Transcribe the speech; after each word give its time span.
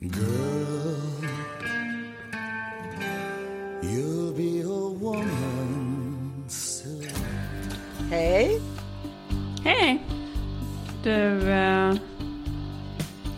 Girl, 0.00 0.14
you'll 3.82 4.32
be 4.32 4.60
a 4.60 4.88
woman 5.00 6.44
soon. 6.46 7.02
Hej! 8.10 8.60
Hej! 9.64 10.02
Du, 11.02 11.50
eh, 11.50 11.94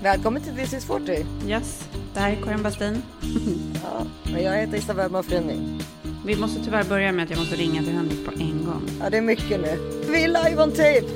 Välkommen 0.02 0.42
till 0.42 0.54
This 0.54 0.72
is 0.74 0.84
40. 0.84 1.26
yes, 1.46 1.88
det 2.14 2.20
här 2.20 2.30
är 2.32 2.36
Karin 2.42 2.62
Bastin. 2.62 3.02
Ja, 3.84 4.06
men 4.32 4.42
jag 4.42 4.56
heter 4.56 4.76
Isabella 4.76 5.08
Mafrini. 5.08 5.78
Vi 6.26 6.36
måste 6.36 6.64
tyvärr 6.64 6.84
börja 6.84 7.12
med 7.12 7.24
att 7.24 7.30
jag 7.30 7.38
måste 7.38 7.56
ringa 7.56 7.82
till 7.82 7.92
Henrik 7.92 8.24
på 8.26 8.32
en 8.32 8.64
gång. 8.64 8.82
Ja, 9.00 9.10
det 9.10 9.16
är 9.16 9.22
mycket 9.22 9.60
nu. 9.60 9.78
Vi 10.10 10.24
är 10.24 10.28
live 10.28 10.62
on 10.62 10.70
tape! 10.70 11.04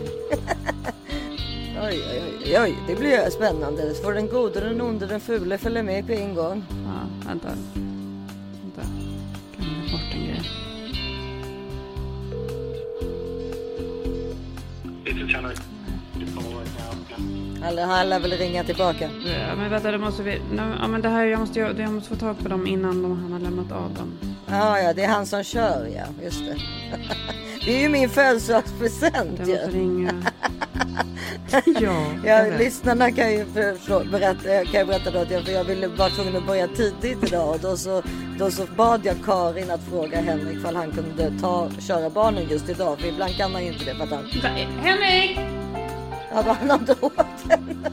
oj, 1.82 2.02
oj, 2.10 2.22
oj, 2.23 2.23
oj, 2.46 2.78
det 2.88 2.94
blir 2.96 3.30
spännande. 3.30 3.94
Får 3.94 4.12
den 4.12 4.28
gode, 4.28 4.60
den 4.60 4.80
onde, 4.80 5.06
den 5.06 5.20
fule 5.20 5.58
följa 5.58 5.82
med 5.82 6.06
på 6.06 6.12
en 6.12 6.34
gång. 6.34 6.64
Ja, 6.70 7.28
vänta. 7.28 7.48
Vänta. 8.62 8.82
Glömde 9.56 9.92
bort 9.92 10.14
en 10.14 10.24
grej. 10.24 10.42
Now. 17.60 17.78
Han, 17.78 18.08
lär 18.08 18.20
väl 18.20 18.32
ringa 18.32 18.64
tillbaka. 18.64 19.10
Ja, 19.26 19.56
men 19.56 19.70
vänta, 19.70 19.92
då 19.92 19.98
måste 19.98 20.22
vi... 20.22 20.40
Ja, 20.56 20.88
men 20.88 21.02
det 21.02 21.08
här, 21.08 21.24
jag 21.26 21.40
måste, 21.40 21.60
jag, 21.60 21.78
jag 21.78 21.92
måste 21.92 22.08
få 22.08 22.16
tag 22.16 22.38
på 22.38 22.48
dem 22.48 22.66
innan 22.66 23.02
de, 23.02 23.22
han 23.22 23.32
har 23.32 23.40
lämnat 23.40 23.72
av 23.72 23.94
dem. 23.94 24.18
Ja, 24.46 24.78
ja, 24.78 24.92
det 24.92 25.04
är 25.04 25.08
han 25.08 25.26
som 25.26 25.44
kör, 25.44 25.86
ja. 25.96 26.24
Just 26.24 26.44
det. 26.44 26.56
det 27.64 27.76
är 27.76 27.82
ju 27.82 27.88
min 27.88 28.08
födelsedagspresent 28.08 29.38
Jag 29.38 29.48
ju. 29.48 29.56
ringa. 29.56 30.12
ja, 31.66 32.06
jag 32.24 32.52
Ja, 32.52 32.58
lyssnarna 32.58 33.10
kan 33.10 33.32
ju 33.32 33.44
för, 33.44 33.74
för, 33.74 34.04
berätta, 34.04 34.64
kan 34.64 34.74
jag 34.80 34.86
berätta 34.86 35.10
då 35.10 35.18
att 35.18 35.30
jag, 35.30 35.44
för 35.44 35.52
jag 35.52 35.64
ville 35.64 35.88
vara 35.88 36.08
tvungen 36.08 36.36
att 36.36 36.46
börja 36.46 36.68
tidigt 36.68 37.24
idag 37.24 37.54
och 37.54 37.60
då 37.60 37.76
så, 37.76 38.02
då 38.38 38.50
så 38.50 38.66
bad 38.76 39.00
jag 39.04 39.16
Karin 39.24 39.70
att 39.70 39.80
fråga 39.80 40.20
Henrik 40.20 40.58
ifall 40.58 40.76
han 40.76 40.92
kunde 40.92 41.40
ta, 41.40 41.70
köra 41.80 42.10
barnen 42.10 42.48
just 42.48 42.68
idag 42.68 42.98
för 42.98 43.08
ibland 43.08 43.36
kan 43.36 43.52
han 43.52 43.64
ju 43.64 43.72
inte 43.72 43.84
det 43.84 43.94
för 43.94 44.04
att 44.04 44.10
han, 44.10 44.24
Henrik! 44.82 45.38
ja, 46.30 46.42
då 46.42 46.52
han 46.52 46.70
har 46.70 46.78
inte 46.78 46.96
den. 47.48 47.86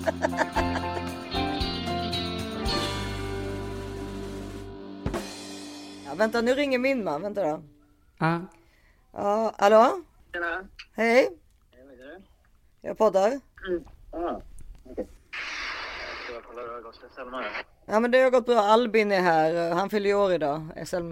Ja, 6.06 6.16
vänta 6.16 6.42
nu 6.42 6.54
ringer 6.54 6.80
min 6.80 7.04
man, 7.04 7.22
vänta 7.22 7.44
då. 7.44 7.62
Ja. 8.20 8.42
Ja, 9.14 9.54
hallå? 9.58 10.02
Tjena. 10.34 10.68
Hej? 10.96 11.30
Vad 11.84 11.94
är 11.94 11.98
det? 11.98 12.22
Jag 12.82 12.98
poddar. 12.98 13.51
Ah, 14.12 14.42
till 16.92 17.10
Selma 17.16 17.42
här? 17.42 17.66
Ja 17.86 18.00
men 18.00 18.12
det 18.12 18.18
har 18.22 18.32
gått 18.32 18.46
bra. 18.46 18.60
Albin 18.60 19.12
är 19.12 19.22
här. 19.22 19.72
Han 19.74 19.90
fyller 19.90 20.14
år 20.16 20.34
idag. 20.34 20.68
SL... 20.86 21.12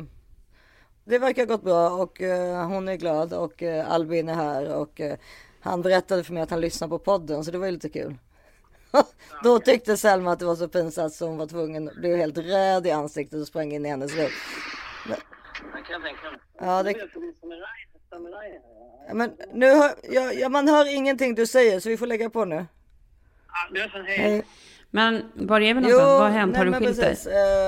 Det 1.06 1.20
verkar 1.20 1.42
ha 1.42 1.48
gått 1.56 1.64
bra 1.64 1.90
och 1.90 2.22
eh, 2.22 2.68
hon 2.68 2.88
är 2.88 2.96
glad 2.96 3.34
och 3.34 3.64
eh, 3.64 3.92
Albin 3.92 4.30
är 4.30 4.34
här 4.34 4.76
och 4.76 5.02
eh, 5.02 5.18
han 5.62 5.82
berättade 5.82 6.24
för 6.24 6.34
mig 6.34 6.44
att 6.44 6.50
han 6.50 6.62
lyssnar 6.62 6.88
på 6.88 7.00
podden 7.00 7.44
så 7.44 7.52
det 7.52 7.58
var 7.58 7.66
ju 7.66 7.72
lite 7.72 7.90
kul. 7.90 8.16
Då 9.44 9.60
tyckte 9.60 9.98
Selma 9.98 10.32
att 10.32 10.40
det 10.40 10.46
var 10.46 10.56
så 10.56 10.68
pinsamt 10.68 11.14
så 11.14 11.28
hon 11.28 11.38
var 11.38 11.48
tvungen, 11.48 11.90
blev 11.96 12.18
helt 12.18 12.38
röd 12.38 12.88
i 12.88 12.92
ansiktet 12.92 13.42
och 13.42 13.48
sprang 13.48 13.72
in 13.72 13.86
i 13.86 13.90
hennes 13.90 14.16
rum. 14.16 14.30
Mig. 15.08 15.20
Ja, 16.60 16.84
det- 16.84 16.94
Ja, 19.08 19.14
Men 19.14 19.32
nu 19.54 19.66
hör, 19.76 19.92
ja, 20.04 20.34
ja, 20.34 20.50
man 20.50 20.68
hör 20.68 20.96
ingenting 20.96 21.36
du 21.36 21.48
säger 21.48 21.80
så 21.80 21.90
vi 21.90 21.98
får 21.98 22.08
lägga 22.08 22.30
på 22.30 22.46
nu. 22.46 22.56
Är 23.76 23.88
från 23.90 24.06
hej. 24.06 24.18
Hej. 24.18 24.44
Men 24.92 25.24
var 25.34 25.62
är 25.62 25.74
vi 25.74 25.82
någonstans? 25.82 26.10
Vad 26.10 26.22
har 26.22 26.30
hänt? 26.30 26.58
Har 26.58 26.66
du 26.66 26.74
skilt 26.74 27.00
dig? 27.00 27.18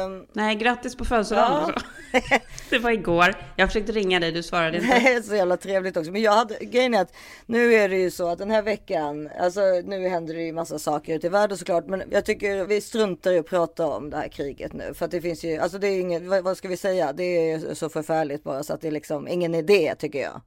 Ehm, 0.03 0.25
Nej, 0.33 0.55
grattis 0.55 0.95
på 0.95 1.05
födelsedagen. 1.05 1.73
Ja. 2.11 2.21
det 2.69 2.79
var 2.79 2.91
igår. 2.91 3.35
Jag 3.55 3.69
försökte 3.69 3.91
ringa 3.91 4.19
dig, 4.19 4.31
du 4.31 4.43
svarade 4.43 4.77
inte. 4.77 4.89
Nej, 4.89 5.23
så 5.23 5.35
jävla 5.35 5.57
trevligt 5.57 5.97
också. 5.97 6.11
Men 6.11 6.21
jag 6.21 6.31
hade, 6.31 6.57
grejen 6.65 6.93
är 6.93 7.01
att 7.01 7.13
nu 7.45 7.73
är 7.73 7.89
det 7.89 7.97
ju 7.97 8.11
så 8.11 8.27
att 8.27 8.39
den 8.39 8.51
här 8.51 8.61
veckan, 8.61 9.29
alltså 9.39 9.61
nu 9.85 10.07
händer 10.07 10.33
det 10.33 10.41
ju 10.41 10.53
massa 10.53 10.79
saker 10.79 11.15
ute 11.15 11.27
i 11.27 11.29
världen 11.29 11.57
såklart. 11.57 11.87
Men 11.87 12.03
jag 12.09 12.25
tycker 12.25 12.65
vi 12.65 12.81
struntar 12.81 13.31
i 13.31 13.39
att 13.39 13.47
prata 13.47 13.87
om 13.87 14.09
det 14.09 14.17
här 14.17 14.27
kriget 14.27 14.73
nu. 14.73 14.93
För 14.93 15.05
att 15.05 15.11
det 15.11 15.21
finns 15.21 15.43
ju, 15.43 15.57
alltså 15.57 15.77
det 15.77 15.87
är 15.87 15.99
inget, 15.99 16.23
vad, 16.23 16.43
vad 16.43 16.57
ska 16.57 16.67
vi 16.67 16.77
säga? 16.77 17.13
Det 17.13 17.51
är 17.51 17.73
så 17.73 17.89
förfärligt 17.89 18.43
bara 18.43 18.63
så 18.63 18.73
att 18.73 18.81
det 18.81 18.87
är 18.87 18.91
liksom 18.91 19.27
ingen 19.27 19.55
idé 19.55 19.95
tycker 19.99 20.19
jag. 20.19 20.41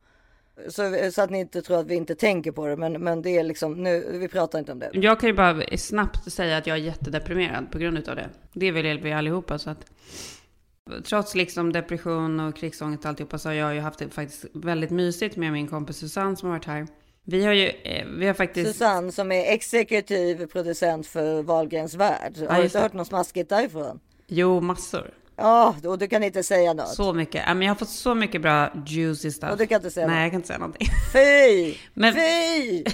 Så, 0.68 1.10
så 1.12 1.22
att 1.22 1.30
ni 1.30 1.40
inte 1.40 1.62
tror 1.62 1.80
att 1.80 1.86
vi 1.86 1.94
inte 1.94 2.14
tänker 2.14 2.52
på 2.52 2.66
det. 2.66 2.76
Men, 2.76 2.92
men 2.92 3.22
det 3.22 3.30
är 3.30 3.44
liksom, 3.44 3.82
nu, 3.82 4.18
vi 4.18 4.28
pratar 4.28 4.58
inte 4.58 4.72
om 4.72 4.78
det. 4.78 4.90
Jag 4.92 5.20
kan 5.20 5.28
ju 5.28 5.34
bara 5.34 5.76
snabbt 5.76 6.32
säga 6.32 6.56
att 6.56 6.66
jag 6.66 6.76
är 6.76 6.82
jättedeprimerad 6.82 7.70
på 7.70 7.78
grund 7.78 8.08
av 8.08 8.16
det. 8.16 8.28
Det 8.52 8.66
är 8.66 8.72
väl 8.72 8.98
vi 8.98 9.12
allihopa. 9.12 9.58
Så 9.58 9.70
att, 9.70 9.86
trots 11.04 11.34
liksom 11.34 11.72
depression 11.72 12.40
och 12.40 12.56
krigsångest 12.56 13.04
och 13.04 13.08
alltihopa 13.08 13.38
så 13.38 13.48
har 13.48 13.54
jag 13.54 13.74
ju 13.74 13.80
haft 13.80 13.98
det 13.98 14.08
faktiskt 14.08 14.44
väldigt 14.54 14.90
mysigt 14.90 15.36
med 15.36 15.52
min 15.52 15.68
kompis 15.68 15.96
Susanne 15.96 16.36
som 16.36 16.48
har 16.48 16.56
varit 16.56 16.66
här. 16.66 16.86
Vi 17.26 17.44
har 17.44 17.52
ju, 17.52 17.68
eh, 17.68 18.06
vi 18.06 18.26
har 18.26 18.34
faktiskt... 18.34 18.72
Susanne 18.72 19.12
som 19.12 19.32
är 19.32 19.52
exekutiv 19.52 20.46
producent 20.46 21.06
för 21.06 21.42
Wahlgrens 21.42 21.94
värld. 21.94 22.36
Har 22.48 22.58
du 22.58 22.64
inte 22.64 22.80
hört 22.80 22.92
något 22.92 23.06
smaskigt 23.06 23.48
därifrån? 23.48 24.00
Jo, 24.26 24.60
massor. 24.60 25.10
Ja, 25.36 25.74
och 25.84 25.98
du 25.98 26.06
kan 26.08 26.22
inte 26.22 26.42
säga 26.42 26.72
något. 26.72 26.88
Så 26.88 27.12
mycket. 27.12 27.42
Ja, 27.46 27.54
men 27.54 27.62
jag 27.62 27.70
har 27.70 27.78
fått 27.78 27.88
så 27.88 28.14
mycket 28.14 28.42
bra 28.42 28.70
juicy 28.86 29.30
stuff. 29.30 29.50
Och 29.50 29.58
du 29.58 29.66
kan 29.66 29.76
inte 29.76 29.90
säga 29.90 30.06
Nej, 30.06 30.16
något. 30.16 30.22
jag 30.22 30.30
kan 30.30 30.38
inte 30.38 30.46
säga 30.46 30.58
någonting. 30.58 30.88
Fy! 31.12 31.74
Men- 31.94 32.14
Fy! 32.14 32.84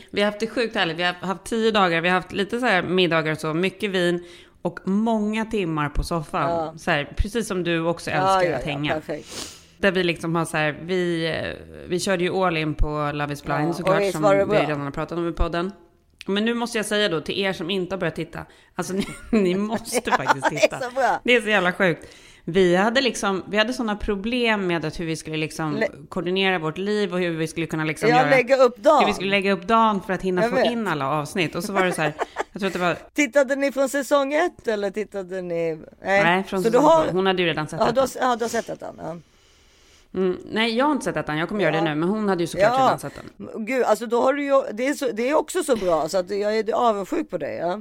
vi 0.10 0.20
har 0.20 0.26
haft 0.26 0.40
det 0.40 0.46
sjukt 0.46 0.74
härligt. 0.74 0.96
Vi 0.96 1.02
har 1.02 1.12
haft 1.12 1.44
tio 1.44 1.70
dagar. 1.70 2.00
Vi 2.00 2.08
har 2.08 2.14
haft 2.16 2.32
lite 2.32 2.60
så 2.60 2.66
här 2.66 2.82
middagar 2.82 3.32
och 3.32 3.38
så. 3.38 3.54
Mycket 3.54 3.90
vin. 3.90 4.24
Och 4.62 4.80
många 4.84 5.44
timmar 5.44 5.88
på 5.88 6.02
soffan. 6.02 6.50
Ja. 6.50 6.74
Så 6.78 6.90
här, 6.90 7.12
precis 7.16 7.48
som 7.48 7.64
du 7.64 7.80
också 7.86 8.10
älskar 8.10 8.52
att 8.52 8.64
hänga. 8.64 8.94
perfekt. 8.94 9.28
Där 9.78 9.92
vi 9.92 10.04
liksom 10.04 10.34
har 10.34 10.44
så 10.44 10.56
här, 10.56 10.78
vi, 10.82 11.32
vi 11.88 12.00
körde 12.00 12.24
ju 12.24 12.34
all 12.44 12.56
in 12.56 12.74
på 12.74 13.10
Love 13.14 13.32
is 13.32 13.42
blind 13.44 13.68
Ja, 13.68 13.72
såklart, 13.72 14.12
som 14.12 14.22
vi 14.50 14.56
redan 14.58 14.80
har 14.80 14.90
pratat 14.90 15.18
om 15.18 15.28
i 15.28 15.32
podden. 15.32 15.72
Men 16.26 16.44
nu 16.44 16.54
måste 16.54 16.78
jag 16.78 16.86
säga 16.86 17.08
då 17.08 17.20
till 17.20 17.38
er 17.38 17.52
som 17.52 17.70
inte 17.70 17.94
har 17.94 18.00
börjat 18.00 18.14
titta, 18.16 18.40
alltså 18.74 18.92
ni, 18.92 19.06
ni 19.30 19.54
måste 19.54 20.10
faktiskt 20.10 20.46
Det 20.50 20.56
är 20.56 20.60
titta. 20.60 20.80
så 20.80 20.90
bra. 20.90 21.20
Det 21.24 21.32
är 21.36 21.40
så 21.40 21.48
jävla 21.48 21.72
sjukt. 21.72 22.06
Vi 22.46 22.76
hade 22.76 23.00
liksom, 23.00 23.42
vi 23.48 23.58
hade 23.58 23.72
sådana 23.72 23.96
problem 23.96 24.66
med 24.66 24.84
att 24.84 25.00
hur 25.00 25.06
vi 25.06 25.16
skulle 25.16 25.36
liksom 25.36 25.76
Lä- 25.76 25.88
koordinera 26.08 26.58
vårt 26.58 26.78
liv 26.78 27.12
och 27.12 27.18
hur 27.20 27.30
vi 27.36 27.46
skulle 27.46 27.66
kunna 27.66 27.84
liksom 27.84 28.08
Jag 28.08 28.18
göra, 28.18 28.30
lägger 28.30 28.62
upp 28.62 28.78
hur 28.78 28.82
dagen. 28.82 29.06
vi 29.06 29.12
skulle 29.14 29.30
lägga 29.30 29.52
upp 29.52 29.66
dagen 29.66 30.00
för 30.06 30.12
att 30.12 30.22
hinna 30.22 30.42
Jag 30.42 30.50
få 30.50 30.56
vet. 30.56 30.66
in 30.66 30.88
alla 30.88 31.08
avsnitt. 31.10 31.54
Och 31.54 31.64
så 31.64 31.72
var 31.72 31.84
det 31.84 31.92
så 31.92 32.02
här, 32.02 32.12
jag 32.52 32.60
tror 32.60 32.66
att 32.66 32.72
det 32.72 32.78
var, 32.78 32.96
Tittade 33.14 33.56
ni 33.56 33.72
från 33.72 33.88
säsong 33.88 34.34
ett 34.34 34.68
eller 34.68 34.90
tittade 34.90 35.42
ni? 35.42 35.78
nej, 36.02 36.44
från 36.44 36.62
så 36.62 36.70
säsong 36.70 36.84
har... 36.84 37.08
Hon 37.12 37.26
hade 37.26 37.42
ju 37.42 37.48
redan 37.48 37.68
sett 37.68 37.80
Ja, 37.80 37.86
har, 37.86 38.08
ja, 38.20 38.36
du 38.36 38.44
har 38.44 38.48
sett 38.48 38.80
den. 38.80 38.94
Ja. 38.98 39.16
Mm, 40.14 40.36
nej, 40.44 40.76
jag 40.76 40.84
har 40.84 40.92
inte 40.92 41.04
sett 41.04 41.16
ettan, 41.16 41.38
jag 41.38 41.48
kommer 41.48 41.62
göra 41.62 41.74
Ja. 41.74 41.80
det 41.82 41.88
nu, 41.88 41.94
men 41.94 42.08
hon 42.08 42.28
hade 42.28 42.42
ju 42.42 42.46
såklart 42.46 42.72
Ja. 42.78 42.84
redan 42.84 42.98
sett 42.98 43.12
den. 43.36 43.66
Gud, 43.66 43.82
alltså 43.82 44.06
då 44.06 44.22
har 44.22 44.32
du 44.34 44.44
ju, 44.44 44.62
det 44.72 44.86
är, 44.88 44.94
så, 44.94 45.08
det 45.12 45.28
är 45.28 45.34
också 45.34 45.62
så 45.62 45.76
bra 45.76 46.08
så 46.08 46.18
att 46.18 46.30
jag 46.30 46.58
är 46.58 46.72
avundsjuk 46.72 47.30
på 47.30 47.38
dig. 47.38 47.56
Ja. 47.56 47.80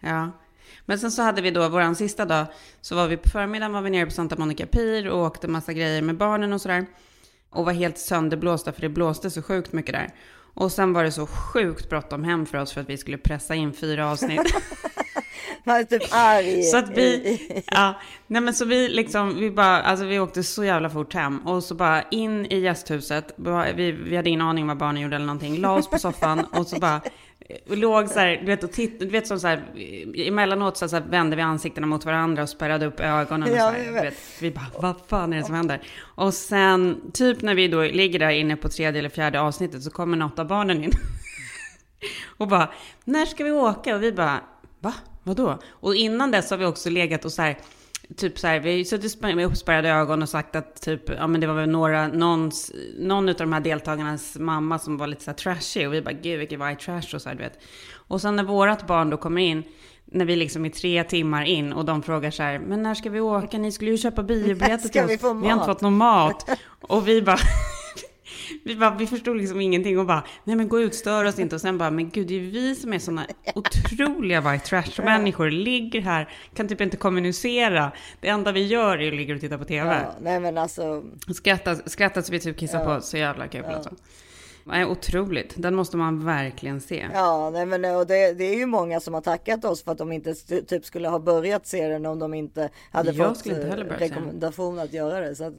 Ja. 0.00 0.30
Men 0.86 0.98
sen 0.98 1.10
så 1.10 1.22
hade 1.22 1.42
vi 1.42 1.50
då 1.50 1.68
våran 1.68 1.94
sista 1.96 2.24
dag, 2.24 2.46
så 2.80 2.94
var 2.94 3.06
vi 3.08 3.16
på 3.16 3.28
förmiddagen 3.28 3.72
var 3.72 3.82
vi 3.82 3.90
nere 3.90 4.04
på 4.06 4.10
Santa 4.12 4.36
Monica 4.38 4.66
Pier 4.66 5.08
och 5.08 5.24
åkte 5.26 5.48
massa 5.48 5.72
grejer 5.72 6.02
med 6.02 6.16
barnen 6.16 6.52
och 6.52 6.60
sådär. 6.60 6.86
Och 7.50 7.64
var 7.64 7.72
helt 7.72 7.98
sönderblåsta 7.98 8.72
för 8.72 8.80
det 8.80 8.88
blåste 8.88 9.30
så 9.30 9.42
sjukt 9.42 9.72
mycket 9.72 9.94
där. 9.94 10.14
Och 10.54 10.72
sen 10.72 10.92
var 10.92 11.04
det 11.04 11.12
så 11.12 11.26
sjukt 11.26 11.88
bråttom 11.90 12.24
hem 12.24 12.46
för 12.46 12.58
oss 12.58 12.72
för 12.72 12.80
att 12.80 12.88
vi 12.90 12.96
skulle 12.96 13.18
pressa 13.18 13.54
in 13.54 13.72
fyra 13.72 14.10
avsnitt. 14.10 14.40
Man 15.64 15.76
är 15.76 15.84
typ 15.84 16.02
arg. 16.10 16.62
så 16.62 16.76
att 16.76 16.90
vi, 16.90 17.38
ja, 17.70 18.00
nej 18.26 18.42
men 18.42 18.54
så 18.54 18.64
vi 18.64 18.88
liksom, 18.88 19.40
vi 19.40 19.50
bara, 19.50 19.82
alltså 19.82 20.04
vi 20.06 20.18
åkte 20.18 20.42
så 20.42 20.64
jävla 20.64 20.90
fort 20.90 21.14
hem. 21.14 21.38
Och 21.46 21.64
så 21.64 21.74
bara 21.74 22.02
in 22.02 22.46
i 22.46 22.58
gästhuset, 22.60 23.34
vi, 23.74 23.92
vi 23.92 24.16
hade 24.16 24.28
ingen 24.28 24.40
aning 24.40 24.66
vad 24.66 24.76
barnen 24.78 25.02
gjorde 25.02 25.16
eller 25.16 25.26
någonting. 25.26 25.56
La 25.60 25.72
oss 25.72 25.90
på 25.90 25.98
soffan 25.98 26.44
och 26.44 26.66
så 26.66 26.78
bara 26.78 27.00
eh, 27.48 27.76
låg 27.78 28.08
så 28.08 28.18
här, 28.20 28.36
du 28.36 28.46
vet, 28.46 28.64
och 28.64 28.72
titt, 28.72 29.00
du 29.00 29.06
vet 29.08 29.26
som 29.26 29.40
så 29.40 29.46
här, 29.48 29.56
eh, 29.76 30.28
emellanåt 30.28 30.76
så, 30.76 30.88
så 30.88 30.96
här, 30.96 31.04
vände 31.10 31.36
vi 31.36 31.42
ansiktena 31.42 31.86
mot 31.86 32.04
varandra 32.04 32.42
och 32.42 32.48
spärrade 32.48 32.86
upp 32.86 33.00
ögonen. 33.00 33.48
Och 33.50 33.56
Ja, 33.56 33.60
så 33.72 33.78
här, 33.78 33.92
vet. 33.92 34.04
vet, 34.04 34.18
vi 34.40 34.50
bara, 34.50 34.66
vad 34.80 34.94
fan 35.08 35.32
är 35.32 35.36
det 35.36 35.44
som 35.44 35.54
händer? 35.54 35.80
Och 36.00 36.34
sen, 36.34 37.00
typ 37.12 37.42
när 37.42 37.54
vi 37.54 37.68
då 37.68 37.82
ligger 37.82 38.18
där 38.18 38.30
inne 38.30 38.56
på 38.56 38.68
tredje 38.68 38.98
eller 38.98 39.08
fjärde 39.08 39.40
avsnittet 39.40 39.82
så 39.82 39.90
kommer 39.90 40.16
något 40.16 40.38
av 40.38 40.46
barnen 40.46 40.84
in. 40.84 40.92
och 42.36 42.48
bara, 42.48 42.68
när 43.04 43.26
ska 43.26 43.44
vi 43.44 43.50
åka? 43.50 43.94
Och 43.96 44.02
vi 44.02 44.12
bara, 44.12 44.40
va? 44.80 44.94
Vadå? 45.28 45.58
Och 45.70 45.94
innan 45.94 46.30
dess 46.30 46.50
har 46.50 46.58
vi 46.58 46.64
också 46.64 46.90
legat 46.90 47.24
och 47.24 47.32
så 47.32 47.42
här, 47.42 47.58
typ 48.16 48.38
så 48.38 48.46
här, 48.46 48.60
vi 48.60 48.70
har 48.70 48.76
ju 48.76 48.84
suttit 48.84 49.22
med 49.22 49.46
uppspärrade 49.46 49.90
ögon 49.90 50.22
och 50.22 50.28
sagt 50.28 50.56
att 50.56 50.82
typ, 50.82 51.10
ja 51.10 51.26
men 51.26 51.40
det 51.40 51.46
var 51.46 51.54
väl 51.54 51.68
några, 51.68 52.08
någons, 52.08 52.72
någon 52.98 53.28
av 53.28 53.34
de 53.34 53.52
här 53.52 53.60
deltagarnas 53.60 54.36
mamma 54.38 54.78
som 54.78 54.96
var 54.96 55.06
lite 55.06 55.24
så 55.24 55.30
här 55.30 55.36
trashy 55.36 55.86
och 55.86 55.94
vi 55.94 56.02
bara, 56.02 56.12
gud 56.12 56.38
vilket 56.38 56.60
white 56.60 56.84
trash 56.84 57.14
och 57.14 57.22
så 57.22 57.28
här, 57.28 57.36
du 57.36 57.42
vet. 57.42 57.58
Och 57.94 58.20
sen 58.20 58.36
när 58.36 58.44
vårat 58.44 58.86
barn 58.86 59.10
då 59.10 59.16
kommer 59.16 59.42
in, 59.42 59.62
när 60.04 60.24
vi 60.24 60.36
liksom 60.36 60.64
är 60.64 60.70
tre 60.70 61.04
timmar 61.04 61.44
in 61.44 61.72
och 61.72 61.84
de 61.84 62.02
frågar 62.02 62.30
så 62.30 62.42
här, 62.42 62.58
men 62.58 62.82
när 62.82 62.94
ska 62.94 63.10
vi 63.10 63.20
åka? 63.20 63.58
Ni 63.58 63.72
skulle 63.72 63.90
ju 63.90 63.98
köpa 63.98 64.22
biobiljetter 64.32 64.88
till 64.88 65.04
oss. 65.04 65.10
vi 65.10 65.16
Vi 65.16 65.26
har 65.26 65.34
inte 65.34 65.54
mat?" 65.54 65.66
fått 65.66 65.80
någon 65.80 65.96
mat. 65.96 66.50
Och 66.80 67.08
vi 67.08 67.22
bara, 67.22 67.38
Vi, 68.68 68.76
bara, 68.76 68.90
vi 68.90 69.06
förstod 69.06 69.36
liksom 69.36 69.60
ingenting 69.60 69.98
och 69.98 70.06
bara, 70.06 70.22
nej 70.44 70.56
men 70.56 70.68
gå 70.68 70.80
ut, 70.80 70.94
stör 70.94 71.24
oss 71.24 71.38
inte. 71.38 71.54
Och 71.54 71.60
sen 71.60 71.78
bara, 71.78 71.90
men 71.90 72.10
gud, 72.10 72.26
det 72.26 72.34
är 72.34 72.40
vi 72.40 72.74
som 72.74 72.92
är 72.92 72.98
såna 72.98 73.26
otroliga 73.54 74.40
white 74.40 74.66
trash-människor. 74.66 75.50
Ligger 75.50 76.00
här, 76.00 76.28
kan 76.54 76.68
typ 76.68 76.80
inte 76.80 76.96
kommunicera. 76.96 77.92
Det 78.20 78.28
enda 78.28 78.52
vi 78.52 78.66
gör 78.66 78.98
är 78.98 79.08
att 79.08 79.14
ligga 79.14 79.34
och 79.34 79.40
titta 79.40 79.58
på 79.58 79.64
TV. 79.64 79.94
Ja, 79.94 80.14
nej 80.20 80.40
men 80.40 80.58
alltså. 80.58 81.02
Skrattat, 81.34 81.90
skrattat 81.90 82.26
så 82.26 82.32
vi 82.32 82.40
typ 82.40 82.56
kissar 82.56 82.84
på 82.84 82.90
oss. 82.90 83.08
Så 83.08 83.16
jävla 83.16 83.48
kul 83.48 83.64
alltså. 83.64 83.90
Nej, 84.64 84.84
otroligt. 84.84 85.54
Den 85.56 85.74
måste 85.74 85.96
man 85.96 86.24
verkligen 86.24 86.80
se. 86.80 87.06
Ja, 87.14 87.50
nej 87.50 87.66
men 87.66 87.84
och 87.84 88.06
det, 88.06 88.32
det 88.32 88.44
är 88.44 88.56
ju 88.56 88.66
många 88.66 89.00
som 89.00 89.14
har 89.14 89.20
tackat 89.20 89.64
oss 89.64 89.82
för 89.84 89.92
att 89.92 89.98
de 89.98 90.12
inte 90.12 90.34
typ 90.68 90.84
skulle 90.84 91.08
ha 91.08 91.18
börjat 91.18 91.66
se 91.66 91.88
den 91.88 92.06
om 92.06 92.18
de 92.18 92.34
inte 92.34 92.70
hade 92.90 93.12
Jag 93.12 93.36
fått 93.36 93.46
inte 93.46 93.68
eh, 93.68 93.98
rekommendation 93.98 94.78
att 94.78 94.92
göra 94.92 95.20
det. 95.20 95.34
Så 95.34 95.44
att, 95.44 95.54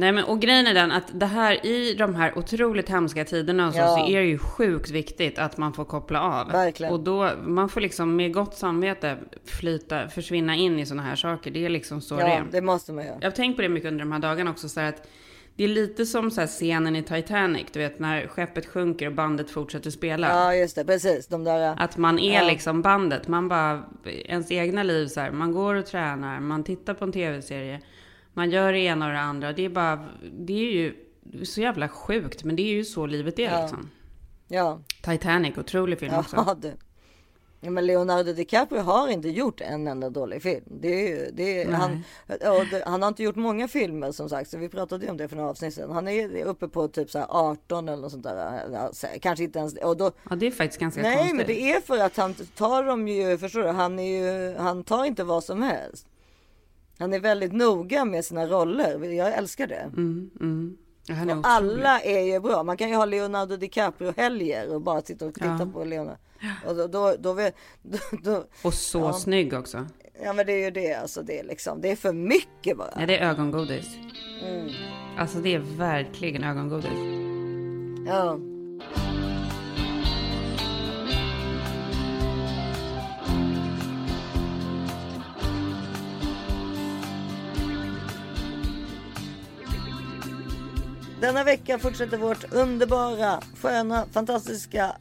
Nej, 0.00 0.12
men 0.12 0.24
och 0.24 0.40
grejen 0.40 0.66
är 0.66 0.74
den 0.74 0.92
att 0.92 1.04
det 1.20 1.26
här 1.26 1.66
i 1.66 1.94
de 1.94 2.14
här 2.14 2.38
otroligt 2.38 2.88
hemska 2.88 3.24
tiderna 3.24 3.66
och 3.68 3.72
så, 3.74 3.78
Ja. 3.80 3.86
så 3.96 4.06
är 4.08 4.20
det 4.20 4.26
ju 4.26 4.38
sjukt 4.38 4.90
viktigt 4.90 5.38
att 5.38 5.56
man 5.56 5.72
får 5.72 5.84
koppla 5.84 6.20
av. 6.20 6.52
Verkligen. 6.52 6.92
Och 6.92 7.00
då, 7.00 7.30
man 7.44 7.68
får 7.68 7.80
liksom 7.80 8.16
med 8.16 8.34
gott 8.34 8.54
samvete 8.54 9.16
flyta, 9.44 10.08
försvinna 10.08 10.54
in 10.56 10.78
i 10.78 10.86
sådana 10.86 11.02
här 11.02 11.16
saker. 11.16 11.50
Det 11.50 11.64
är 11.64 11.68
liksom 11.68 12.00
så 12.00 12.14
det 12.16 12.20
ja, 12.22 12.28
är. 12.28 12.44
det 12.52 12.60
måste 12.60 12.92
man 12.92 13.04
göra. 13.04 13.16
Jag 13.20 13.30
har 13.30 13.36
tänkt 13.36 13.56
på 13.56 13.62
det 13.62 13.68
mycket 13.68 13.88
under 13.88 14.04
de 14.04 14.12
här 14.12 14.18
dagarna 14.18 14.50
också, 14.50 14.68
så 14.68 14.80
att 14.80 15.06
det 15.56 15.64
är 15.64 15.68
lite 15.68 16.06
som 16.06 16.30
så 16.30 16.46
scenen 16.46 16.96
i 16.96 17.02
Titanic, 17.02 17.66
du 17.72 17.78
vet 17.78 17.98
när 17.98 18.26
skeppet 18.26 18.66
sjunker 18.66 19.06
och 19.06 19.12
bandet 19.12 19.50
fortsätter 19.50 19.90
spela. 19.90 20.28
Ja, 20.28 20.54
just 20.54 20.76
det, 20.76 20.84
precis. 20.84 21.26
De 21.26 21.44
där. 21.44 21.74
Att 21.78 21.96
man 21.96 22.18
är 22.18 22.34
Ja. 22.42 22.48
liksom 22.48 22.82
bandet. 22.82 23.28
Man 23.28 23.48
bara, 23.48 23.82
ens 24.04 24.50
egna 24.50 24.82
liv 24.82 25.06
så 25.06 25.20
här, 25.20 25.30
man 25.30 25.52
går 25.52 25.74
och 25.74 25.86
tränar, 25.86 26.40
man 26.40 26.64
tittar 26.64 26.94
på 26.94 27.04
en 27.04 27.12
tv-serie, 27.12 27.80
man 28.34 28.50
gör 28.50 28.72
det 28.72 28.78
ena 28.78 29.06
och 29.06 29.12
det 29.12 29.20
andra. 29.20 29.52
Det 29.52 29.64
är 29.64 29.68
bara, 29.68 30.08
det 30.32 30.52
är 30.52 30.72
ju 30.72 30.94
så 31.44 31.60
jävla 31.60 31.88
sjukt, 31.88 32.44
men 32.44 32.56
det 32.56 32.62
är 32.62 32.72
ju 32.74 32.84
så 32.84 33.06
livet 33.06 33.38
är 33.38 33.42
Ja. 33.42 33.60
liksom. 33.62 33.90
Ja, 34.48 34.80
Titanic, 35.02 35.58
otrolig 35.58 35.98
film 35.98 36.14
också. 36.14 36.36
ja 36.36 36.54
du. 36.60 36.72
Ja, 37.62 37.70
men 37.70 37.86
Leonardo 37.86 38.32
DiCaprio 38.32 38.80
har 38.80 39.08
inte 39.08 39.28
gjort 39.28 39.60
en 39.60 39.86
enda 39.88 40.10
dålig 40.10 40.42
film. 40.42 40.64
Det 40.66 40.88
är 40.88 41.08
ju, 41.08 41.30
det 41.32 41.62
är, 41.62 41.66
Nej. 41.66 41.74
han, 41.80 41.92
och 42.28 42.66
det, 42.70 42.82
han 42.86 43.02
har 43.02 43.08
inte 43.08 43.22
gjort 43.22 43.36
många 43.36 43.68
filmer 43.68 44.12
som 44.12 44.28
sagt. 44.28 44.50
Så 44.50 44.58
vi 44.58 44.68
pratade 44.68 45.04
ju 45.04 45.10
om 45.10 45.16
det 45.16 45.28
för 45.28 45.36
några 45.36 45.50
avsnitt 45.50 45.74
sedan. 45.74 45.90
Han 45.90 46.08
är 46.08 46.44
uppe 46.44 46.68
på 46.68 46.88
typ 46.88 47.10
så 47.10 47.18
här 47.18 47.26
18 47.30 47.88
eller 47.88 48.02
något 48.02 48.12
sånt 48.12 48.24
där. 48.24 49.18
Kanske 49.20 49.44
inte 49.44 49.58
ens 49.58 49.74
och 49.74 49.96
då, 49.96 50.10
Ja, 50.30 50.36
det 50.36 50.46
är 50.46 50.50
faktiskt 50.50 50.80
ganska 50.80 51.02
Nej, 51.02 51.16
konstigt. 51.16 51.36
men 51.36 51.46
det 51.46 51.60
är 51.72 51.80
för 51.80 51.98
att 51.98 52.16
han 52.16 52.34
tar 52.34 52.84
dem 52.84 53.08
ju, 53.08 53.38
förstår 53.38 53.62
du? 53.62 53.68
Han 53.68 53.98
är 53.98 54.20
ju, 54.20 54.56
han 54.58 54.84
tar 54.84 55.04
inte 55.04 55.24
vad 55.24 55.44
som 55.44 55.62
helst. 55.62 56.06
Han 57.00 57.12
är 57.12 57.20
väldigt 57.20 57.52
noga 57.52 58.04
med 58.04 58.24
sina 58.24 58.46
roller. 58.46 59.04
Jag 59.12 59.34
älskar 59.34 59.66
det. 59.66 59.74
Mm, 59.96 60.30
mm. 60.40 60.76
Är 61.08 61.38
Och 61.38 61.46
alla 61.46 62.00
är 62.00 62.20
ju 62.20 62.40
bra. 62.40 62.62
Man 62.62 62.76
kan 62.76 62.88
ju 62.88 62.94
ha 62.94 63.04
Leonardo 63.04 63.56
DiCaprio 63.56 64.12
helger 64.16 64.74
och 64.74 64.80
bara 64.82 65.00
sitta 65.00 65.26
och 65.26 65.34
titta 65.34 65.56
Ja. 65.60 65.68
på 65.72 65.84
Leonardo. 65.84 66.18
Och 66.66 66.74
då, 66.76 66.86
då, 66.86 67.14
då, 67.18 67.50
då, 68.22 68.44
Och 68.62 68.74
så 68.74 68.98
Ja. 68.98 69.12
snygg 69.12 69.54
också. 69.54 69.86
ja 70.24 70.32
men 70.32 70.46
det 70.46 70.52
är 70.52 70.64
ju 70.64 70.70
det 70.70 70.94
alltså. 70.94 71.22
Det 71.22 71.38
är 71.38 71.44
liksom, 71.44 71.80
det 71.80 71.90
är 71.90 71.96
för 71.96 72.12
mycket 72.12 72.76
bara. 72.78 72.90
Ja, 73.00 73.06
det 73.06 73.18
är 73.18 73.30
ögongodis. 73.30 73.86
Mm. 74.48 74.68
Alltså 75.18 75.38
det 75.38 75.54
är 75.54 75.58
verkligen 75.58 76.44
ögongodis. 76.44 76.90
Ja. 78.06 78.38
Denna 91.20 91.44
vecka 91.44 91.78
fortsätter 91.78 92.18
vårt 92.18 92.52
underbara, 92.52 93.40
sköna, 93.62 94.04
fantastiska, 94.12 94.92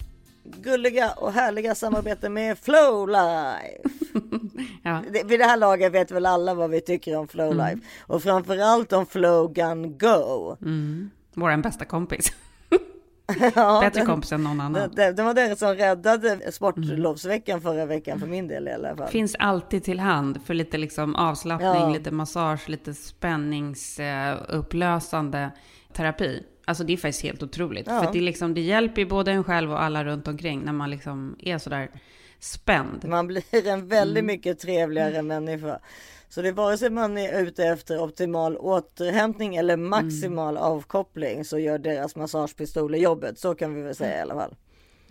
gulliga 0.44 1.12
och 1.12 1.34
härliga 1.34 1.76
samarbete 1.76 2.30
med 2.30 2.58
Flowlife. 2.58 3.78
Ja, 4.84 5.04
Det- 5.14 5.24
Vid 5.24 5.40
det 5.40 5.46
här 5.46 5.58
laget 5.58 5.92
vet 5.94 6.12
väl 6.12 6.26
alla 6.26 6.54
vad 6.54 6.70
vi 6.70 6.82
tycker 6.82 7.16
om 7.18 7.28
Flowlife 7.28 7.80
och 8.08 8.24
framförallt 8.24 8.94
om 8.94 9.06
Flowgun 9.06 9.98
Go. 9.98 10.56
mm. 10.62 11.10
Vår 11.34 11.58
bästa 11.58 11.86
kompis. 11.86 12.34
Ja, 13.56 13.80
Bättre 13.82 14.00
den- 14.00 14.08
kompis 14.08 14.32
än 14.32 14.44
någon 14.44 14.62
annan. 14.62 14.90
det, 14.96 15.12
det 15.12 15.24
var 15.24 15.34
det 15.34 15.60
som 15.60 15.76
räddade 15.76 16.52
sportlovsveckan 16.52 17.62
förra 17.62 17.86
veckan 17.86 18.20
för 18.20 18.28
min 18.28 18.48
del 18.48 18.68
i 18.68 18.72
alla 18.72 18.96
fall. 18.96 19.08
Finns 19.08 19.36
alltid 19.40 19.84
till 19.84 20.00
hand 20.00 20.40
för 20.46 20.54
lite 20.54 20.78
liksom 20.78 21.16
avslappning, 21.16 21.70
Ja. 21.70 21.90
lite 21.90 22.12
massage, 22.12 22.70
lite 22.70 22.94
spänningsupplösande 22.94 25.52
terapi. 25.94 26.44
Alltså 26.66 26.84
det 26.84 26.94
är 26.94 26.98
faktiskt 26.98 27.24
helt 27.24 27.44
otroligt. 27.44 27.88
Ja. 27.88 28.04
För 28.04 28.14
det, 28.14 28.22
liksom, 28.22 28.54
det 28.54 28.62
hjälper 28.62 29.02
ju 29.02 29.08
både 29.08 29.32
en 29.32 29.44
själv 29.44 29.72
och 29.72 29.82
alla 29.84 30.04
runt 30.06 30.28
omkring 30.28 30.62
när 30.62 30.74
man 30.74 30.90
liksom 30.90 31.36
är 31.40 31.58
sådär 31.58 31.90
spänd. 32.40 33.06
Man 33.08 33.28
blir 33.28 33.68
en 33.68 33.88
väldigt 33.88 34.18
Mm. 34.22 34.26
mycket 34.26 34.60
trevligare 34.60 35.22
människa. 35.22 35.80
Så 36.30 36.42
det 36.42 36.48
är 36.48 36.54
vare 36.54 36.78
sig 36.78 36.90
man 36.90 37.18
är 37.18 37.42
ute 37.44 37.64
efter 37.66 38.00
optimal 38.04 38.58
återhämtning 38.58 39.56
eller 39.56 39.78
maximal 39.78 40.58
Mm. 40.58 40.64
avkoppling 40.64 41.46
så 41.46 41.60
gör 41.60 41.78
deras 41.78 42.16
massagepistoler 42.16 42.98
jobbet. 42.98 43.40
Så 43.40 43.56
kan 43.56 43.76
vi 43.76 43.82
väl 43.82 43.96
säga 43.96 44.18
i 44.18 44.22
alla 44.22 44.36
fall. 44.36 44.56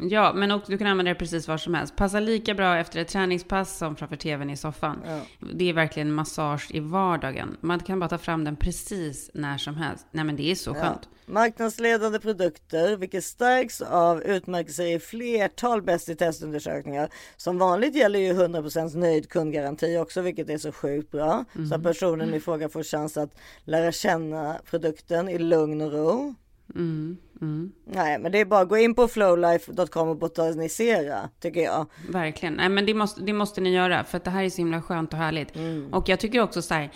Ja, 0.00 0.32
men 0.34 0.50
också, 0.50 0.72
du 0.72 0.78
kan 0.78 0.86
använda 0.86 1.12
det 1.12 1.18
precis 1.18 1.48
var 1.48 1.56
som 1.56 1.74
helst. 1.74 1.96
Passar 1.96 2.20
lika 2.20 2.54
bra 2.54 2.76
efter 2.76 3.00
ett 3.00 3.08
träningspass 3.08 3.78
som 3.78 3.96
framför 3.96 4.16
tvn 4.16 4.50
i 4.50 4.56
soffan. 4.56 5.02
Ja. 5.06 5.20
Det 5.54 5.68
är 5.68 5.72
verkligen 5.72 6.12
massage 6.12 6.68
i 6.70 6.80
vardagen. 6.80 7.56
Man 7.60 7.80
kan 7.80 8.00
bara 8.00 8.08
ta 8.08 8.18
fram 8.18 8.44
den 8.44 8.56
precis 8.56 9.30
när 9.34 9.58
som 9.58 9.76
helst. 9.76 10.06
Nej, 10.10 10.24
men 10.24 10.36
det 10.36 10.50
är 10.50 10.54
så 10.54 10.74
skönt. 10.74 11.08
Marknadsledande 11.26 12.18
produkter, 12.18 12.96
vilket 12.96 13.24
stärks 13.24 13.80
av 13.82 14.22
utmärkelser 14.22 14.86
i 14.86 14.98
flertal 14.98 15.82
bäst 15.82 16.08
i 16.08 16.14
testundersökningar. 16.16 17.08
Som 17.36 17.58
vanligt 17.58 17.94
gäller 17.96 18.18
ju 18.18 18.32
100% 18.32 18.96
nöjd 18.96 19.28
kundgaranti 19.28 19.96
också, 19.98 20.20
vilket 20.20 20.50
är 20.50 20.58
så 20.58 20.72
sjukt 20.72 21.10
bra. 21.10 21.44
Så 21.52 21.58
Mm. 21.58 21.72
att 21.72 21.82
personen 21.82 22.34
i 22.34 22.40
fråga 22.40 22.68
får 22.68 22.82
chans 22.82 23.16
att 23.16 23.34
lära 23.64 23.92
känna 23.92 24.56
produkten 24.70 25.28
i 25.28 25.38
lugn 25.38 25.80
och 25.80 25.92
ro. 25.92 26.34
Mm, 26.74 27.16
mm. 27.40 27.72
Nej, 27.84 28.18
men 28.18 28.32
det 28.32 28.40
är 28.40 28.44
bara 28.44 28.60
att 28.60 28.68
gå 28.68 28.76
in 28.76 28.94
på 28.94 29.08
flowlife.com 29.08 30.08
och 30.08 30.16
botanisera, 30.16 31.30
tycker 31.40 31.60
jag. 31.60 31.86
Verkligen. 32.08 32.54
Nej, 32.54 32.68
men 32.68 32.86
det 32.86 32.94
måste, 32.94 33.20
det 33.20 33.32
måste 33.32 33.60
ni 33.60 33.74
göra, 33.74 34.04
för 34.04 34.16
att 34.16 34.24
det 34.24 34.30
här 34.30 34.42
är 34.42 34.50
så 34.50 34.56
himla 34.56 34.82
skönt 34.82 35.12
och 35.12 35.18
härligt. 35.18 35.56
Mm. 35.56 35.94
Och 35.94 36.08
jag 36.08 36.20
tycker 36.20 36.40
också 36.40 36.62
så 36.62 36.74
här, 36.74 36.90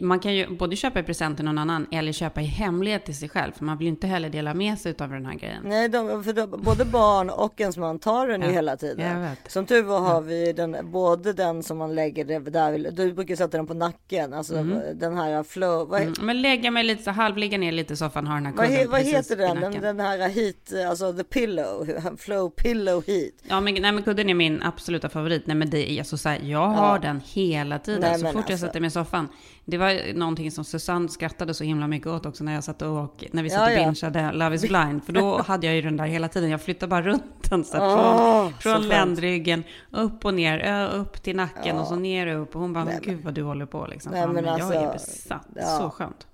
man 0.00 0.20
kan 0.20 0.34
ju 0.34 0.56
både 0.56 0.76
köpa 0.76 1.00
i 1.00 1.02
present 1.02 1.36
till 1.36 1.44
någon 1.44 1.58
annan 1.58 1.86
eller 1.90 2.12
köpa 2.12 2.40
i 2.40 2.44
hemlighet 2.44 3.04
till 3.04 3.16
sig 3.16 3.28
själv, 3.28 3.52
för 3.52 3.64
man 3.64 3.78
vill 3.78 3.86
ju 3.86 3.90
inte 3.90 4.06
heller 4.06 4.28
dela 4.28 4.54
med 4.54 4.78
sig 4.78 4.94
av 4.98 5.10
den 5.10 5.26
här 5.26 5.34
grejen. 5.34 5.62
Nej, 5.64 5.88
de, 5.88 6.24
för 6.24 6.32
de, 6.32 6.62
både 6.62 6.84
barn 6.84 7.30
och 7.30 7.60
ens 7.60 7.76
man 7.76 7.98
tar 7.98 8.28
den 8.28 8.40
ju 8.40 8.46
Ja, 8.46 8.52
hela 8.52 8.72
jag 8.72 8.80
tiden. 8.80 9.36
Som 9.48 9.66
tur 9.66 9.82
var 9.82 10.00
har 10.00 10.20
vi 10.20 10.52
den, 10.52 10.76
både 10.90 11.32
den 11.32 11.62
som 11.62 11.78
man 11.78 11.94
lägger 11.94 12.50
där, 12.50 12.90
du 12.90 13.12
brukar 13.12 13.36
sätta 13.36 13.56
den 13.56 13.66
på 13.66 13.74
nacken, 13.74 14.32
alltså 14.32 14.54
den 14.94 15.16
här 15.16 15.42
flow, 15.42 15.88
vad, 15.88 16.04
Mm. 16.04 16.14
Men 16.20 16.42
lägga 16.42 16.70
mig 16.70 16.84
lite 16.84 17.02
så 17.02 17.10
halvligga 17.10 17.58
ner 17.58 17.72
lite 17.72 17.92
i 17.92 17.96
soffan, 17.96 18.26
ha 18.26 18.34
den 18.34 18.46
här 18.46 18.52
vad, 18.52 18.66
kudden 18.66 18.90
vad 18.90 19.00
precis 19.00 19.14
heter 19.14 19.36
den? 19.36 19.60
den? 19.60 19.82
Den 19.82 20.00
här 20.00 20.28
heat, 20.28 20.88
alltså 20.90 21.12
the 21.12 21.24
pillow, 21.24 21.88
flow 22.18 22.50
pillow 22.50 23.04
heat. 23.06 23.32
Ja, 23.42 23.60
men, 23.60 23.74
nej, 23.74 23.92
men 23.92 24.02
kudden 24.02 24.30
är 24.30 24.34
min 24.34 24.62
absoluta 24.62 25.08
favorit. 25.08 25.46
Nej, 25.46 25.56
men 25.56 25.70
det 25.70 25.90
är 25.92 25.98
alltså 25.98 26.16
så 26.16 26.28
här, 26.28 26.40
jag 26.42 26.68
har 26.68 26.94
Ja. 26.94 26.98
den 27.02 27.20
hela 27.24 27.78
tiden. 27.78 28.00
Nej, 28.00 28.18
så 28.18 28.26
fort 28.26 28.34
jag 28.34 28.50
alltså. 28.50 28.66
sätter 28.66 28.80
mig 28.80 28.88
i 28.88 28.90
soffan. 28.90 29.28
Det 29.66 29.78
var 29.78 30.14
någonting 30.14 30.50
som 30.50 30.64
Susanne 30.64 31.08
skrattade 31.08 31.54
så 31.54 31.64
himla 31.64 31.86
mycket 31.86 32.06
åt 32.08 32.26
också 32.26 32.44
när 32.44 32.54
jag 32.54 32.64
satt 32.64 32.82
och, 32.82 33.24
när 33.32 33.42
vi 33.42 33.50
satt 33.50 33.58
Ja, 33.60 33.66
och 33.66 33.72
ja. 33.72 34.10
bingeade 34.10 34.32
Love 34.32 34.54
is 34.56 34.62
blind. 34.62 35.04
För 35.04 35.12
då 35.12 35.42
hade 35.46 35.66
jag 35.66 35.76
ju 35.76 35.82
den 35.82 35.96
där 35.96 36.04
hela 36.04 36.28
tiden. 36.28 36.50
Jag 36.50 36.62
flyttade 36.62 36.90
bara 36.90 37.02
runt 37.02 37.50
den 37.50 37.64
så 37.64 37.76
här, 37.76 37.82
Åh, 37.84 38.48
från, 38.48 38.52
så 38.52 38.58
från 38.60 38.72
skönt. 38.74 38.86
ländryggen, 38.88 39.64
upp 39.90 40.24
och 40.24 40.34
ner, 40.34 40.88
upp 40.94 41.22
till 41.22 41.36
nacken 41.36 41.78
och 41.78 41.86
så 41.86 41.96
ner 41.96 42.26
och 42.36 42.42
upp. 42.42 42.54
Och 42.54 42.60
hon 42.62 42.72
bara, 42.72 42.84
men 42.84 43.00
gud 43.02 43.20
vad 43.24 43.34
du 43.34 43.42
håller 43.42 43.66
på 43.66 43.86
liksom. 43.86 44.12
Nej, 44.12 44.26
men 44.26 44.34
men 44.34 44.44
jag 44.44 44.74
är 44.74 44.88
alltså, 44.88 45.10
besatt. 45.10 45.46
ja. 45.54 45.78
Så 45.78 45.90
skönt. 45.90 46.26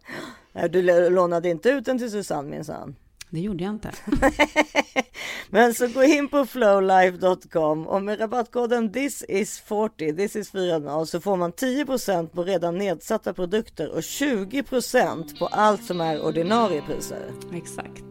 Du 0.72 0.82
lå- 0.82 1.10
lånade 1.10 1.48
inte 1.48 1.68
ut 1.70 1.84
den 1.84 1.98
till 1.98 2.10
Susanne 2.10 2.50
minsann. 2.50 2.96
Det 3.30 3.40
gjorde 3.40 3.64
jag 3.64 3.72
inte. 3.72 3.90
Men 5.50 5.74
så 5.74 5.88
gå 5.88 6.02
in 6.02 6.28
på 6.28 6.46
flowlife.com 6.46 7.86
och 7.86 8.02
med 8.02 8.20
rabattkoden 8.20 8.92
this 8.92 9.24
is 9.28 9.60
40, 9.60 10.16
this 10.16 10.36
is 10.36 10.50
40 10.50 11.06
så 11.06 11.20
får 11.20 11.36
man 11.36 11.52
10% 11.52 12.26
på 12.26 12.44
redan 12.44 12.78
nedsatta 12.78 13.34
produkter 13.34 13.90
och 13.90 14.00
20% 14.00 15.38
på 15.38 15.46
allt 15.46 15.84
som 15.84 16.00
är 16.00 16.24
ordinarie 16.24 16.82
priser. 16.82 17.32
Exakt. 17.54 18.04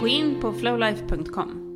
Gå 0.00 0.08
in 0.08 0.40
på 0.40 0.52
flowlife.com. 0.52 1.71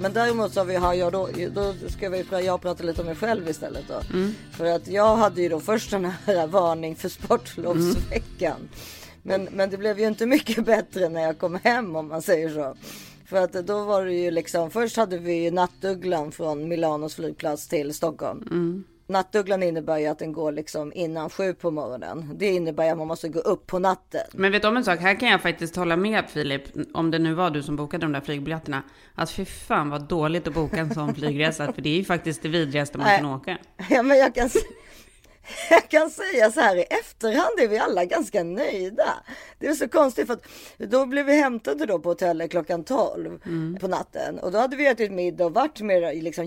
Men 0.00 0.12
däremot 0.12 0.52
så 0.52 0.60
har 0.60 0.64
vi, 0.64 0.76
har 0.76 0.94
jag 0.94 1.12
då, 1.12 1.28
då 1.54 1.74
ska 1.88 2.08
vi, 2.08 2.24
jag 2.30 2.60
prata 2.60 2.84
lite 2.84 3.00
om 3.00 3.06
mig 3.06 3.16
själv 3.16 3.48
istället 3.48 3.84
då. 3.88 4.16
Mm. 4.16 4.34
För 4.52 4.64
att 4.64 4.88
jag 4.88 5.16
hade 5.16 5.42
ju 5.42 5.48
då 5.48 5.60
först 5.60 5.90
den 5.90 6.04
här 6.04 6.46
varning 6.46 6.96
för 6.96 7.08
sportlovsveckan. 7.08 8.68
Men, 9.22 9.48
men 9.52 9.70
det 9.70 9.76
blev 9.76 10.00
ju 10.00 10.06
inte 10.06 10.26
mycket 10.26 10.64
bättre 10.64 11.08
när 11.08 11.22
jag 11.22 11.38
kom 11.38 11.58
hem 11.64 11.96
om 11.96 12.08
man 12.08 12.22
säger 12.22 12.48
så. 12.48 12.74
För 13.26 13.36
att 13.36 13.52
då 13.52 13.84
var 13.84 14.04
det 14.04 14.14
ju 14.14 14.30
liksom, 14.30 14.70
först 14.70 14.96
hade 14.96 15.18
vi 15.18 15.44
ju 15.44 15.50
nattugglan 15.50 16.32
från 16.32 16.68
Milanos 16.68 17.14
flygplats 17.14 17.68
till 17.68 17.94
Stockholm. 17.94 18.44
Nattugglan 19.10 19.62
innebär 19.62 19.98
ju 19.98 20.06
att 20.06 20.18
den 20.18 20.32
går 20.32 20.52
liksom 20.52 20.92
innan 20.94 21.30
sju 21.30 21.54
på 21.54 21.70
morgonen. 21.70 22.30
Det 22.34 22.46
innebär 22.46 22.92
att 22.92 22.98
man 22.98 23.06
måste 23.06 23.28
gå 23.28 23.40
upp 23.40 23.66
på 23.66 23.78
natten. 23.78 24.20
Men 24.32 24.52
vet 24.52 24.62
du 24.62 24.68
om 24.68 24.76
en 24.76 24.84
sak? 24.84 25.00
Här 25.00 25.20
kan 25.20 25.28
jag 25.28 25.42
faktiskt 25.42 25.76
hålla 25.76 25.96
med 25.96 26.24
Filip, 26.30 26.62
om 26.94 27.10
det 27.10 27.18
nu 27.18 27.34
var 27.34 27.50
du 27.50 27.62
som 27.62 27.76
bokade 27.76 28.06
de 28.06 28.12
där 28.12 28.20
flygbiljetterna. 28.20 28.82
Att 29.14 29.30
fy 29.30 29.44
fan 29.44 29.90
vad 29.90 30.08
dåligt 30.08 30.48
att 30.48 30.54
boka 30.54 30.76
en 30.76 30.94
sån 30.94 31.14
flygresa, 31.20 31.72
för 31.72 31.82
det 31.82 31.88
är 31.88 31.96
ju 31.96 32.04
faktiskt 32.04 32.42
det 32.42 32.48
vidrigaste 32.48 32.98
man 32.98 33.06
Nej. 33.06 33.18
kan 33.18 33.26
åka. 33.26 33.58
Ja, 33.90 34.02
men 34.02 34.18
jag 34.18 34.34
kan, 34.34 34.50
jag 35.70 35.88
kan 35.88 36.10
säga 36.10 36.50
så 36.50 36.60
här 36.60 36.76
i 36.76 36.82
efterhand 36.82 37.60
är 37.60 37.68
vi 37.68 37.78
alla 37.78 38.04
ganska 38.04 38.42
nöjda. 38.42 39.14
Det 39.58 39.66
är 39.66 39.74
så 39.74 39.88
konstigt 39.88 40.26
för 40.26 40.34
att 40.34 40.44
då 40.78 41.06
blev 41.06 41.26
vi 41.26 41.40
hämtade 41.40 41.86
då 41.86 41.98
på 41.98 42.08
hotellet 42.08 42.50
klockan 42.50 42.84
12 42.84 43.38
på 43.80 43.88
natten 43.88 44.38
och 44.38 44.52
då 44.52 44.58
hade 44.58 44.76
vi 44.76 44.86
ätit 44.86 45.12
middag 45.12 45.44
och 45.44 45.54
varit 45.54 45.80
med 45.80 46.22
liksom, 46.22 46.44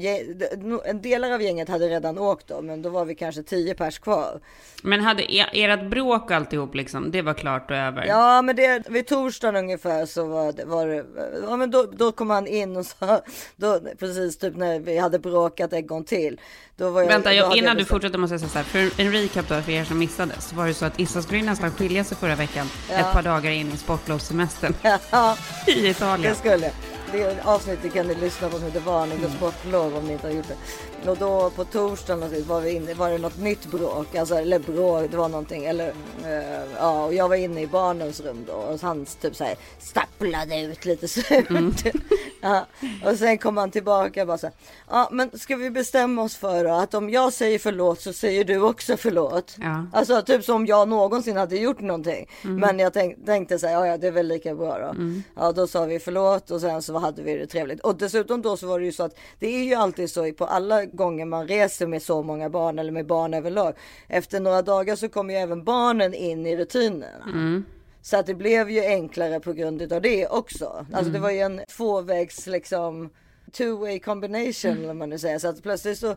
en 0.86 1.02
delar 1.02 1.32
av 1.32 1.42
gänget 1.42 1.70
hade 1.70 1.88
redan 1.88 2.18
åkt 2.18 2.48
då, 2.48 2.62
men 2.62 2.82
då 2.82 2.90
var 2.90 3.06
vi 3.06 3.16
kanske 3.16 3.44
10 3.44 3.76
pers 3.76 4.00
kvar. 4.00 4.40
Men 4.84 5.00
hade 5.00 5.34
er, 5.34 5.50
ert 5.54 5.90
bråk 5.90 6.32
alltihop 6.32 6.76
liksom, 6.76 7.12
det 7.12 7.22
var 7.22 7.34
klart 7.34 7.72
och 7.72 7.78
över? 7.78 8.06
Ja, 8.06 8.42
men 8.42 8.56
det, 8.56 8.90
vid 8.90 9.08
torsdagen 9.08 9.56
ungefär 9.56 10.06
så 10.06 10.26
var 10.26 10.52
det, 10.52 10.66
var 10.66 10.88
det 10.88 11.06
ja, 11.48 11.58
men 11.58 11.72
då, 11.72 11.84
då 11.84 12.12
kom 12.12 12.30
han 12.30 12.48
in 12.48 12.78
och 12.78 12.86
sa, 12.86 13.22
då, 13.56 13.80
precis 14.00 14.38
typ 14.38 14.56
när 14.56 14.80
vi 14.80 14.98
hade 14.98 15.20
bråkat 15.20 15.74
en 15.74 15.88
gång 15.88 16.04
till. 16.04 16.40
Jag, 16.78 16.92
Vänta, 17.08 17.34
jag, 17.34 17.58
innan 17.58 17.68
jag 17.68 17.78
du 17.78 17.86
fortsätter 17.86 18.18
måste 18.18 18.34
jag 18.34 18.40
säga 18.42 18.50
så 18.50 18.58
här, 18.58 18.90
för 18.90 19.02
en 19.02 19.12
recap 19.12 19.48
då 19.50 19.62
för 19.62 19.72
er 19.72 19.84
som 19.84 20.00
missade, 20.00 20.34
så 20.40 20.56
var 20.56 20.68
det 20.68 20.74
så 20.74 20.86
att 20.86 21.00
Issa 21.00 21.22
skulle 21.22 21.42
nästan 21.42 21.72
skilja 21.72 22.04
sig 22.04 22.18
förra 22.18 22.36
veckan, 22.36 22.70
ett 22.90 23.12
par 23.14 23.22
dagar 23.22 23.52
in 23.52 23.72
i 23.74 23.78
sportlovssemestern 23.78 24.74
Ja, 25.12 25.38
i 25.68 25.82
det 25.82 25.90
Italien. 25.90 26.36
skulle. 26.36 26.72
Det 27.14 27.46
avsnittet 27.46 27.94
kan 27.94 28.08
ni 28.08 28.16
lyssna 28.16 28.50
på 28.50 28.56
som 28.56 28.66
heter 28.66 28.80
Varning 28.80 29.18
Mm. 29.18 29.26
och 29.26 29.32
sportlov 29.38 29.96
om 29.98 30.06
ni 30.06 30.14
inte 30.14 30.28
har 30.28 30.34
gjort 30.34 30.46
det. 30.48 31.10
Och 31.10 31.18
då 31.18 31.50
på 31.50 31.66
torsdagen 31.66 32.44
var, 32.48 32.62
vi 32.62 32.72
inne, 32.72 32.94
var 32.94 33.10
det 33.10 33.18
något 33.18 33.38
nytt 33.38 33.66
bråk, 33.66 34.16
alltså, 34.16 34.36
eller 34.36 34.60
bråk, 34.60 35.12
det 35.12 35.18
var 35.18 35.30
någonting, 35.30 35.66
eller 35.66 35.88
eh, 36.26 36.64
ja, 36.78 37.06
och 37.06 37.14
jag 37.14 37.30
var 37.30 37.36
inne 37.36 37.62
i 37.62 37.68
barnens 37.68 38.20
rum 38.22 38.46
då 38.48 38.54
och 38.54 38.80
han 38.82 39.06
typ 39.22 39.36
så 39.36 39.44
här 39.44 39.56
stapplade 39.80 40.62
ut 40.62 40.86
lite 40.86 41.08
surt. 41.08 41.50
Mm. 41.50 41.74
ja, 42.42 42.66
och 43.06 43.18
sen 43.18 43.38
kom 43.38 43.58
han 43.58 43.72
tillbaka 43.72 44.22
och 44.22 44.28
bara 44.28 44.38
så 44.38 44.48
här, 44.48 44.56
ja 44.90 45.10
men 45.12 45.40
ska 45.40 45.56
vi 45.56 45.70
bestämma 45.70 46.22
oss 46.22 46.36
för 46.36 46.64
då, 46.64 46.72
att 46.74 46.94
om 46.94 47.10
jag 47.10 47.34
säger 47.34 47.60
förlåt 47.60 48.02
så 48.02 48.14
säger 48.14 48.44
du 48.44 48.62
också 48.62 48.98
förlåt. 48.98 49.56
Ja. 49.60 49.86
Alltså 49.94 50.22
typ 50.22 50.44
som 50.46 50.56
om 50.56 50.66
jag 50.66 50.88
någonsin 50.88 51.38
hade 51.38 51.58
gjort 51.58 51.80
någonting. 51.80 52.30
Mm. 52.44 52.56
Men 52.60 52.80
jag 52.80 52.94
tänk, 52.94 53.26
tänkte 53.26 53.60
så 53.60 53.68
här, 53.68 53.74
ja, 53.74 53.88
ja 53.88 53.98
det 53.98 54.08
är 54.08 54.12
väl 54.12 54.28
lika 54.28 54.56
bra 54.56 54.78
då. 54.80 54.96
Ja 55.36 55.52
då 55.52 55.68
sa 55.68 55.86
vi 55.86 56.00
förlåt 56.00 56.52
och 56.52 56.62
sen 56.62 56.82
så 56.82 56.94
hade 57.04 57.24
vi 57.24 57.38
det 57.38 57.48
trevligt. 57.48 57.80
Och 57.80 57.98
dessutom 57.98 58.42
då 58.42 58.58
så 58.58 58.68
var 58.68 58.80
det 58.80 58.86
ju 58.86 58.92
så 58.92 59.04
att 59.04 59.16
det 59.40 59.48
är 59.48 59.64
ju 59.64 59.74
alltid 59.74 60.10
så 60.10 60.34
på 60.34 60.46
alla 60.46 60.86
gånger 60.86 61.26
man 61.26 61.48
reser 61.48 61.88
med 61.88 62.02
så 62.02 62.24
många 62.24 62.50
barn 62.50 62.80
eller 62.80 62.92
med 62.92 63.06
barn 63.06 63.34
överlag. 63.34 63.74
Efter 64.08 64.40
några 64.40 64.62
dagar 64.62 64.96
så 64.96 65.10
kommer 65.10 65.34
ju 65.34 65.40
även 65.40 65.64
barnen 65.64 66.14
in 66.14 66.46
i 66.46 66.58
rutinerna. 66.58 67.24
Mm. 67.26 67.66
Så 68.02 68.18
att 68.18 68.26
det 68.26 68.34
blev 68.34 68.70
ju 68.70 68.86
enklare 68.86 69.40
på 69.40 69.54
grund 69.54 69.94
av 69.94 70.02
det 70.02 70.28
också. 70.28 70.86
Alltså 70.94 71.12
det 71.12 71.20
var 71.20 71.32
ju 71.32 71.40
en 71.40 71.62
tvåvägs 71.78 72.48
liksom 72.48 73.10
two 73.52 73.80
way 73.80 74.00
combination 74.00 74.90
om 74.90 74.98
man 74.98 75.10
nu 75.10 75.20
säger. 75.20 75.40
Så 75.40 75.48
att 75.48 75.64
plötsligt 75.64 76.00
så 76.00 76.16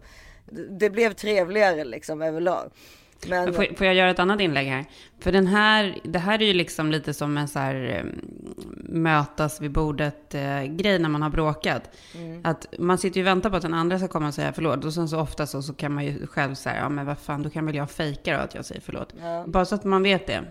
det 0.70 0.90
blev 0.90 1.12
trevligare 1.12 1.84
liksom 1.84 2.22
överlag. 2.22 2.70
Men, 3.28 3.54
Får, 3.54 3.76
får 3.76 3.86
jag 3.86 3.94
göra 3.94 4.10
ett 4.10 4.18
annat 4.18 4.40
inlägg 4.40 4.66
här? 4.68 4.84
För 5.20 5.32
den 5.32 5.46
här, 5.46 5.98
det 6.04 6.18
här 6.18 6.42
är 6.42 6.46
ju 6.46 6.52
liksom 6.52 6.90
lite 6.90 7.14
som 7.14 7.38
en 7.38 7.48
så 7.48 7.58
här 7.58 7.74
eh, 8.04 8.04
mötas 8.88 9.60
vid 9.60 9.70
bordet 9.70 10.34
eh, 10.34 10.40
när 10.40 11.08
man 11.08 11.22
har 11.22 11.30
bråkat. 11.30 11.90
Mm. 12.14 12.40
Att 12.44 12.66
man 12.78 12.98
sitter 12.98 13.16
ju 13.20 13.22
och 13.22 13.26
väntar 13.26 13.50
på 13.50 13.56
att 13.56 13.62
den 13.62 13.74
andra 13.74 13.98
ska 13.98 14.08
komma 14.08 14.26
och 14.28 14.34
säga 14.34 14.52
förlåt. 14.52 14.84
Och 14.84 14.94
sen 14.94 15.08
så 15.08 15.20
ofta 15.20 15.46
så, 15.46 15.62
så 15.62 15.74
kan 15.74 15.94
man 15.94 16.04
ju 16.04 16.26
själv 16.26 16.54
säga, 16.54 16.76
ja 16.76 16.88
men 16.88 17.06
vad 17.06 17.18
fan, 17.18 17.42
då 17.42 17.50
kan 17.50 17.66
väl 17.66 17.74
jag 17.74 17.90
fejka 17.90 18.36
då 18.36 18.42
att 18.42 18.54
jag 18.54 18.64
säger 18.64 18.80
förlåt. 18.80 19.14
Bara 19.46 19.64
så 19.64 19.74
att 19.74 19.84
man 19.84 20.02
vet 20.02 20.26
det. 20.26 20.44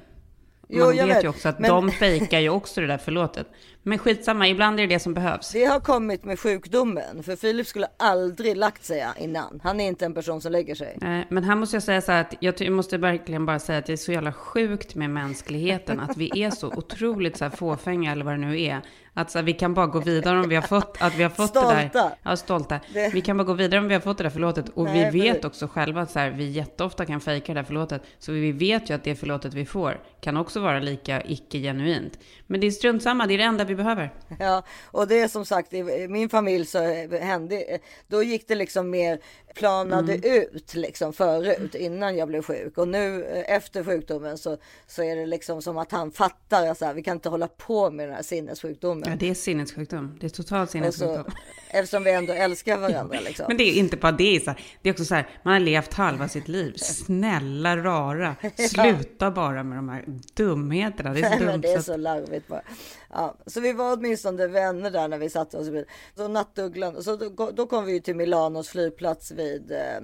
Jo, 0.68 0.86
Man 0.86 0.96
jag 0.98 1.08
vet 1.08 1.16
vet, 1.16 1.24
ju 1.24 1.28
också 1.28 1.50
att 1.50 1.60
men- 1.60 1.70
de 1.70 1.92
fejkar 1.92 2.40
ju 2.40 2.50
också 2.50 2.82
det 2.82 2.88
där 2.88 2.98
förlåtet. 2.98 3.48
Men 3.88 3.98
skitsamma, 3.98 4.48
ibland 4.48 4.80
är 4.80 4.88
det 4.88 4.96
det 4.96 5.00
som 5.00 5.13
behövs. 5.13 5.51
Det 5.51 5.65
har 5.65 5.80
kommit 5.80 6.24
med 6.25 6.39
sjukdomen. 6.39 7.24
För 7.24 7.36
Filip 7.36 7.68
skulle 7.68 7.88
aldrig 7.98 8.58
lagt 8.58 8.84
sig 8.86 9.06
innan. 9.20 9.60
Han 9.63 9.80
är 9.82 9.88
inte 9.88 10.06
en 10.06 10.13
person 10.13 10.42
som 10.42 10.51
lägger 10.51 10.75
sig. 10.75 10.98
Nej, 11.01 11.27
Men 11.30 11.44
här 11.44 11.56
måste 11.56 11.75
jag 11.75 11.84
säga 11.84 12.01
så 12.01 12.12
här 12.12 12.22
att 12.22 12.34
jag, 12.62 12.72
måste 12.72 12.98
verkligen 12.98 13.46
bara 13.46 13.60
säga 13.60 13.80
att 13.80 13.86
det 13.86 13.94
är 13.94 13.98
så 13.98 14.12
jävla 14.12 14.34
sjukt 14.34 14.96
med 14.96 15.10
mänskligheten. 15.10 16.00
Att 16.00 16.18
vi 16.18 16.44
är 16.44 16.50
så 16.50 16.68
otroligt 16.68 17.38
så 17.38 17.46
här 17.46 17.51
fåfänga 17.51 18.12
eller 18.12 18.25
vad 18.25 18.34
det 18.34 18.38
nu 18.46 18.62
är. 18.62 18.82
Att 19.18 19.32
så 19.32 19.38
här, 19.38 19.44
vi 19.44 19.54
kan 19.54 19.74
bara 19.74 19.88
gå 19.88 20.00
vidare 20.00 20.39
om 20.39 20.50
vi 20.50 20.56
har 20.56 20.62
fått, 20.62 20.98
att 21.01 21.15
vi 21.18 21.24
har 21.24 21.30
fått 21.30 21.54
det 21.54 21.60
där. 21.60 21.89
Stolta. 21.89 22.12
Ja, 22.24 22.36
stolta. 22.38 22.80
Det- 22.94 23.13
Vi 23.13 23.22
kan 23.22 23.38
bara 23.38 23.44
gå 23.44 23.54
vidare 23.54 23.80
om 23.82 23.88
vi 23.88 23.94
har 23.94 24.01
fått 24.01 24.18
det 24.18 24.24
där 24.24 24.30
förlåtet. 24.30 24.70
Och 24.70 24.84
Nej, 24.84 25.12
vi 25.12 25.20
vet 25.22 25.27
precis. 25.32 25.46
också 25.46 25.68
själva 25.68 26.01
att 26.01 26.12
så 26.12 26.20
här, 26.20 26.30
vi 26.32 26.50
jätteofta 26.50 27.06
kan 27.06 27.22
fejka 27.22 27.54
det 27.54 27.60
där 27.60 27.65
förlåtet. 27.65 28.01
Så 28.20 28.32
vi 28.32 28.51
vet 28.51 28.89
ju 28.89 28.94
att 28.94 29.04
det 29.04 29.15
förlåtet 29.15 29.54
vi 29.54 29.65
får 29.65 30.00
kan 30.22 30.38
också 30.38 30.60
vara 30.60 30.80
lika 30.80 31.22
icke-genuint. 31.25 32.20
Men 32.48 32.60
det 32.60 32.68
är 32.68 32.72
strunt 32.72 33.04
samma, 33.04 33.27
det 33.27 33.34
är 33.34 33.38
det 33.38 33.44
enda 33.44 33.63
vi 33.63 33.75
behöver. 33.75 34.13
Ja, 34.39 34.63
och 34.86 35.08
det 35.08 35.20
är 35.20 35.27
som 35.27 35.46
sagt 35.46 35.74
i 35.74 36.08
min 36.08 36.29
familj 36.29 36.65
så 36.65 36.79
hände, 37.20 37.79
då 38.08 38.24
gick 38.24 38.48
det 38.48 38.55
liksom 38.55 38.89
mer 38.89 39.20
planade 39.55 40.27
ut 40.27 40.74
liksom 40.74 41.13
förut 41.13 41.75
innan 41.75 42.17
jag 42.17 42.27
blev 42.27 42.41
sjuk 42.41 42.77
och 42.77 42.88
nu 42.88 43.24
eh, 43.24 43.55
efter 43.55 43.84
sjukdomen 43.84 44.38
så, 44.38 44.58
så 44.88 45.03
är 45.03 45.15
det 45.15 45.25
liksom 45.25 45.62
som 45.62 45.77
att 45.77 45.91
han 45.91 46.12
fattar 46.12 46.67
att 46.67 46.77
så 46.77 46.86
här, 46.86 46.94
vi 46.94 47.03
kan 47.03 47.17
inte 47.17 47.29
hålla 47.29 47.48
på 47.48 47.91
med 47.91 48.08
den 48.08 48.15
här 48.15 48.24
sinnessjukdomen. 48.24 49.10
Ja, 49.10 49.15
det 49.20 49.29
är 49.29 49.34
sinnessjukdom. 49.34 50.17
Det 50.20 50.25
är 50.25 50.29
totalt 50.29 50.62
och 50.62 50.67
så, 50.67 50.72
sinnessjukdom. 50.72 51.25
eftersom 51.70 52.03
vi 52.03 52.12
ändå 52.12 52.34
älskar 52.34 52.77
varandra 52.77 53.20
liksom. 53.20 53.46
Men 53.48 53.58
det 53.58 53.63
är 53.63 53.74
inte 53.74 53.98
bara 53.98 54.12
det, 54.12 54.44
så 54.44 54.50
här, 54.51 54.60
det 54.82 54.89
är 54.89 54.94
också 54.94 55.05
så 55.05 55.15
här, 55.15 55.27
man 55.44 55.53
har 55.53 55.60
levt 55.60 55.94
halva 55.94 56.27
sitt 56.27 56.48
liv. 56.48 56.74
Snälla 56.77 57.77
rara, 57.77 58.36
sluta 58.70 59.32
bara 59.32 59.63
med 59.63 59.77
de 59.77 59.89
här 59.89 60.05
dumheterna. 60.34 61.13
Det 61.13 61.20
är 61.20 61.24
så 61.24 61.46
Nej, 61.46 61.53
dumt. 61.53 61.62
det 61.62 61.74
är 61.74 61.82
så 61.82 61.98
larvigt 61.98 62.48
bara. 62.48 62.62
Ja, 63.10 63.36
så 63.46 63.60
vi 63.66 63.74
var 63.74 63.94
åtminstone 63.94 64.48
vänner 64.48 64.92
där 64.92 65.08
när 65.08 65.18
vi 65.18 65.30
satte 65.30 65.58
oss 65.58 65.68
i 65.68 65.72
bilen. 65.72 65.88
Så 66.16 66.28
nattugglan, 66.28 67.04
så 67.04 67.16
då, 67.16 67.52
då 67.52 67.66
kom 67.68 67.86
vi 67.86 67.94
ju 67.94 68.00
till 68.00 68.16
Milanos 68.16 68.70
flygplats 68.70 69.32
vid 69.32 69.72
eh, 69.72 70.00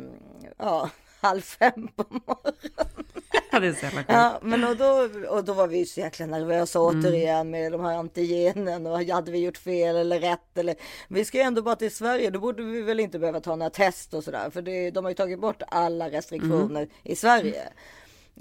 ja, 0.58 0.90
halv 1.22 1.42
fem 1.42 1.88
på 1.96 2.06
morgonen. 2.10 2.54
ja, 3.52 3.60
det 3.60 3.68
är 3.68 3.74
så 3.74 3.86
jävla. 3.86 4.04
Ja, 4.08 4.40
men 4.42 4.64
och 4.64 4.78
då, 4.78 5.10
och 5.30 5.44
då 5.44 5.54
var 5.54 5.68
vi 5.68 5.86
så 5.86 6.00
jäkla 6.00 6.26
nervösa 6.26 6.80
Mm. 6.80 7.00
återigen 7.06 7.50
med 7.50 7.72
de 7.72 7.82
här 7.82 7.98
antigenen 7.98 8.88
och 8.88 9.02
hade 9.04 9.32
vi 9.32 9.40
gjort 9.40 9.58
fel 9.58 9.96
eller 9.96 10.20
rätt 10.20 10.58
eller 10.58 10.76
vi 11.08 11.26
ska 11.26 11.38
ju 11.38 11.44
ändå 11.44 11.62
bara 11.62 11.76
till 11.76 11.96
Sverige 11.96 12.30
då 12.30 12.40
borde 12.40 12.64
vi 12.64 12.82
väl 12.82 13.00
inte 13.00 13.20
behöva 13.20 13.40
ta 13.40 13.56
några 13.56 13.70
test 13.70 14.14
och 14.14 14.24
sådär 14.24 14.50
för 14.50 14.62
det, 14.62 14.92
de 14.92 15.06
har 15.06 15.12
ju 15.12 15.16
tagit 15.16 15.40
bort 15.40 15.62
alla 15.68 16.10
restriktioner 16.10 16.82
Mm. 16.82 16.90
i 17.04 17.16
Sverige 17.16 17.64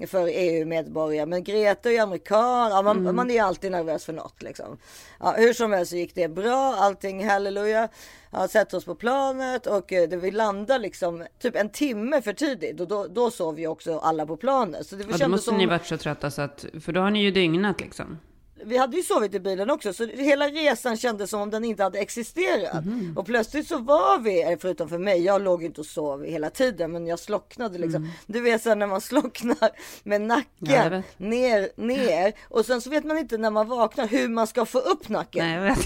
för 0.07 0.27
EU-medborgare. 0.31 1.25
Men 1.25 1.43
Greta 1.43 1.89
är 1.89 1.93
ju 1.93 1.99
amerikan, 1.99 2.71
ja, 2.71 2.81
man, 2.81 2.97
Mm. 2.97 3.15
man 3.15 3.31
är 3.31 3.43
alltid 3.43 3.71
nervös 3.71 4.05
för 4.05 4.13
något 4.13 4.41
liksom. 4.43 4.77
Ja, 5.19 5.33
hur 5.37 5.53
som 5.53 5.71
helst 5.71 5.89
så 5.89 5.97
gick 5.97 6.15
det 6.15 6.27
bra, 6.27 6.75
allting 6.79 7.27
halleluja. 7.29 7.87
Ja, 8.31 8.47
sätter 8.47 8.77
oss 8.77 8.85
på 8.85 8.95
planet 8.95 9.67
och 9.67 9.93
eh, 9.93 10.09
det, 10.09 10.17
vi 10.17 10.31
landar 10.31 10.79
liksom 10.79 11.25
typ 11.39 11.55
en 11.55 11.69
timme 11.69 12.21
för 12.21 12.33
tidigt 12.33 12.79
och 12.79 12.87
då, 12.87 13.07
då 13.07 13.31
sov 13.31 13.59
ju 13.59 13.67
också 13.67 13.99
alla 13.99 14.25
på 14.25 14.37
planet. 14.37 14.87
Så 14.87 14.95
det 14.95 15.05
Ja, 15.09 15.17
då 15.17 15.27
måste 15.27 15.45
som 15.45 15.57
ni 15.57 15.65
varit 15.65 15.85
så 15.85 15.97
trötta 15.97 16.31
så 16.31 16.41
att, 16.41 16.65
för 16.81 16.91
då 16.91 17.01
har 17.01 17.11
ni 17.11 17.21
ju 17.23 17.31
dygnat 17.31 17.81
liksom. 17.81 18.17
Vi 18.65 18.77
hade 18.77 18.97
ju 18.97 19.03
sovit 19.03 19.33
i 19.35 19.39
bilen 19.39 19.69
också 19.69 19.93
så 19.93 20.05
hela 20.05 20.47
resan 20.47 20.97
kändes 20.97 21.29
som 21.29 21.41
om 21.41 21.49
den 21.49 21.63
inte 21.63 21.83
hade 21.83 21.99
existerat. 21.99 22.85
Mhm. 22.85 23.17
Och 23.17 23.25
plötsligt 23.25 23.67
så 23.67 23.77
var 23.77 24.19
vi, 24.19 24.43
eh, 24.43 24.57
förutom 24.61 24.89
för 24.89 24.97
mig, 24.97 25.23
jag 25.23 25.41
låg 25.41 25.63
inte 25.63 25.81
och 25.81 25.87
sov 25.87 26.23
hela 26.25 26.49
tiden 26.49 26.91
men 26.91 27.07
jag 27.07 27.19
slocknade 27.19 27.77
liksom. 27.79 28.11
Du 28.25 28.41
vet 28.41 28.61
sen 28.63 28.79
när 28.79 28.87
man 28.87 29.01
slocknar 29.11 29.69
med 30.03 30.21
Mm. 30.21 30.43
Ja, 30.59 30.83
nacken 30.83 31.03
ner, 31.17 31.69
ner 31.75 32.33
och 32.49 32.65
sen 32.65 32.81
så 32.81 32.89
vet 32.89 33.03
man 33.03 33.17
inte 33.17 33.37
när 33.37 33.51
man 33.51 33.67
vaknar 33.67 34.07
hur 34.07 34.29
man 34.29 34.47
ska 34.47 34.65
få 34.65 34.79
upp 34.79 35.09
nacken. 35.09 35.45
Nej, 35.47 35.55
jag 35.55 35.61
vet 35.63 35.79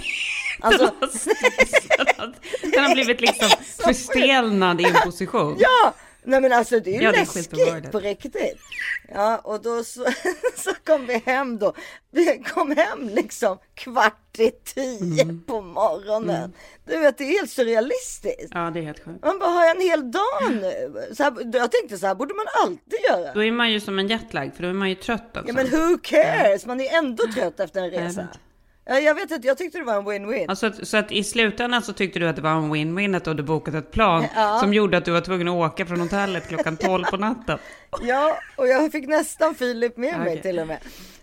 Alltså- 0.62 0.92
Den 1.00 1.10
stressad. 1.10 2.34
Den 2.74 2.84
har 2.84 2.94
blivit 2.94 3.22
liksom 3.22 3.50
förstelnad 3.84 4.82
i 4.82 4.84
en 4.84 4.96
position. 5.06 5.58
Ja! 5.60 5.94
Nej 6.26 6.42
men 6.42 6.54
alltså 6.54 6.80
det 6.80 6.90
är 6.96 7.00
ju 7.00 7.04
Ja, 7.06 7.12
läskigt 7.12 7.92
på 7.92 8.00
riktigt. 8.00 8.58
Ja 9.14 9.38
och 9.38 9.62
då 9.62 9.84
så, 9.84 10.06
så 10.56 10.72
kom 10.86 11.06
vi 11.06 11.18
hem 11.26 11.60
då. 11.60 11.74
Vi 12.12 12.44
kom 12.54 12.72
hem 12.78 13.10
liksom 13.10 13.58
kvart 13.74 14.40
i 14.40 14.52
tio 14.52 15.22
Mm. 15.24 15.44
på 15.48 15.62
morgonen. 15.62 16.54
Du 16.86 16.98
vet 16.98 17.18
det 17.18 17.24
är 17.24 17.32
helt 17.40 17.52
surrealistiskt. 17.52 18.52
Ja, 18.52 18.72
det 18.74 18.80
är 18.80 18.84
helt 18.84 19.06
sjukt. 19.06 19.26
Man 19.26 19.40
bara 19.40 19.50
har 19.50 19.66
jag 19.66 19.76
en 19.76 19.82
hel 19.82 20.12
dag 20.12 20.52
nu? 20.52 21.04
Så 21.14 21.24
här, 21.24 21.34
jag 21.54 21.72
tänkte 21.72 21.98
så 21.98 22.08
här 22.08 22.16
borde 22.16 22.34
man 22.34 22.46
alltid 22.64 23.00
göra. 23.10 23.34
Då 23.34 23.44
är 23.44 23.52
man 23.52 23.72
ju 23.72 23.80
som 23.80 24.00
en 24.00 24.08
jetlag, 24.08 24.52
för 24.56 24.64
då 24.64 24.70
är 24.70 24.74
man 24.74 24.90
ju 24.90 24.96
trött 24.96 25.38
också. 25.38 25.48
Ja 25.48 25.54
men 25.54 25.70
who 25.70 25.98
cares? 26.04 26.66
Man 26.66 26.82
är 26.82 26.98
ändå 26.98 27.24
trött 27.34 27.60
efter 27.60 27.82
en 27.82 27.90
resa. 27.92 28.28
Jag 28.86 29.16
vet 29.16 29.32
inte, 29.32 29.48
jag 29.48 29.58
tyckte 29.58 29.78
det 29.78 29.84
var 29.84 29.96
en 29.96 30.06
win-win. 30.08 30.46
Alltså, 30.50 30.72
så 30.84 30.98
att 30.98 31.12
i 31.12 31.24
slutändan 31.24 31.82
så 31.82 31.94
tyckte 31.94 32.20
du 32.20 32.28
att 32.28 32.36
det 32.36 32.42
var 32.42 32.52
en 32.52 32.74
win-win 32.76 33.18
att 33.18 33.24
du 33.24 33.30
hade 33.30 33.44
bokat 33.44 33.76
ett 33.76 33.92
plan 33.92 34.26
Ja. 34.36 34.58
som 34.60 34.74
gjorde 34.74 34.98
att 34.98 35.06
du 35.06 35.12
var 35.12 35.22
tvungen 35.22 35.48
att 35.48 35.54
åka 35.72 35.86
från 35.86 36.00
hotellet 36.00 36.48
klockan 36.48 36.78
12 36.78 37.04
på 37.04 37.18
natten. 37.18 37.58
Ja, 38.02 38.38
och 38.58 38.68
jag 38.68 38.92
fick 38.92 39.08
nästan 39.08 39.56
Filip 39.56 39.98
med 39.98 40.20
mig 40.20 40.30
Okej. 40.30 40.42
till 40.42 40.60
och 40.60 40.68
med. 40.68 40.78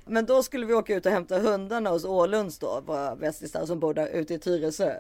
Men 0.07 0.27
då 0.27 0.43
skulle 0.43 0.67
vi 0.67 0.75
åka 0.75 0.95
ut 0.95 1.07
och 1.07 1.13
hämta 1.13 1.39
hundarna 1.39 1.91
hos 1.91 2.05
Ålunds 2.05 2.59
då, 2.59 2.83
våra 2.87 3.17
bästisar 3.17 3.67
som 3.67 3.81
bor 3.81 3.95
där 3.95 4.07
ute 4.07 4.35
i 4.35 4.39
Tyresö. 4.39 4.93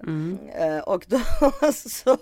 Eh, 0.58 0.78
och 0.78 1.04
då 1.08 1.20
så, 1.72 2.16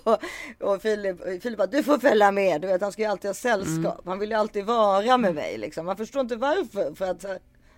och 0.61 0.83
Filip, 0.83 1.43
Filip 1.43 1.59
bara, 1.59 1.67
du 1.67 1.83
får 1.83 1.99
följa 1.99 2.31
med, 2.33 2.61
du 2.61 2.67
vet 2.69 2.83
han 2.83 2.93
ska 2.93 3.03
ju 3.03 3.09
alltid 3.09 3.29
ha 3.29 3.35
sällskap. 3.35 4.01
Han 4.05 4.19
vill 4.19 4.31
ju 4.31 4.37
alltid 4.37 4.65
vara 4.65 5.17
med 5.17 5.35
mig 5.35 5.59
liksom. 5.59 5.87
Man 5.87 5.97
förstår 5.97 6.21
inte 6.21 6.37
varför, 6.37 6.95
för 6.95 7.11
att 7.11 7.25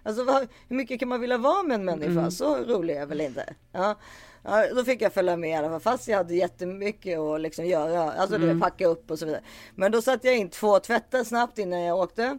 Alltså 0.03 0.25
vad, 0.25 0.49
hur 0.69 0.77
mycket 0.77 1.01
kan 1.01 1.09
man 1.09 1.21
vilja 1.21 1.39
vara 1.39 1.63
med 1.63 1.75
en 1.75 1.85
människa? 1.85 2.31
Så 2.31 2.57
rolig 2.57 2.95
är 2.95 3.01
jag 3.01 3.07
väl 3.07 3.21
inte. 3.21 3.55
Ja. 3.73 3.99
Ja, 4.45 4.75
då 4.75 4.85
fick 4.85 5.03
jag 5.03 5.13
följa 5.13 5.37
med 5.37 5.51
i 5.51 5.55
alla 5.55 5.71
fall, 5.71 5.81
fast 5.81 6.09
jag 6.09 6.17
hade 6.17 6.35
jättemycket 6.35 7.19
att 7.19 7.41
liksom 7.41 7.67
göra, 7.67 8.13
alltså 8.13 8.39
det 8.39 8.61
packa 8.61 8.87
upp 8.87 9.11
och 9.11 9.19
så 9.19 9.27
vidare. 9.27 9.43
Men 9.75 9.93
då 9.93 10.03
satte 10.03 10.27
jag 10.27 10.37
in 10.37 10.51
två 10.51 10.79
tvättar 10.79 11.25
snabbt 11.25 11.59
innan 11.59 11.81
jag 11.81 11.99
åkte. 11.99 12.39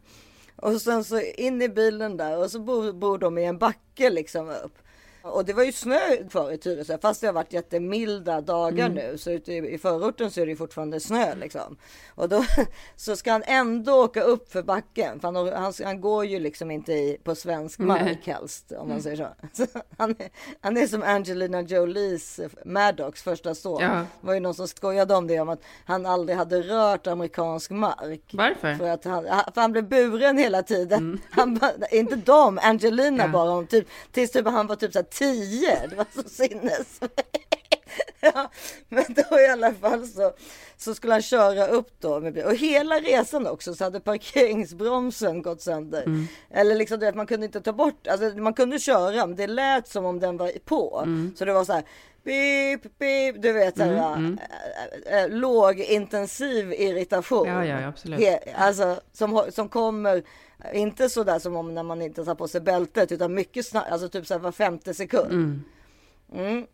Och 0.55 0.81
sen 0.81 1.03
så 1.03 1.21
in 1.21 1.61
i 1.61 1.69
bilen 1.69 2.17
där 2.17 2.37
och 2.37 2.51
så 2.51 2.59
bor, 2.59 2.93
bor 2.93 3.17
de 3.17 3.37
i 3.37 3.45
en 3.45 3.57
backe 3.57 4.09
liksom 4.09 4.49
upp. 4.49 4.77
Och 5.23 5.45
det 5.45 5.53
var 5.53 5.63
ju 5.63 5.71
snö 5.71 5.99
kvar 6.29 6.51
i 6.51 6.57
Tyresö 6.57 6.97
fast 7.01 7.21
det 7.21 7.27
har 7.27 7.33
varit 7.33 7.53
jättemilda 7.53 8.41
dagar 8.41 8.89
nu 8.89 9.17
så 9.17 9.31
ute 9.31 9.53
i, 9.53 9.73
i 9.73 9.77
förorten 9.77 10.31
så 10.31 10.41
är 10.41 10.45
det 10.45 10.55
fortfarande 10.55 10.99
snö 10.99 11.35
liksom. 11.35 11.77
Och 12.15 12.29
då 12.29 12.45
så 12.95 13.15
ska 13.15 13.31
han 13.31 13.43
ändå 13.45 13.93
åka 14.03 14.21
upp 14.21 14.51
för 14.51 14.63
backen 14.63 15.19
för 15.19 15.31
han, 15.31 15.63
han, 15.63 15.73
han 15.83 16.01
går 16.01 16.25
ju 16.25 16.39
liksom 16.39 16.71
inte 16.71 16.93
i, 16.93 17.17
på 17.23 17.35
svensk 17.35 17.79
mark 17.79 18.27
helst 18.27 18.71
om 18.77 18.89
man 18.89 19.01
säger 19.01 19.17
så. 19.17 19.27
så 19.53 19.79
han, 19.97 20.09
är, 20.09 20.29
han 20.61 20.77
är 20.77 20.87
som 20.87 21.03
Angelina 21.03 21.61
Jolies 21.61 22.39
Maddox 22.65 23.23
första 23.23 23.55
son. 23.55 23.81
Ja. 23.81 23.89
Det 23.89 24.27
var 24.27 24.33
ju 24.33 24.39
någon 24.39 24.53
som 24.53 24.67
skojade 24.67 25.15
om 25.15 25.27
det 25.27 25.39
om 25.39 25.49
att 25.49 25.61
han 25.85 26.05
aldrig 26.05 26.37
hade 26.37 26.61
rört 26.61 27.07
amerikansk 27.07 27.71
mark. 27.71 28.21
Varför? 28.33 28.75
För 28.75 28.89
att 28.89 29.05
han, 29.05 29.23
för 29.23 29.61
han 29.61 29.71
blev 29.71 29.89
buren 29.89 30.37
hela 30.37 30.63
tiden. 30.63 31.21
Han, 31.31 31.55
bara- 31.55 31.87
inte 31.91 32.15
de, 32.15 32.59
Angelina 32.63 33.23
Ja. 33.23 33.29
bara. 33.29 33.51
Om 33.51 33.67
typ, 33.67 33.87
tills 34.11 34.31
typ 34.31 34.47
han 34.47 34.67
var 34.67 34.75
typ 34.75 34.93
så 34.93 34.99
här 34.99 35.03
tio. 35.17 35.87
Det 35.89 35.95
var 35.95 36.05
så 36.15 36.29
sinnesvärt! 36.29 37.62
ja, 38.19 38.51
men 38.89 39.03
då 39.07 39.39
i 39.39 39.47
alla 39.47 39.73
fall 39.73 40.07
så, 40.07 40.31
så 40.77 40.95
skulle 40.95 41.13
han 41.13 41.21
köra 41.21 41.67
upp 41.67 41.89
då. 41.99 42.19
Med, 42.19 42.37
och 42.45 42.55
hela 42.55 42.95
resan 42.99 43.47
också 43.47 43.75
så 43.75 43.83
hade 43.83 43.99
parkeringsbromsen 43.99 45.41
gått 45.41 45.61
sönder. 45.61 46.03
Eller 46.51 46.75
liksom 46.75 46.99
du 46.99 47.05
vet, 47.05 47.15
man 47.15 47.27
kunde 47.27 47.45
inte 47.45 47.61
ta 47.61 47.73
bort, 47.73 48.07
alltså 48.07 48.29
man 48.37 48.53
kunde 48.53 48.79
köra 48.79 49.27
men 49.27 49.35
det 49.35 49.47
lät 49.47 49.87
som 49.87 50.05
om 50.05 50.19
den 50.19 50.37
var 50.37 50.51
på. 50.65 51.03
Så 51.35 51.45
det 51.45 51.53
var 51.53 51.65
så 51.65 51.73
här 51.73 51.83
Beep, 52.23 52.97
beep, 52.99 53.41
du 53.41 53.51
vet 53.53 53.77
såhär 53.77 54.37
äh, 55.07 55.23
äh, 55.23 55.29
lågintensiv 55.29 56.73
irritation. 56.73 57.47
Ja, 57.47 57.65
ja, 57.65 57.87
absolut. 57.87 58.19
He- 58.19 58.53
alltså 58.55 58.99
som, 59.13 59.45
som 59.49 59.69
kommer, 59.69 60.23
inte 60.73 61.09
så 61.09 61.23
där 61.23 61.39
som 61.39 61.55
om 61.55 61.73
när 61.75 61.83
man 61.83 62.01
inte 62.01 62.25
tar 62.25 62.35
på 62.35 62.47
sig 62.47 62.61
bältet 62.61 63.11
utan 63.11 63.33
mycket 63.33 63.65
snabbt, 63.65 63.91
alltså 63.91 64.09
typ 64.09 64.27
så 64.27 64.33
här 64.33 64.41
var 64.41 64.51
femte 64.51 64.93
sekund. 64.93 65.31
Mm. 66.33 66.67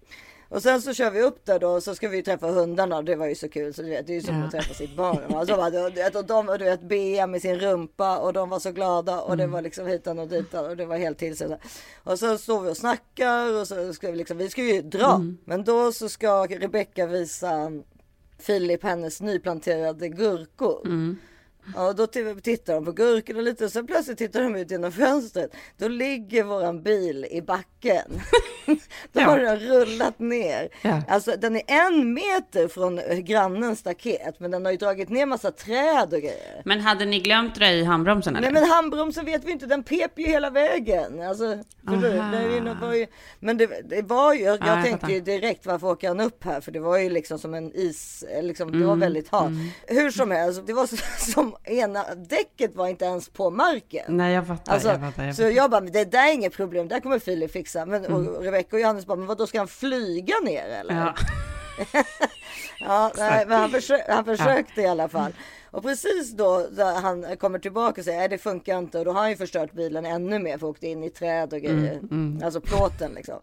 Och 0.49 0.61
sen 0.63 0.81
så 0.81 0.93
kör 0.93 1.11
vi 1.11 1.21
upp 1.21 1.45
där 1.45 1.59
då 1.59 1.69
och 1.69 1.83
så 1.83 1.95
ska 1.95 2.07
vi 2.09 2.23
träffa 2.23 2.47
hundarna 2.47 2.97
och 2.97 3.03
det 3.05 3.15
var 3.15 3.27
ju 3.27 3.35
så 3.35 3.49
kul 3.49 3.73
så 3.73 3.81
du 3.81 3.89
vet 3.89 4.07
det 4.07 4.13
är 4.13 4.15
ju 4.15 4.21
som 4.21 4.37
Ja. 4.39 4.45
att 4.45 4.51
träffa 4.51 4.73
sitt 4.73 4.95
barn. 4.95 5.17
Och, 5.35 5.47
så 5.47 5.55
var 5.55 5.71
det, 5.71 5.81
och, 5.83 5.89
du 5.91 5.95
vet, 5.95 6.15
och 6.15 6.25
de 6.25 6.49
och 6.49 6.59
du 6.59 6.65
vet 6.65 6.81
Bea 6.81 7.27
med 7.27 7.41
sin 7.41 7.59
rumpa 7.59 8.17
och 8.19 8.33
de 8.33 8.49
var 8.49 8.59
så 8.59 8.71
glada 8.71 9.21
och 9.21 9.37
det 9.37 9.43
Mm. 9.43 9.53
var 9.53 9.61
liksom 9.61 9.87
hitan 9.87 10.19
och 10.19 10.27
ditan 10.27 10.65
och 10.65 10.77
det 10.77 10.85
var 10.85 10.97
helt 10.97 11.17
tillsida. 11.17 11.57
Och 12.03 12.19
så 12.19 12.37
står 12.37 12.61
vi 12.61 12.71
och 12.71 12.77
snackar 12.77 13.59
och 13.61 13.67
så 13.67 13.93
ska 13.93 14.11
vi 14.11 14.17
liksom, 14.17 14.37
vi 14.37 14.49
ska 14.49 14.63
ju 14.63 14.81
dra. 14.81 15.15
Mm. 15.15 15.37
Men 15.45 15.63
då 15.63 15.91
så 15.91 16.09
ska 16.09 16.45
Rebecka 16.45 17.07
visa 17.07 17.71
Filip 18.39 18.83
hennes 18.83 19.21
nyplanterade 19.21 20.09
gurkor. 20.09 20.81
Mm. 20.85 21.17
Ja, 21.75 21.93
då 21.93 22.07
tittar 22.07 22.73
de 22.73 22.85
på 22.85 22.91
gurkorna 22.91 23.41
lite 23.41 23.65
och 23.65 23.71
sen 23.71 23.87
plötsligt 23.87 24.17
tittar 24.17 24.41
de 24.43 24.55
ut 24.55 24.71
genom 24.71 24.91
fönstret. 24.91 25.51
Då 25.77 25.87
ligger 25.87 26.43
våran 26.43 26.83
bil 26.83 27.27
i 27.31 27.41
backen. 27.41 28.21
då 28.65 29.21
Ja. 29.21 29.21
har 29.25 29.39
den 29.39 29.59
rullat 29.59 30.19
ner. 30.19 30.69
Ja. 30.81 31.01
Alltså 31.07 31.33
den 31.37 31.55
är 31.55 31.63
en 31.67 32.13
meter 32.13 32.67
från 32.67 32.99
eh, 32.99 33.17
grannens 33.17 33.79
staket 33.79 34.39
men 34.39 34.51
den 34.51 34.65
har 34.65 34.71
ju 34.71 34.77
dragit 34.77 35.09
ner 35.09 35.25
massa 35.25 35.51
träd 35.51 36.13
och 36.13 36.19
grejer. 36.19 36.61
Men 36.65 36.79
hade 36.81 37.05
ni 37.05 37.19
glömt 37.19 37.55
dra 37.55 37.67
i 37.71 37.83
handbromsen 37.83 38.35
eller? 38.35 38.51
Nej 38.51 38.61
men 38.61 38.69
handbromsen 38.71 39.25
vet 39.25 39.43
vi 39.45 39.51
inte, 39.51 39.65
den 39.65 39.83
pep 39.83 40.19
ju 40.19 40.25
hela 40.27 40.49
vägen. 40.49 41.21
Alltså, 41.21 41.45
det 41.81 41.95
ju, 42.95 43.07
men 43.39 43.57
det, 43.57 43.67
det 43.89 44.01
var 44.01 44.33
ju, 44.33 44.41
jag, 44.43 44.57
Ja, 44.61 44.75
jag 44.75 44.85
tänkte 44.85 45.11
ju 45.13 45.19
direkt 45.19 45.65
varför 45.65 45.87
åker 45.87 46.07
han 46.07 46.19
upp 46.19 46.43
här? 46.43 46.61
För 46.61 46.71
det 46.71 46.79
var 46.79 46.97
ju 46.97 47.09
liksom 47.09 47.39
som 47.39 47.53
en 47.53 47.71
is, 47.75 48.23
liksom, 48.41 48.71
det 48.71 48.77
var 48.77 48.89
Mm, 48.93 48.99
väldigt 48.99 49.29
halt. 49.29 49.51
Hur 49.87 50.11
som 50.11 50.31
helst, 50.31 50.61
det 50.67 50.73
var 50.73 50.85
så, 50.87 50.95
som 51.31 51.55
ena 51.63 52.15
däcket 52.15 52.75
var 52.75 52.87
inte 52.87 53.05
ens 53.05 53.29
på 53.29 53.49
marken. 53.49 54.05
Nej, 54.17 54.33
jag 54.33 54.47
fattar. 54.47 54.73
Alltså, 54.73 54.89
jag 54.89 54.99
fattar, 54.99 55.23
jag 55.25 55.35
så 55.35 55.41
fattar. 55.41 55.55
jag 55.55 55.71
bara, 55.71 55.81
det 55.81 56.05
där 56.11 56.27
är 56.29 56.33
inget 56.33 56.53
problem, 56.53 56.87
det 56.87 56.95
där 56.95 56.99
kommer 57.01 57.19
Filip 57.19 57.51
fixa. 57.51 57.85
Men 57.85 58.05
Mm. 58.05 58.27
och 58.27 58.43
Rebecca 58.43 58.75
och 58.75 58.79
Johannes 58.81 59.05
bara, 59.05 59.17
men 59.17 59.37
då 59.37 59.47
ska 59.47 59.57
han 59.57 59.67
flyga 59.67 60.35
ner 60.43 60.65
eller? 60.69 60.95
Ja. 60.95 61.13
Ja, 62.79 63.11
nej, 63.17 63.45
men 63.47 63.59
han, 63.59 63.69
försö 63.71 63.97
han 64.07 64.25
försökte 64.25 64.81
i 64.81 64.87
alla 64.87 65.07
fall. 65.09 65.33
Och 65.71 65.83
precis 65.83 66.31
då 66.31 66.67
han 67.01 67.37
kommer 67.37 67.59
tillbaka 67.59 68.01
och 68.01 68.05
säger 68.05 68.23
att 68.23 68.29
det 68.29 68.37
funkar 68.37 68.77
inte 68.79 68.99
och 68.99 69.05
då 69.05 69.11
har 69.11 69.19
han 69.19 69.29
ju 69.29 69.35
förstört 69.35 69.71
bilen 69.71 70.05
ännu 70.05 70.39
mer 70.39 70.57
för 70.57 70.67
åkte 70.67 70.87
in 70.87 71.03
i 71.03 71.09
träd 71.09 71.53
och 71.53 71.59
grejer. 71.61 72.01
Alltså 72.43 72.61
plåten 72.61 73.11
liksom. 73.15 73.39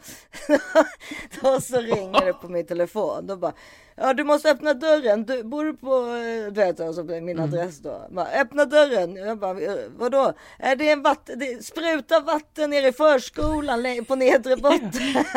då 1.42 1.60
så 1.60 1.80
ringer 1.80 2.24
det 2.24 2.32
på 2.32 2.48
min 2.48 2.66
telefon. 2.66 3.26
Då 3.26 3.36
bara, 3.36 3.52
ja 3.96 4.12
du 4.12 4.24
måste 4.24 4.50
öppna 4.50 4.74
dörren. 4.74 5.24
Du 5.24 5.42
bor 5.44 5.64
du 5.64 5.74
på, 5.76 5.96
eh, 5.96 6.52
du 6.52 6.60
vet 6.60 6.80
alltså 6.80 7.02
min 7.04 7.40
adress 7.40 7.78
då. 7.78 8.06
Bara, 8.10 8.26
öppna 8.26 8.64
dörren. 8.64 9.16
Jag 9.16 9.38
bara, 9.38 9.60
"Eh, 9.60 9.74
vadå? 9.96 10.32
Är 10.58 10.76
det 10.76 10.90
en 10.90 11.02
vatten, 11.02 11.38
det 11.38 11.64
sprutar 11.64 12.20
vatten 12.20 12.70
ner 12.70 12.88
i 12.88 12.92
förskolan 12.92 14.04
på 14.08 14.14
nedre 14.14 14.56
botten. 14.62 14.90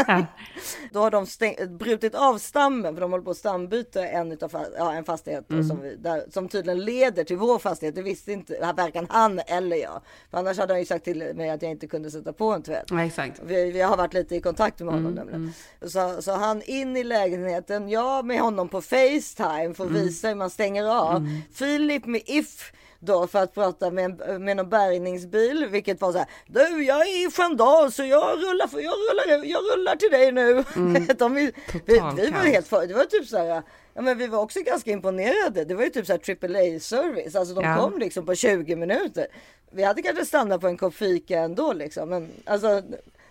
Ja. 0.07 0.25
Då 0.91 0.99
har 0.99 1.11
de 1.11 1.25
stäng- 1.25 1.77
brutit 1.77 2.15
av 2.15 2.37
stammen 2.37 2.93
för 2.93 3.01
de 3.01 3.11
håller 3.11 3.23
på 3.23 3.31
att 3.31 3.37
stambyta 3.37 4.07
en, 4.07 4.31
utav, 4.31 4.65
ja, 4.77 4.93
en 4.93 5.03
fastighet 5.03 5.45
då, 5.47 5.63
som, 5.63 5.81
vi, 5.81 5.95
där, 5.95 6.23
som 6.29 6.47
tydligen 6.49 6.79
leder 6.85 7.23
till 7.23 7.37
vår 7.37 7.59
fastighet. 7.59 7.95
Det 7.95 8.01
visste 8.01 8.31
inte 8.31 8.73
varken 8.77 9.07
han 9.09 9.39
eller 9.47 9.77
jag. 9.77 10.01
För 10.31 10.37
annars 10.37 10.57
hade 10.57 10.73
han 10.73 10.79
ju 10.79 10.85
sagt 10.85 11.05
till 11.05 11.33
mig 11.35 11.49
att 11.49 11.61
jag 11.61 11.71
inte 11.71 11.87
kunde 11.87 12.11
sätta 12.11 12.33
på 12.33 12.51
en 12.51 12.61
tvätt. 12.61 12.85
ja, 12.89 13.05
exakt. 13.05 13.41
Vi, 13.43 13.71
vi 13.71 13.81
har 13.81 13.97
varit 13.97 14.13
lite 14.13 14.35
i 14.35 14.41
kontakt 14.41 14.79
med 14.79 14.93
honom 14.93 15.11
nämligen. 15.11 15.53
Så, 15.81 16.21
så 16.21 16.31
han 16.31 16.61
in 16.61 16.97
i 16.97 17.03
lägenheten, 17.03 17.89
jag 17.89 18.25
med 18.25 18.39
honom 18.39 18.48
på 18.69 18.81
Facetime 18.81 19.73
för 19.73 19.85
att 19.85 19.91
visa 19.91 20.27
hur 20.27 20.35
man 20.35 20.49
stänger 20.49 20.85
av. 20.85 21.27
Filip 21.53 22.05
med 22.05 22.21
If 22.25 22.71
då 22.99 23.27
för 23.27 23.39
att 23.43 23.53
prata 23.53 23.91
med, 23.91 24.21
en, 24.21 24.43
med 24.43 24.57
någon 24.57 24.69
bärgningsbil, 24.69 25.67
vilket 25.69 26.01
var 26.01 26.12
så 26.12 26.17
här. 26.17 26.27
Du, 26.47 26.83
jag 26.83 27.01
är 27.01 27.27
i 27.27 27.31
Sköndal 27.31 27.91
så 27.91 28.03
jag 28.03 28.38
rullar, 28.38 28.67
för, 28.67 28.79
jag 28.79 28.93
rullar, 28.93 29.45
jag 29.45 29.62
rullar 29.73 29.95
till 29.95 30.12
dig 30.12 30.31
nu. 30.31 30.63
De, 31.17 31.33
vi, 31.33 31.51
vi, 31.85 31.99
var 31.99 32.45
helt 32.45 32.67
för, 32.67 32.88
det 32.88 32.93
var 32.93 33.05
typ 33.05 33.27
så 33.27 33.38
här. 33.38 33.63
Ja, 33.93 34.01
men 34.01 34.17
vi 34.17 34.27
var 34.27 34.39
också 34.39 34.59
ganska 34.62 34.91
imponerade. 34.91 35.65
Det 35.65 35.75
var 35.75 35.83
ju 35.83 35.89
typ 35.89 36.05
så 36.05 36.13
här 36.13 36.19
AAA 36.19 36.79
service. 36.79 37.35
Alltså 37.35 37.53
de 37.53 37.63
Ja. 37.63 37.77
kom 37.77 37.99
liksom 37.99 38.25
på 38.25 38.35
20 38.35 38.75
minuter. 38.75 39.27
Vi 39.71 39.83
hade 39.83 40.01
kanske 40.01 40.25
stannat 40.25 40.62
på 40.62 40.67
en 40.67 40.77
kopp 40.77 40.95
fika 40.95 41.39
ändå 41.39 41.73
liksom. 41.73 42.09
Men 42.09 42.29
alltså 42.45 42.83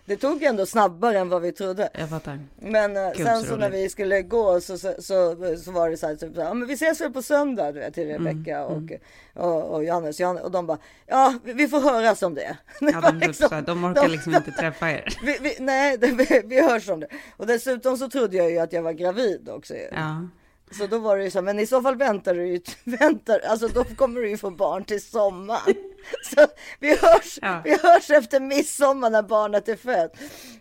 det 0.08 0.16
tog 0.16 0.42
ändå 0.42 0.66
snabbare 0.66 1.18
än 1.18 1.28
vad 1.28 1.42
vi 1.42 1.52
trodde. 1.52 1.88
Jag 1.94 2.10
fattar. 2.10 2.38
Men 2.56 2.96
eh, 2.96 3.12
Gud, 3.16 3.26
sen 3.26 3.40
så 3.40 3.46
så 3.46 3.56
när 3.56 3.70
vi 3.70 3.88
skulle 3.88 4.22
gå 4.22 4.60
så, 4.60 4.78
så, 4.78 4.94
så, 4.98 5.36
så 5.64 5.70
var 5.70 5.90
det 5.90 5.96
så 5.96 6.06
här, 6.06 6.16
typ, 6.16 6.32
ja, 6.36 6.54
men 6.54 6.68
vi 6.68 6.74
ses 6.74 7.00
väl 7.00 7.12
på 7.12 7.22
söndag 7.22 7.72
du 7.72 7.80
vet, 7.80 7.94
till 7.94 8.10
Mm, 8.10 8.26
Rebecka 8.26 8.64
och, 8.64 8.82
och, 9.34 9.74
och 9.74 9.84
Johannes. 9.84 10.20
Johannes. 10.20 10.42
Och 10.42 10.50
de 10.50 10.66
bara, 10.66 10.78
ja 11.06 11.34
vi- 11.44 11.68
får 11.68 11.80
höras 11.80 12.22
om 12.22 12.34
det. 12.34 12.56
Det 12.80 12.90
Ja, 12.90 13.12
de, 13.20 13.34
så 13.34 13.48
här, 13.48 13.62
de 13.62 13.84
orkar 13.84 14.08
liksom 14.08 14.34
inte 14.34 14.50
träffa 14.52 14.90
er. 14.90 15.18
vi, 15.24 15.38
vi, 15.40 15.56
nej, 15.60 15.98
det, 15.98 16.06
vi, 16.06 16.42
vi 16.44 16.60
hörs 16.62 16.88
om 16.88 17.00
det. 17.00 17.06
Och 17.36 17.46
dessutom 17.46 17.96
så 17.96 18.08
trodde 18.10 18.36
jag 18.36 18.50
ju 18.50 18.58
att 18.58 18.72
jag 18.72 18.82
var 18.82 18.92
gravid 18.92 19.48
också. 19.48 19.74
ju. 19.74 19.88
Ja. 19.92 20.28
Så 20.72 20.86
då 20.86 20.98
var 20.98 21.16
det 21.16 21.24
ju 21.24 21.30
så, 21.30 21.42
men 21.42 21.58
i 21.58 21.66
så 21.66 21.82
fall 21.82 21.96
väntar 21.96 22.34
du 22.34 22.46
ju, 22.48 22.60
väntar, 22.84 23.40
alltså 23.40 23.68
då 23.68 23.84
kommer 23.84 24.20
du 24.20 24.28
ju 24.30 24.36
få 24.36 24.50
barn 24.50 24.84
till 24.84 25.02
sommaren. 25.02 25.74
Så 26.34 26.46
vi 26.80 26.88
hörs, 26.88 27.38
Ja. 27.42 27.60
vi 27.64 27.70
hörs 27.70 28.10
efter 28.10 28.40
midsommar 28.40 29.10
när 29.10 29.22
barnet 29.22 29.68
är 29.68 29.76
fött. 29.76 30.16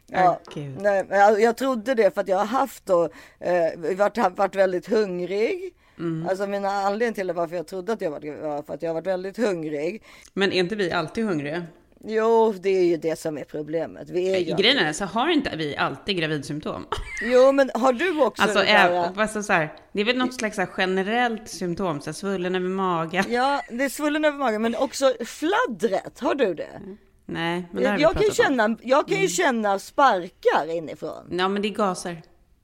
Ja, 0.07 0.39
nej, 0.79 1.05
jag, 1.09 1.41
jag 1.41 1.57
trodde 1.57 1.93
det 1.93 2.13
för 2.13 2.21
att 2.21 2.27
jag 2.27 2.37
har 2.37 2.45
haft 2.45 2.85
då, 2.85 3.03
eh, 3.39 3.95
varit, 3.97 4.37
varit 4.37 4.55
väldigt 4.55 4.87
hungrig. 4.87 5.73
Mm. 5.99 6.27
Alltså 6.29 6.47
mina 6.47 6.69
anledningar 6.69 7.13
till 7.13 7.31
varför 7.31 7.55
jag 7.55 7.67
trodde 7.67 7.93
att 7.93 8.01
jag 8.01 8.11
var 8.11 8.41
var 8.41 8.63
för 8.63 8.73
att 8.73 8.81
jag 8.81 8.93
varit 8.93 9.07
väldigt 9.07 9.37
hungrig. 9.37 10.03
Men 10.33 10.51
är 10.53 10.59
inte 10.59 10.75
vi 10.75 10.91
alltid 10.91 11.25
hungriga? 11.25 11.65
Jo, 12.09 12.53
det 12.59 12.69
är 12.69 12.83
ju 12.83 12.97
det 12.97 13.19
som 13.19 13.37
är 13.37 13.43
problemet. 13.43 14.09
Vi 14.09 14.35
är 14.35 14.39
ju 14.39 14.55
Grejen 14.55 14.77
är, 14.77 14.93
så 14.93 15.05
har 15.05 15.29
inte 15.29 15.55
vi 15.55 15.77
alltid 15.77 16.17
gravidsymptom? 16.17 16.85
Jo, 17.23 17.51
men 17.51 17.71
har 17.73 17.93
du 17.93 18.21
också 18.21 18.43
Alltså, 18.43 18.59
det 18.59 18.65
där, 18.65 18.89
är, 18.89 19.21
alltså 19.21 19.43
så 19.43 19.53
här, 19.53 19.73
det 19.91 20.01
är 20.01 20.05
väl 20.05 20.17
något 20.17 20.33
slags 20.33 20.59
generellt 20.77 21.49
symptom, 21.49 22.01
så 22.01 22.05
här, 22.05 22.13
svullen 22.13 22.55
över 22.55 22.69
magen. 22.69 23.25
Ja, 23.29 23.61
det 23.69 23.83
är 23.83 23.89
svullen 23.89 24.25
över 24.25 24.37
magen, 24.37 24.61
men 24.61 24.75
också 24.75 25.13
fladdret. 25.25 26.19
Har 26.19 26.35
du 26.35 26.53
det? 26.53 26.81
Nej, 27.25 27.67
men 27.71 27.83
det 27.83 27.89
har 27.89 27.97
vi 27.97 28.01
Jag 28.01 28.13
kan, 28.13 28.21
om. 28.21 28.23
Mm. 28.23 28.33
känna, 28.33 28.77
jag 28.83 29.07
kan 29.07 29.21
ju 29.21 29.27
känna 29.27 29.79
sparkar 29.79 30.75
inifrån. 30.77 31.27
Ja, 31.31 31.47
men 31.47 31.61
det 31.61 31.67
är 31.67 31.73
gaser. 31.73 32.21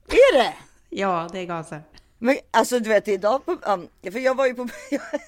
Är 0.08 0.38
det? 0.38 0.54
Ja, 0.90 1.28
det 1.32 1.38
är 1.38 1.44
gaser. 1.44 1.82
Men 2.24 2.36
alltså 2.50 2.78
du 2.78 2.88
vet 2.88 3.08
idag 3.08 3.44
på, 3.44 3.56
för 4.02 4.18
jag 4.18 4.34
var 4.34 4.46
ju 4.46 4.54
på, 4.54 4.68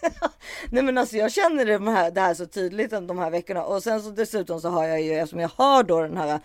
nej 0.71 0.83
men 0.83 0.99
alltså 0.99 1.17
jag 1.17 1.33
känner 1.33 1.65
det 1.65 1.91
här, 1.91 2.11
det 2.11 2.21
här 2.21 2.35
så 2.35 2.47
tydligt 2.47 2.91
de 2.91 3.19
här 3.19 3.31
veckorna 3.31 3.65
och 3.65 3.83
sen 3.83 4.03
så 4.03 4.11
dessutom 4.11 4.61
så 4.61 4.69
har 4.69 4.85
jag 4.85 5.03
ju 5.03 5.13
eftersom 5.13 5.41
jag 5.41 5.51
har 5.57 5.83
då 5.83 6.01
den 6.01 6.17
här 6.17 6.41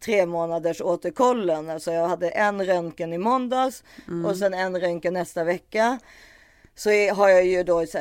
tre 0.00 0.26
månaders 0.26 0.80
återkollen. 0.80 1.70
Alltså 1.70 1.92
jag 1.92 2.08
hade 2.08 2.30
en 2.30 2.66
röntgen 2.66 3.12
i 3.12 3.18
måndags 3.18 3.84
och 4.26 4.36
sen 4.36 4.54
en 4.54 4.80
röntgen 4.80 5.14
nästa 5.14 5.44
vecka. 5.44 5.98
Så 6.74 6.90
har 6.90 7.28
jag 7.28 7.44
ju 7.46 7.62
då, 7.62 7.86
så 7.86 7.98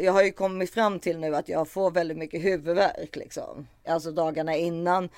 jag 0.00 0.12
har 0.12 0.22
ju 0.22 0.32
kommit 0.32 0.70
fram 0.70 1.00
till 1.00 1.18
nu 1.18 1.36
att 1.36 1.48
jag 1.48 1.68
får 1.68 1.90
väldigt 1.90 2.18
mycket 2.18 2.44
huvudvärk 2.44 3.16
liksom. 3.16 3.68
Alltså 3.86 4.10
dagarna 4.10 4.56
innan 4.56 5.08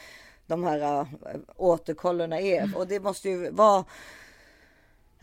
de 0.47 0.65
här 0.65 1.01
äh, 1.01 1.07
återkollerna 1.57 2.41
är. 2.41 2.77
Och 2.77 2.87
det 2.87 3.01
måste 3.01 3.29
ju 3.29 3.51
vara 3.51 3.85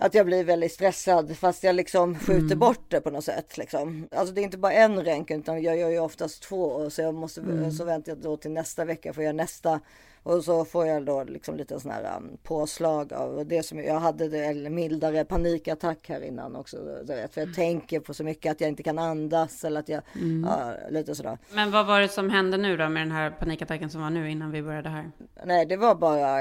att 0.04 0.13
jag 0.13 0.26
blir 0.26 0.44
väldigt 0.44 0.72
stressad 0.72 1.38
fast 1.38 1.63
jag 1.63 1.76
liksom 1.76 2.20
skjuter 2.20 2.56
bort 2.56 2.86
det 2.88 3.02
på 3.02 3.10
något 3.10 3.24
sätt. 3.24 3.58
Liksom. 3.58 4.08
Alltså 4.12 4.34
det 4.34 4.42
är 4.42 4.44
inte 4.44 4.58
bara 4.58 4.74
en 4.74 5.04
röntgen 5.04 5.39
utan 5.39 5.63
jag 5.63 5.78
gör 5.78 5.89
ju 5.89 6.00
oftast 6.00 6.44
två 6.44 6.89
så 6.89 7.02
jag 7.02 7.13
måste 7.13 7.72
så 7.78 7.86
väntar 7.86 8.12
jag 8.12 8.18
då 8.18 8.38
till 8.38 8.52
nästa 8.52 8.86
vecka 8.86 9.13
för 9.13 9.22
att 9.22 9.24
göra 9.24 9.34
nästa 9.34 9.80
och 10.23 10.43
så 10.43 10.65
får 10.65 10.88
jag 10.88 11.05
då 11.05 11.23
liksom 11.23 11.57
lite 11.57 11.79
sån 11.79 11.91
här 11.91 12.17
um, 12.17 12.38
påslag 12.43 13.13
av 13.13 13.45
det 13.45 13.63
som 13.63 13.79
jag 13.79 13.99
hade 13.99 14.29
det 14.29 14.45
eller 14.45 14.69
mildare 14.69 15.25
panikattack 15.25 16.09
här 16.09 16.21
innan 16.23 16.55
också. 16.55 16.77
Du 17.03 17.13
vet, 17.15 17.33
för 17.33 17.41
jag 17.41 17.53
tänker 17.55 17.99
på 17.99 18.13
så 18.13 18.23
mycket 18.23 18.51
att 18.51 18.62
jag 18.62 18.67
inte 18.67 18.83
kan 18.83 18.99
andas 18.99 19.63
eller 19.63 19.79
att 19.79 19.89
jag 19.89 20.01
ja, 20.45 20.73
lite 20.89 21.15
sådär. 21.15 21.38
Men 21.53 21.71
vad 21.71 21.88
var 21.88 21.99
det 22.01 22.07
som 22.07 22.29
hände 22.29 22.57
nu 22.57 22.77
då 22.77 22.89
med 22.89 23.01
den 23.01 23.12
här 23.12 23.29
panikattacken 23.31 23.89
som 23.89 24.01
var 24.01 24.09
nu 24.09 24.31
innan 24.31 24.51
vi 24.51 24.62
började 24.62 24.89
här? 24.89 25.12
Nej, 25.45 25.65
det 25.65 25.77
var 25.77 25.95
bara 25.95 26.39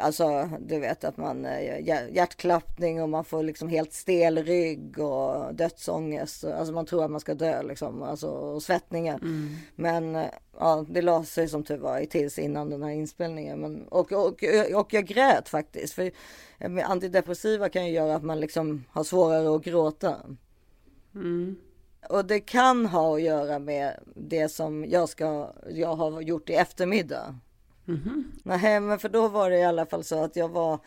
alltså, 0.00 0.50
du 0.66 0.80
vet 0.80 1.04
att 1.04 1.16
man 1.16 1.44
eh, 1.44 1.84
hjär- 1.86 2.08
hjärtklappning 2.14 3.02
och 3.02 3.08
man 3.08 3.24
får 3.24 3.42
liksom 3.42 3.68
helt 3.68 3.92
stel 3.92 4.38
rygg 4.44 4.98
och 4.98 5.54
dödsångest. 5.54 6.44
Alltså 6.44 6.72
man 6.72 6.86
tror 6.86 7.04
att 7.04 7.10
man 7.10 7.20
ska 7.20 7.34
dö 7.34 7.62
liksom, 7.62 8.02
alltså 8.02 8.26
och 8.28 8.62
svettningar. 8.62 9.18
Men 9.74 10.16
eh, 10.16 10.24
ja, 10.58 10.84
det 10.88 11.02
la 11.02 11.24
sig 11.24 11.48
som 11.48 11.62
tur 11.62 11.78
var 11.78 12.00
tills 12.04 12.38
innan 12.38 12.70
den 12.70 12.82
här 12.82 12.90
inspelningen. 12.90 13.23
Men, 13.32 13.88
och, 13.88 14.12
och, 14.12 14.44
och 14.74 14.92
jag 14.94 15.06
grät 15.06 15.48
faktiskt. 15.48 15.94
För 15.94 16.10
antidepressiva 16.84 17.68
kan 17.68 17.86
ju 17.86 17.92
göra 17.92 18.14
att 18.16 18.24
man 18.24 18.40
liksom 18.40 18.84
har 18.90 19.04
svårare 19.04 19.56
att 19.56 19.64
gråta. 19.64 20.16
Och 22.08 22.24
det 22.24 22.40
kan 22.40 22.86
ha 22.86 23.14
att 23.14 23.22
göra 23.22 23.58
med 23.58 24.00
det 24.16 24.48
som 24.48 24.84
jag 24.84 25.08
ska, 25.08 25.52
jag 25.70 25.94
har 25.96 26.20
gjort 26.20 26.50
i 26.50 26.54
eftermiddag. 26.54 27.38
Nej, 28.42 28.80
men 28.80 28.98
för 28.98 29.08
då 29.08 29.28
var 29.28 29.50
det 29.50 29.58
i 29.58 29.64
alla 29.64 29.86
fall 29.86 30.04
så 30.04 30.24
att 30.24 30.36
jag 30.36 30.48
var 30.48 30.78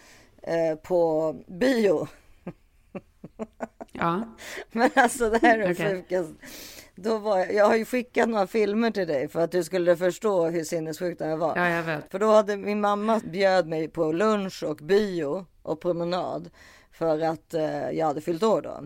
eh, 0.41 0.75
på 0.75 1.35
bio. 1.47 2.07
Ja, 3.91 4.35
Men 4.71 4.89
alltså 4.95 5.29
det 5.29 5.39
här 5.41 5.59
är 5.59 5.73
Okej. 5.73 5.95
sjukast. 5.95 6.33
Då 6.97 7.17
var 7.17 7.37
jag, 7.37 7.53
jag 7.53 7.65
har 7.65 7.75
ju 7.75 7.85
skickat 7.85 8.29
några 8.29 8.47
filmer 8.47 8.91
till 8.91 9.07
dig 9.07 9.27
för 9.27 9.39
att 9.39 9.51
du 9.51 9.63
skulle 9.63 9.97
förstå 9.97 10.45
hur 10.45 10.63
sinnessjukt 10.63 11.19
det 11.19 11.25
här 11.25 11.35
var. 11.35 11.55
ja 11.55 11.69
jag 11.69 11.83
vet. 11.83 12.11
För 12.11 12.19
då 12.19 12.31
hade 12.31 12.57
min 12.57 12.81
mamma 12.81 13.21
bjöd 13.31 13.67
mig 13.67 13.87
på 13.87 14.11
lunch 14.11 14.63
och 14.63 14.77
bio 14.77 15.45
och 15.61 15.81
promenad 15.81 16.49
för 16.91 17.19
att 17.19 17.53
eh, 17.53 17.89
jag 17.91 18.05
hade 18.05 18.21
fyllt 18.21 18.43
år 18.43 18.61
då. 18.61 18.83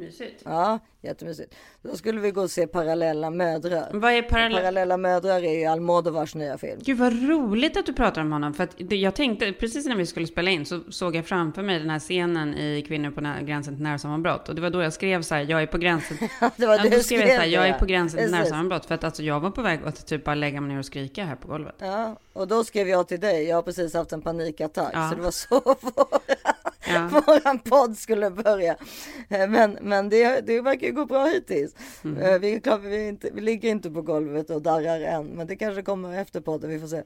Mysigt. 0.00 0.42
Ja, 0.44 0.78
jättemysigt. 1.00 1.54
Då 1.82 1.96
skulle 1.96 2.20
vi 2.20 2.30
gå 2.30 2.42
och 2.42 2.50
se 2.50 2.66
Parallella 2.66 3.30
mödrar. 3.30 3.90
Vad 3.92 4.12
är 4.12 4.22
parallell? 4.22 4.58
Parallella 4.58 4.96
mödrar 4.96 5.44
är 5.44 5.58
ju 5.58 5.64
Almodovars 5.64 6.34
nya 6.34 6.58
film. 6.58 6.80
Gud 6.84 6.98
vad 6.98 7.28
roligt 7.28 7.76
att 7.76 7.86
du 7.86 7.92
pratar 7.92 8.20
om 8.20 8.32
honom. 8.32 8.54
För 8.54 8.64
att 8.64 8.92
jag 8.92 9.14
tänkte, 9.14 9.52
precis 9.52 9.86
när 9.86 9.96
vi 9.96 10.06
skulle 10.06 10.26
spela 10.26 10.50
in 10.50 10.66
så 10.66 10.80
såg 10.90 11.16
jag 11.16 11.26
framför 11.26 11.62
mig 11.62 11.78
den 11.78 11.90
här 11.90 11.98
scenen 11.98 12.54
i 12.54 12.84
Kvinnor 12.88 13.10
på 13.10 13.44
gränsen 13.44 13.74
till 13.74 13.82
närsammanbrott. 13.82 14.48
Och 14.48 14.54
det 14.54 14.60
var 14.60 14.70
då 14.70 14.82
jag 14.82 14.92
skrev 14.92 15.22
så 15.22 15.34
här, 15.34 15.46
jag 15.50 15.62
är 15.62 15.66
på 15.66 15.78
gränsen. 15.78 16.16
Det 16.56 16.66
var 16.66 16.76
Ja, 16.76 16.90
du 16.90 17.02
skrev 17.02 17.20
jag 17.20 17.28
så 17.28 17.40
här, 17.40 17.46
jag 17.46 17.68
är 17.68 17.78
på 17.78 17.86
gränsen 17.86 18.20
till 18.20 18.30
närsammanbrott. 18.30 18.86
För 18.86 18.94
att 18.94 19.04
alltså 19.04 19.22
jag 19.22 19.40
var 19.40 19.50
på 19.50 19.62
väg 19.62 19.80
att 19.84 20.06
typ 20.06 20.24
bara 20.24 20.34
lägga 20.34 20.60
mig 20.60 20.72
ner 20.72 20.78
och 20.78 20.84
skrika 20.86 21.24
här 21.24 21.36
på 21.36 21.48
golvet. 21.48 21.74
Ja, 21.78 22.16
och 22.32 22.48
då 22.48 22.64
skrev 22.64 22.88
jag 22.88 23.08
till 23.08 23.20
dig. 23.20 23.44
Jag 23.44 23.56
har 23.56 23.62
precis 23.62 23.94
haft 23.94 24.12
en 24.12 24.22
panikattack. 24.22 24.90
Ja. 24.94 25.10
Så 25.10 25.16
det 25.16 25.22
var 25.22 25.30
så 25.30 25.60
Ja. 26.88 27.22
våran 27.26 27.58
podd 27.58 27.98
skulle 27.98 28.30
börja. 28.30 28.76
Eh, 29.28 29.48
Men, 29.48 29.78
men 29.80 30.08
det, 30.08 30.40
det 30.40 30.60
verkar 30.60 30.86
ju 30.86 30.92
gå 30.92 31.06
bra 31.06 31.24
hittills. 31.26 31.74
Mm. 32.04 32.22
Eh, 32.22 32.38
Vi, 32.38 32.60
klart, 32.60 32.80
vi, 32.82 33.08
inte, 33.08 33.30
vi 33.34 33.40
ligger 33.40 33.68
inte 33.68 33.90
på 33.90 34.02
golvet 34.02 34.50
och 34.50 34.62
darrar 34.62 35.00
än. 35.00 35.26
Men 35.26 35.46
det 35.46 35.56
kanske 35.56 35.82
kommer 35.82 36.18
efter 36.20 36.40
podden. 36.40 36.70
Vi 36.70 36.80
får 36.80 36.86
se. 36.86 37.02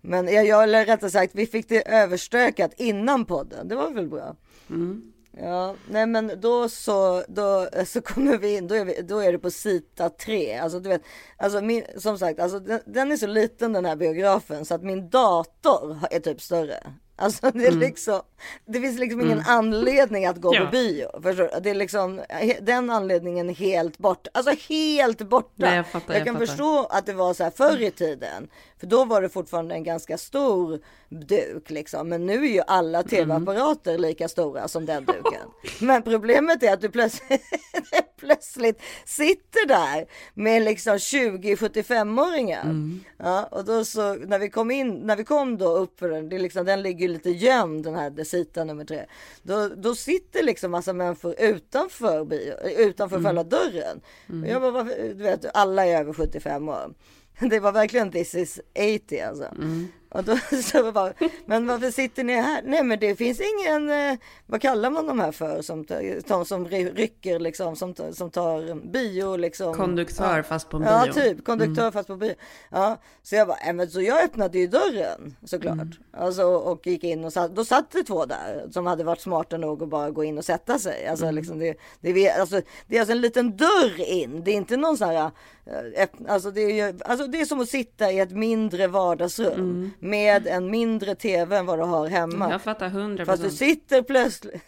Men 0.00 0.28
jag, 0.28 0.46
jag, 0.46 0.62
eller 0.62 0.86
rättare 0.86 1.10
sagt, 1.10 1.34
vi 1.34 1.46
fick 1.46 1.68
det 1.68 1.88
överstökat 1.88 2.72
innan 2.76 3.24
podden. 3.24 3.68
Det 3.68 3.74
var 3.74 3.90
väl 3.90 4.08
bra. 4.08 4.36
Mm. 4.70 5.12
Ja, 5.40 5.74
nej 5.90 6.06
men 6.06 6.32
då 6.40 6.68
så, 6.68 7.24
då 7.28 7.68
så 7.86 8.00
kommer 8.00 8.38
vi 8.38 8.56
in, 8.56 8.66
då 8.68 8.74
är, 8.74 8.84
vi, 8.84 9.02
då 9.02 9.18
är 9.18 9.32
det 9.32 9.38
på 9.38 9.50
Sita 9.50 10.10
3. 10.10 10.54
Alltså 10.56 10.80
du 10.80 10.88
vet, 10.88 11.02
alltså 11.36 11.60
min, 11.60 11.84
som 11.96 12.18
sagt, 12.18 12.40
alltså 12.40 12.60
den, 12.60 12.80
den 12.86 13.12
är 13.12 13.16
så 13.16 13.26
liten 13.26 13.72
den 13.72 13.84
här 13.84 13.96
biografen 13.96 14.64
så 14.64 14.74
att 14.74 14.82
min 14.82 15.08
dator 15.10 15.98
är 16.10 16.20
typ 16.20 16.40
större. 16.40 16.92
Alltså 17.20 17.50
det 17.50 17.66
är 17.66 17.72
liksom, 17.72 18.20
det 18.66 18.80
finns 18.80 18.98
liksom 18.98 19.20
ingen 19.20 19.42
anledning 19.46 20.26
att 20.26 20.36
gå 20.40 20.54
Ja. 20.54 20.64
på 20.64 20.70
bio. 20.70 21.22
Förstår? 21.22 21.60
Det 21.60 21.70
är 21.70 21.74
liksom, 21.74 22.20
den 22.62 22.90
anledningen 22.90 23.50
är 23.50 23.54
helt 23.54 23.98
borta. 23.98 24.30
Alltså 24.34 24.54
helt 24.68 25.22
borta. 25.22 25.48
Nej, 25.56 25.76
jag 25.76 25.86
fattar, 25.86 26.14
jag 26.14 26.24
kan 26.24 26.34
fattar. 26.34 26.46
förstå 26.46 26.86
att 26.90 27.06
det 27.06 27.12
var 27.12 27.34
så 27.34 27.44
här 27.44 27.50
förr 27.50 27.82
i 27.82 27.90
tiden. 27.90 28.48
För 28.80 28.86
då 28.86 29.04
var 29.04 29.22
det 29.22 29.28
fortfarande 29.28 29.74
en 29.74 29.84
ganska 29.84 30.18
stor 30.18 30.80
duk 31.08 31.70
liksom. 31.70 32.08
Men 32.08 32.26
nu 32.26 32.44
är 32.44 32.48
ju 32.52 32.62
alla 32.66 33.02
tv-apparater 33.02 33.98
lika 33.98 34.28
stora 34.28 34.68
som 34.68 34.86
den 34.86 35.04
duken. 35.04 35.48
Men 35.80 36.02
problemet 36.02 36.62
är 36.62 36.72
att 36.72 36.80
du 36.80 36.88
plötsligt, 36.90 37.42
plötsligt 38.20 38.82
sitter 39.04 39.66
där 39.68 40.06
med 40.34 40.62
liksom 40.62 40.96
20-75-åringar. 40.96 42.74
Ja, 43.16 43.44
och 43.50 43.64
då 43.64 43.84
så 43.84 44.14
när 44.14 44.38
vi 44.38 44.50
kom 44.50 44.70
in, 44.70 44.94
när 44.94 45.16
vi 45.16 45.24
kom 45.24 45.58
då 45.58 45.68
upp 45.76 45.98
för 45.98 46.08
den, 46.08 46.28
det 46.28 46.36
är 46.36 46.40
liksom, 46.40 46.64
den 46.66 46.82
ligger 46.82 47.07
ju 47.08 47.12
lite 47.14 47.30
gömd 47.30 47.84
den 47.84 47.94
här 47.94 48.10
Desita 48.10 48.64
nummer 48.64 48.84
tre. 48.84 49.04
Då, 49.42 49.68
då 49.68 49.94
sitter 49.94 50.42
liksom 50.42 50.70
massa 50.70 50.92
människor 50.92 51.34
utanför, 51.38 52.24
bio, 52.24 52.54
utanför 52.78 53.22
själva 53.24 53.44
dörren. 53.44 54.00
Och 54.42 54.48
jag 54.48 54.60
bara, 54.62 54.70
varför- 54.70 55.08
du 55.08 55.22
vet, 55.22 55.46
alla 55.56 55.86
är 55.86 56.00
över 56.00 56.12
75 56.12 56.68
år. 56.68 56.94
Det 57.50 57.60
var 57.60 57.72
verkligen 57.72 58.10
this 58.12 58.34
is 58.34 58.60
80 59.04 59.20
alltså. 59.20 59.54
Och 60.10 60.24
då 60.24 60.36
så 60.64 60.82
var 60.82 60.92
bara, 60.92 61.12
men 61.46 61.66
varför 61.66 61.90
sitter 61.90 62.24
ni 62.24 62.32
här? 62.34 62.62
Nej 62.64 62.82
men 62.82 62.98
det 62.98 63.16
finns 63.16 63.40
ingen, 63.40 63.90
eh, 63.90 64.18
vad 64.46 64.60
kallar 64.62 64.90
man 64.90 65.06
de 65.06 65.20
här 65.20 65.32
för 65.32 65.62
som, 65.62 65.84
tar- 65.84 66.44
som 66.44 66.68
ry- 66.68 66.94
rycker 66.94 67.38
liksom, 67.38 67.76
som, 67.76 67.94
som 68.12 68.30
tar 68.30 68.74
bio 68.92 69.36
liksom. 69.36 69.74
Konduktör 69.74 70.36
Ja. 70.36 70.42
fast 70.42 70.68
på 70.68 70.76
en 70.76 70.82
Ja, 70.82 71.04
bio. 71.04 71.12
typ 71.12 71.44
konduktör 71.44 71.90
fast 71.90 72.06
på 72.08 72.16
bio. 72.16 72.34
Ja, 72.70 72.96
så 73.22 73.34
jag 73.34 73.48
bara, 73.48 73.58
äh, 73.68 73.72
men 73.72 73.90
så 73.90 74.00
jag 74.02 74.24
öppnade 74.24 74.58
ju 74.58 74.66
dörren 74.66 75.36
såklart. 75.44 75.72
Mm. 75.74 75.92
Alltså, 76.12 76.42
och 76.44 76.86
gick 76.86 77.04
in 77.04 77.24
och 77.24 77.32
satt, 77.32 77.54
då 77.56 77.64
satt 77.64 77.90
det 77.90 78.02
två 78.02 78.24
där 78.26 78.68
som 78.70 78.86
hade 78.86 79.04
varit 79.04 79.20
smarta 79.20 79.56
nog 79.56 79.82
att 79.82 79.88
bara 79.88 80.10
gå 80.10 80.24
in 80.24 80.38
och 80.38 80.44
sätta 80.44 80.78
sig. 80.78 81.06
Alltså, 81.06 81.24
Mm. 81.24 81.34
liksom 81.36 81.58
det, 81.58 81.74
det, 82.00 82.28
är, 82.28 82.40
alltså, 82.40 82.60
det 82.86 82.96
är 82.96 83.00
alltså 83.00 83.12
en 83.12 83.20
liten 83.20 83.56
dörr 83.56 84.00
in. 84.00 84.44
Det 84.44 84.50
är 84.50 84.54
inte 84.54 84.76
någon 84.76 84.96
sån 84.98 85.08
här, 85.08 85.30
eh, 85.68 86.02
öpp- 86.02 86.28
alltså 86.28 86.50
det 86.50 86.80
är, 86.80 86.94
alltså 87.04 87.26
det 87.26 87.40
är 87.40 87.44
som 87.44 87.60
att 87.60 87.68
sitta 87.68 88.12
i 88.12 88.18
ett 88.18 88.30
mindre 88.32 88.86
vardagsrum 88.86 89.90
med 90.00 90.46
en 90.46 90.70
mindre 90.70 91.14
tv 91.14 91.56
än 91.56 91.66
vad 91.66 91.78
du 91.78 91.82
har 91.84 92.06
hemma. 92.08 92.34
Mm. 92.34 92.50
Jag 92.50 92.62
fattar 92.62 92.88
hundra 92.88 93.26
Fast 93.26 93.42
du 93.42 93.50
sitter 93.50 94.02
plötsligt 94.02 94.62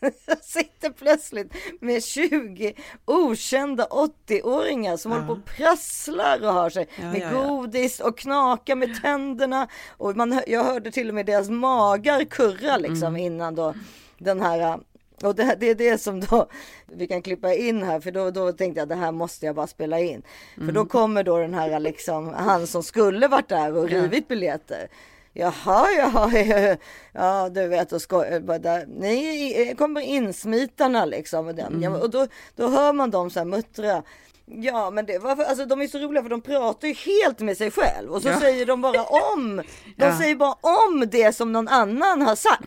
sitter 0.42 0.90
plötsligt 0.90 1.52
med 1.80 2.04
20 2.04 2.74
okända 3.04 3.86
80-åringar 3.90 4.96
som 4.96 5.12
Ja. 5.12 5.18
håller 5.18 5.26
på 5.28 5.32
och 5.32 5.44
prasslar 5.44 6.42
och 6.46 6.52
har 6.54 6.70
sig 6.70 6.88
Ja, 7.00 7.12
med 7.12 7.20
ja, 7.20 7.30
godis 7.48 8.00
och 8.00 8.18
knakar 8.18 8.74
med 8.76 9.02
tänderna. 9.02 9.68
Och 9.96 10.16
man, 10.16 10.40
jag 10.46 10.64
hörde 10.64 10.90
till 10.90 11.08
och 11.08 11.14
med 11.14 11.26
deras 11.26 11.48
magar 11.48 12.24
kurra 12.24 12.76
liksom 12.76 13.08
Mm. 13.08 13.16
innan 13.22 13.54
då 13.54 13.74
den 14.18 14.40
här 14.40 14.78
och 15.22 15.34
det, 15.34 15.56
det 15.60 15.70
är 15.70 15.74
det 15.74 15.98
som 15.98 16.20
då 16.20 16.46
vi 16.86 17.06
kan 17.06 17.22
klippa 17.22 17.54
in 17.54 17.82
här 17.82 18.00
för 18.00 18.10
då, 18.10 18.30
då 18.30 18.52
tänkte 18.52 18.80
jag 18.80 18.88
det 18.88 18.94
här 18.94 19.12
måste 19.12 19.46
jag 19.46 19.54
bara 19.54 19.66
spela 19.66 20.00
in. 20.00 20.22
För 20.54 20.62
Mm. 20.62 20.74
då 20.74 20.84
kommer 20.86 21.22
då 21.22 21.38
den 21.38 21.54
här 21.54 21.80
liksom 21.80 22.28
han 22.34 22.66
som 22.66 22.82
skulle 22.82 23.28
varit 23.28 23.48
där 23.48 23.76
och 23.76 23.88
rivit 23.88 24.28
biljetter. 24.28 24.88
Jaha, 25.32 25.86
jaha, 25.98 26.30
ja, 26.38 26.76
ja 27.12 27.48
du 27.48 27.68
vet 27.68 27.92
och 27.92 28.02
skoj, 28.02 28.40
bara 28.40 28.58
där, 28.58 28.86
ni 28.86 29.74
kommer 29.78 30.00
insmitarna 30.00 31.04
liksom. 31.04 31.46
Och, 31.46 31.54
den. 31.54 31.82
Ja, 31.82 31.90
och 31.98 32.10
då, 32.10 32.26
då 32.56 32.68
hör 32.68 32.92
man 32.92 33.10
dem 33.10 33.30
så 33.30 33.38
här 33.40 33.44
muttra. 33.46 34.02
Ja, 34.46 34.90
men 34.90 35.06
det 35.06 35.18
var 35.18 35.36
för, 35.36 35.44
alltså 35.44 35.66
de 35.66 35.80
är 35.82 35.86
så 35.86 35.98
roliga 35.98 36.22
för 36.22 36.30
de 36.30 36.40
pratar 36.40 36.88
ju 36.88 36.94
helt 36.94 37.40
med 37.40 37.56
sig 37.56 37.70
själv 37.70 38.10
och 38.12 38.22
så 38.22 38.28
Ja. 38.28 38.40
säger 38.40 38.66
de 38.66 38.80
bara 38.82 39.02
om. 39.04 39.56
De 39.96 40.04
Ja. 40.04 40.18
säger 40.18 40.34
bara 40.36 40.56
om 40.60 41.04
det 41.10 41.32
som 41.36 41.52
någon 41.52 41.68
annan 41.68 42.22
har 42.22 42.36
sagt. 42.36 42.64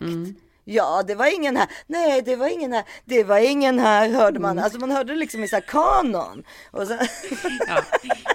Ja, 0.64 1.02
det 1.06 1.14
var 1.14 1.34
ingen 1.34 1.56
här. 1.56 1.68
Nej, 1.86 2.22
det 2.22 2.36
var 2.36 2.46
ingen 2.48 2.72
här. 2.72 2.84
Det 3.04 3.24
var 3.24 3.38
ingen 3.38 3.78
här, 3.78 4.08
hörde 4.08 4.40
man. 4.40 4.50
Mm. 4.50 4.64
Alltså 4.64 4.78
man 4.78 4.90
hörde 4.90 5.14
liksom 5.14 5.44
i 5.44 5.48
så 5.48 5.56
här 5.56 5.60
kanon. 5.62 6.42
Och 6.70 6.86
så, 6.86 6.92
Ja. 7.68 7.82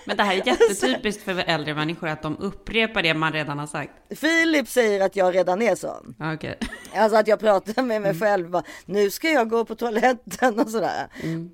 Men 0.06 0.18
det 0.18 0.24
här 0.24 0.34
är 0.38 0.48
jättetypiskt 0.48 1.24
för 1.24 1.38
äldre 1.48 1.74
människor 1.74 2.08
att 2.10 2.22
de 2.22 2.38
upprepar 2.38 3.04
det 3.04 3.14
man 3.14 3.34
redan 3.34 3.60
har 3.60 3.68
sagt. 3.68 3.92
Filip 4.16 4.68
säger 4.70 5.02
att 5.06 5.16
jag 5.16 5.36
redan 5.36 5.62
är 5.62 5.76
sån. 5.76 6.16
Okej. 6.34 6.60
Alltså 6.96 7.18
att 7.18 7.28
jag 7.28 7.40
pratar 7.40 7.82
med 7.84 7.98
Mm. 7.98 8.02
mig 8.18 8.20
själv. 8.30 8.50
Bara, 8.50 8.64
nu 8.86 9.12
ska 9.12 9.30
jag 9.30 9.50
gå 9.50 9.66
på 9.66 9.76
toaletten 9.76 10.60
och 10.60 10.70
sådär. 10.70 11.08
Mm. 11.24 11.50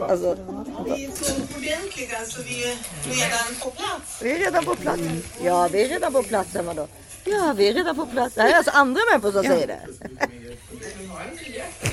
Alltså, 0.00 0.36
Vi 0.84 1.04
är 1.04 1.10
så 1.10 1.34
ordentliga 1.34 2.18
så 2.26 2.42
vi 2.42 2.64
är 2.64 2.76
redan 3.06 3.54
på 3.62 3.70
plats. 3.70 4.22
vi 4.22 4.32
är 4.32 4.38
redan 4.38 4.64
på 4.64 4.74
plats. 4.74 5.00
Ja, 5.44 5.68
vi 5.72 5.84
är 5.84 5.88
redan 5.88 6.12
på 6.12 6.22
plats 6.22 6.52
då. 6.76 6.88
Ja, 7.30 7.52
vi 7.56 7.68
är 7.68 7.74
redan 7.74 7.96
på 7.96 8.06
plats. 8.06 8.34
Det 8.34 8.42
här 8.42 8.50
är 8.50 8.54
alltså 8.54 8.70
andra 8.70 9.00
människor 9.10 9.32
som 9.32 9.42
säger 9.44 9.66
det. 9.66 9.80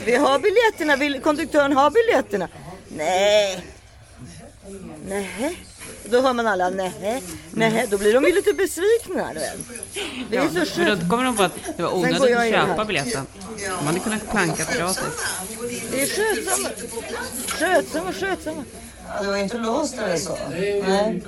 Vi 0.06 0.16
har 0.16 0.40
biljetterna. 0.40 0.96
Vill- 0.96 1.22
Konduktören 1.22 1.74
har 1.78 1.90
biljetterna. 1.92 2.48
Nej. 2.98 3.66
Nej. 5.08 5.58
Då 6.10 6.22
hör 6.22 6.34
man 6.34 6.48
alla 6.48 6.70
nej, 6.70 7.22
nej. 7.52 7.88
Då 7.90 7.98
blir 7.98 8.14
de 8.14 8.24
ju 8.24 8.34
lite 8.36 8.54
besvikna. 8.54 9.34
Du 9.34 9.40
vet. 9.40 9.58
Det 10.30 10.38
är 10.38 10.44
Ja, 10.44 10.66
så 10.66 10.72
skönt. 10.72 11.02
då 11.02 11.10
kommer 11.10 11.24
de 11.24 11.36
på 11.38 11.44
att 11.44 11.54
det 11.78 11.84
var 11.84 11.96
onödigt 11.96 12.22
att 12.38 12.50
köpa 12.50 12.86
biljetten. 12.86 13.26
De 13.80 13.86
hade 13.88 14.00
kunnat 14.00 14.30
planka 14.32 14.64
gratis. 14.78 15.04
Det 15.92 16.02
är 16.02 16.08
skötsamma. 16.08 16.70
Skötsamma, 17.48 18.14
skötsamma. 18.14 18.64
Ja, 19.08 19.22
det 19.24 19.28
var 19.28 19.38
inte 19.38 19.58
låst 19.58 19.94
eller 19.98 20.18
så. 20.18 20.38
Nej. 20.50 21.24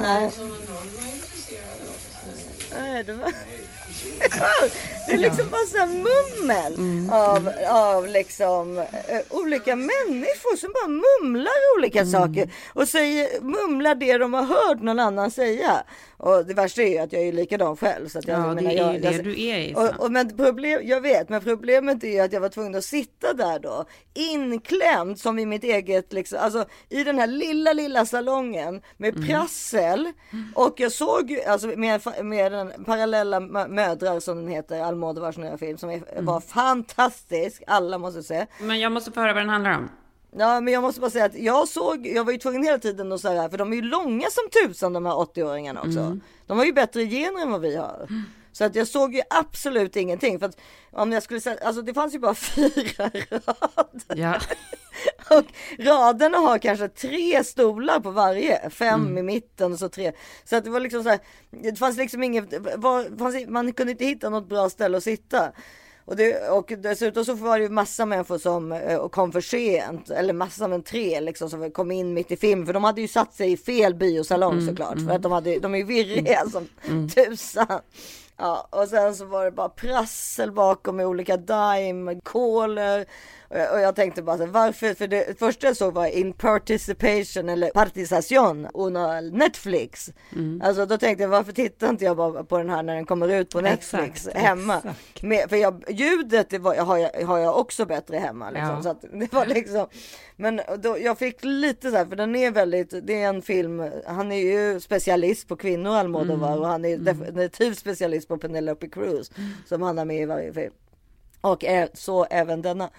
Nej. 0.00 0.30
Nej, 2.78 3.04
det 3.04 3.12
var... 3.12 3.32
Det 5.06 5.12
är 5.12 5.18
liksom 5.18 5.50
bara 5.50 5.66
så 5.66 5.78
här 5.78 5.86
mummel 5.86 6.74
av, 7.12 7.50
av 7.68 8.08
liksom 8.08 8.78
eh, 8.78 9.20
olika 9.30 9.76
människor 9.76 10.56
som 10.56 10.72
bara 10.72 10.88
mumlar 10.88 11.52
olika 11.78 12.06
saker 12.06 12.50
och 12.72 12.88
säger, 12.88 13.40
mumlar 13.40 13.94
det 13.94 14.18
de 14.18 14.34
har 14.34 14.42
hört 14.42 14.82
någon 14.82 14.98
annan 15.00 15.30
säga. 15.30 15.82
Och 16.24 16.46
det 16.46 16.54
värsta 16.54 16.82
är 16.82 16.88
ju 16.88 16.98
att 16.98 17.12
jag 17.12 17.22
är 17.22 17.32
likadan 17.32 17.76
själv. 17.76 18.08
Så 18.08 18.18
att 18.18 18.28
jag, 18.28 18.40
Ja, 18.40 18.46
jag 18.46 18.56
det 18.56 18.62
menar, 18.62 18.70
är 18.70 18.92
jag, 18.92 19.02
det 19.02 19.10
jag, 19.12 19.24
du 19.24 19.40
är 19.42 19.58
i. 19.58 19.74
och, 19.74 20.04
och 20.04 20.12
men 20.12 20.36
problem, 20.36 20.80
jag 20.84 21.00
vet, 21.00 21.28
men 21.28 21.40
problemet 21.40 22.04
är 22.04 22.08
ju 22.08 22.20
att 22.20 22.32
jag 22.32 22.40
var 22.40 22.48
tvungen 22.48 22.74
att 22.74 22.84
sitta 22.84 23.32
där 23.34 23.58
då 23.58 23.84
inklämd 24.14 25.18
som 25.20 25.38
i 25.38 25.46
mitt 25.46 25.64
eget, 25.64 26.12
liksom, 26.12 26.38
alltså 26.42 26.64
i 26.88 27.04
den 27.04 27.18
här 27.18 27.26
lilla, 27.26 27.72
lilla 27.72 28.06
salongen 28.06 28.80
med 28.96 29.14
Mm. 29.16 29.28
prassel. 29.28 30.12
Och 30.54 30.74
jag 30.80 30.92
såg 30.92 31.30
ju, 31.30 31.42
alltså 31.42 31.66
med, 31.66 32.00
med 32.22 32.52
den 32.52 32.84
parallella 32.84 33.40
mö- 33.40 33.68
mödrar 33.68 34.20
som 34.20 34.36
den 34.36 34.48
heter, 34.48 34.80
Almodovars 34.82 35.36
nya 35.38 35.58
film 35.58 35.78
som 35.78 35.90
är, 35.90 36.02
Mm. 36.12 36.24
var 36.24 36.40
fantastisk. 36.40 37.62
Alla 37.66 37.98
måste 37.98 38.22
se. 38.22 38.46
Men 38.60 38.80
jag 38.80 38.92
måste 38.92 39.12
få 39.12 39.20
höra 39.20 39.32
vad 39.32 39.42
den 39.42 39.48
handlar 39.48 39.76
om. 39.76 39.88
Ja, 40.36 40.60
men 40.60 40.74
jag 40.74 40.82
måste 40.82 41.00
bara 41.00 41.10
säga 41.10 41.24
att 41.24 41.34
jag 41.34 41.68
såg, 41.68 42.06
jag 42.06 42.24
var 42.24 42.32
ju 42.32 42.38
tvungen 42.38 42.62
hela 42.62 42.78
tiden 42.78 43.12
att 43.12 43.20
säga, 43.20 43.50
för 43.50 43.58
de 43.58 43.72
är 43.72 43.76
ju 43.76 43.82
långa 43.82 44.26
som 44.30 44.68
tusan 44.68 44.92
de 44.92 45.06
här 45.06 45.12
80-åringarna 45.12 45.78
också. 45.78 46.00
Mm. 46.00 46.20
De 46.46 46.58
har 46.58 46.64
ju 46.64 46.72
bättre 46.72 47.06
gener 47.06 47.42
än 47.42 47.50
vad 47.50 47.60
vi 47.60 47.76
har. 47.76 48.08
Så 48.52 48.64
att 48.64 48.74
jag 48.74 48.88
såg 48.88 49.14
ju 49.14 49.22
absolut 49.30 49.96
ingenting. 49.96 50.38
För 50.38 50.46
att 50.46 50.60
om 50.90 51.12
jag 51.12 51.22
skulle 51.22 51.40
säga, 51.40 51.58
alltså 51.64 51.82
det 51.82 51.94
fanns 51.94 52.14
ju 52.14 52.18
bara 52.18 52.34
fyra 52.34 53.04
rader. 53.04 54.16
Ja. 54.16 54.40
Och 55.30 55.44
raderna 55.78 56.38
har 56.38 56.58
kanske 56.58 56.88
tre 56.88 57.44
stolar 57.44 58.00
på 58.00 58.10
varje, 58.10 58.70
fem 58.70 59.18
i 59.18 59.22
mitten 59.22 59.72
och 59.72 59.78
så 59.78 59.88
tre. 59.88 60.12
Så 60.44 60.56
att 60.56 60.64
det 60.64 60.70
var 60.70 60.80
liksom 60.80 61.02
så 61.02 61.08
här, 61.08 61.18
det 61.50 61.78
fanns 61.78 61.96
liksom 61.96 62.22
inget, 62.22 62.44
var, 62.76 63.18
fanns, 63.18 63.48
man 63.48 63.72
kunde 63.72 63.92
inte 63.92 64.04
hitta 64.04 64.30
något 64.30 64.48
bra 64.48 64.70
ställe 64.70 64.96
att 64.96 65.04
sitta. 65.04 65.52
Och, 66.06 66.16
det, 66.16 66.48
och 66.48 66.72
dessutom 66.78 67.24
så 67.24 67.34
var 67.34 67.58
det 67.58 67.64
ju 67.64 67.70
massa 67.70 68.06
människor 68.06 68.38
som 68.38 68.72
eh, 68.72 69.08
kom 69.08 69.32
för 69.32 69.40
sent, 69.40 70.10
eller 70.10 70.32
massa 70.32 70.68
men 70.68 70.82
tre 70.82 71.20
liksom 71.20 71.50
som 71.50 71.70
kom 71.70 71.90
in 71.90 72.14
mitt 72.14 72.32
i 72.32 72.36
film. 72.36 72.66
För 72.66 72.72
de 72.72 72.84
hade 72.84 73.00
ju 73.00 73.08
satt 73.08 73.34
sig 73.34 73.52
i 73.52 73.56
fel 73.56 73.94
biosalong 73.94 74.66
såklart. 74.66 74.98
För 75.06 75.10
att 75.10 75.22
de, 75.22 75.32
hade, 75.32 75.58
de 75.58 75.74
är 75.74 75.78
ju 75.78 75.84
virriga 75.84 76.44
som 76.50 76.68
tusan. 77.14 77.80
Ja, 78.36 78.68
och 78.70 78.88
sen 78.88 79.14
så 79.14 79.24
var 79.24 79.44
det 79.44 79.50
bara 79.50 79.68
prassel 79.68 80.52
bakom 80.52 80.96
med 80.96 81.06
olika 81.06 81.36
dime, 81.36 82.20
koler. 82.22 83.06
Och 83.54 83.60
jag, 83.60 83.72
och 83.72 83.80
jag 83.80 83.96
tänkte 83.96 84.22
bara 84.22 84.38
så 84.38 84.46
varför? 84.46 84.94
För 84.94 85.06
det 85.06 85.38
första 85.38 85.66
jag 85.66 85.76
såg 85.76 85.94
var 85.94 86.06
in 86.06 86.32
participation 86.32 87.48
eller 87.48 87.70
participation 87.70 88.68
una 88.74 89.20
Netflix. 89.20 90.10
Alltså 90.62 90.86
då 90.86 90.98
tänkte 90.98 91.22
jag 91.22 91.28
varför 91.28 91.52
tittar 91.52 91.88
inte 91.88 92.04
jag 92.04 92.16
bara 92.16 92.44
på 92.44 92.58
den 92.58 92.70
här 92.70 92.82
när 92.82 92.94
den 92.94 93.06
kommer 93.06 93.28
ut 93.28 93.50
på 93.50 93.60
Netflix 93.60 94.26
Exakt, 94.26 94.36
hemma? 94.36 94.76
exakt. 94.76 95.22
Med, 95.22 95.50
för 95.50 95.56
jag, 95.56 95.84
ljudet 95.88 96.50
det 96.50 96.58
var, 96.58 96.74
har, 96.76 96.98
jag, 96.98 97.26
har 97.26 97.38
jag 97.38 97.58
också 97.58 97.86
bättre 97.86 98.16
hemma. 98.16 98.50
Liksom, 98.50 98.68
Ja. 98.76 98.82
så 98.82 98.88
att 98.88 99.02
det 99.12 99.32
var 99.32 99.46
liksom, 99.46 99.86
men 100.36 100.60
då, 100.78 100.98
jag 100.98 101.18
fick 101.18 101.44
lite 101.44 101.90
så 101.90 101.96
här, 101.96 102.06
för 102.06 102.16
den 102.16 102.36
är 102.36 102.50
väldigt, 102.50 103.06
det 103.06 103.22
är 103.22 103.28
en 103.28 103.42
film, 103.42 103.90
han 104.06 104.32
är 104.32 104.36
ju 104.72 104.80
specialist 104.80 105.48
på 105.48 105.56
kvinnor 105.56 105.90
Almodovar 105.94 106.58
och 106.58 106.66
han 106.66 106.84
är 106.84 106.98
definitivt 106.98 107.78
specialist 107.78 108.28
på 108.28 108.38
Penelope 108.38 108.88
Cruz 108.88 109.30
som 109.66 109.82
han 109.82 109.98
har 109.98 110.04
med 110.04 110.20
i 110.22 110.24
varje 110.24 110.52
film. 110.52 110.72
Och 111.40 111.64
så 111.94 112.24
även 112.30 112.62
denna. 112.62 112.90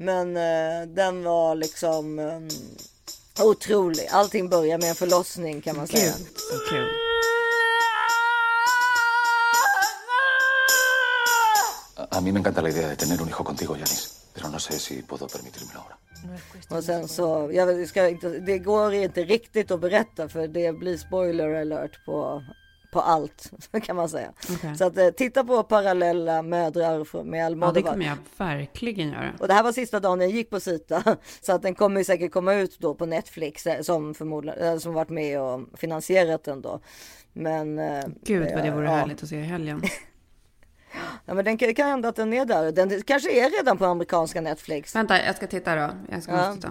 Men 0.00 0.36
eh, 0.36 0.88
den 0.88 1.24
var 1.24 1.54
liksom 1.54 2.18
um, 2.18 2.48
otrolig. 3.40 4.08
Allting 4.10 4.48
börjar 4.48 4.78
med 4.78 4.88
en 4.88 4.94
förlossning 4.94 5.60
kan 5.60 5.76
man 5.76 5.86
säga. 5.86 6.12
Så 6.12 6.58
kul. 6.70 6.88
A 12.10 12.20
mí 12.20 12.32
me 12.32 12.38
encanta 12.38 12.62
la 12.62 12.68
idea 12.68 12.88
de 12.88 12.96
tener 12.96 13.22
un 13.22 13.28
hijo 13.28 13.44
contigo, 13.44 13.76
Yanis, 13.76 14.24
pero 14.34 14.48
no 14.48 14.58
sé 14.58 14.78
si 14.78 15.02
puedo 15.02 15.28
permitírmelo 15.28 15.80
ahora. 15.80 15.96
Och 16.70 16.84
sen 16.84 17.08
så, 17.08 17.50
jag 17.52 17.88
ska 17.88 18.08
inte, 18.08 18.28
det 18.28 18.58
går 18.58 18.94
inte 18.94 19.24
riktigt 19.24 19.70
att 19.70 19.80
berätta 19.80 20.28
för 20.28 20.48
det 20.48 20.72
blir 20.72 20.96
spoiler 20.96 21.60
alert 21.60 22.04
på, 22.04 22.42
på 22.90 23.00
allt 23.00 23.52
kan 23.82 23.96
man 23.96 24.08
säga. 24.08 24.32
Okej. 24.52 24.76
Så 24.76 24.84
att 24.84 24.98
eh, 24.98 25.08
titta 25.08 25.44
på 25.44 25.62
parallella 25.62 26.42
mödrar 26.42 27.24
med 27.24 27.40
Ja, 27.40 27.40
det 27.40 27.46
Almodovar. 27.46 27.92
kommer 27.92 28.06
jag 28.06 28.16
verkligen 28.36 29.08
göra. 29.08 29.32
och 29.38 29.48
det 29.48 29.54
här 29.54 29.62
var 29.62 29.72
sista 29.72 30.00
dagen 30.00 30.20
jag 30.20 30.30
gick 30.30 30.50
på 30.50 30.60
Sita. 30.60 31.16
Så 31.40 31.52
att 31.52 31.62
den 31.62 31.74
kommer 31.74 32.04
säkert 32.04 32.32
komma 32.32 32.54
ut 32.54 32.78
då 32.78 32.94
på 32.94 33.06
Netflix 33.06 33.66
eh, 33.66 33.80
som 33.80 34.14
förmodligen, 34.14 34.58
eh, 34.62 34.78
som 34.78 34.92
varit 34.94 35.08
med 35.10 35.40
och 35.40 35.60
finansierat 35.78 36.44
den 36.44 36.62
då. 36.62 36.80
Men... 37.32 37.80
Gud 38.24 38.48
vad 38.54 38.64
det 38.64 38.70
vore 38.70 38.84
ja, 38.86 38.92
härligt 38.92 39.22
att 39.22 39.28
se 39.28 39.36
i 39.36 39.42
helgen. 39.42 39.82
Ja 41.26 41.34
men 41.34 41.44
den 41.44 41.58
kan, 41.58 41.74
kan 41.74 41.88
hända 41.88 42.08
att 42.08 42.16
den 42.16 42.32
är 42.32 42.44
där. 42.44 42.72
Den 42.72 43.02
kanske 43.02 43.30
är 43.46 43.50
redan 43.58 43.78
på 43.78 43.84
amerikanska 43.84 44.40
Netflix. 44.40 44.94
Vänta, 44.96 45.24
jag 45.24 45.36
ska 45.36 45.46
titta 45.46 45.74
då. 45.76 45.90
Jag 46.10 46.22
ska 46.22 46.32
Ja. 46.32 46.54
titta. 46.54 46.68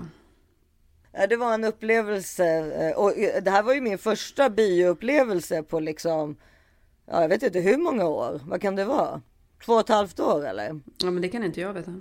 Ja, 1.17 1.27
Det 1.27 1.35
var 1.35 1.53
en 1.53 1.63
upplevelse 1.63 2.45
eh, 2.89 2.97
och 2.97 3.17
eh, 3.17 3.43
det 3.43 3.51
här 3.51 3.63
var 3.63 3.73
ju 3.73 3.81
min 3.81 3.97
första 3.97 4.49
bioupplevelse 4.49 5.63
på 5.63 5.79
liksom, 5.79 6.35
ja 7.05 7.21
jag 7.21 7.29
vet 7.29 7.43
inte 7.43 7.59
hur 7.59 7.77
många 7.77 8.05
år, 8.07 8.41
vad 8.45 8.61
kan 8.61 8.75
det 8.75 8.85
vara? 8.85 9.21
Två 9.65 9.73
och 9.73 9.79
ett 9.79 9.89
halvt 9.89 10.19
år 10.19 10.45
eller? 10.47 10.79
Ja, 11.03 11.11
men 11.11 11.21
det 11.21 11.29
kan 11.29 11.43
inte 11.43 11.61
jag 11.61 11.73
veta. 11.73 11.93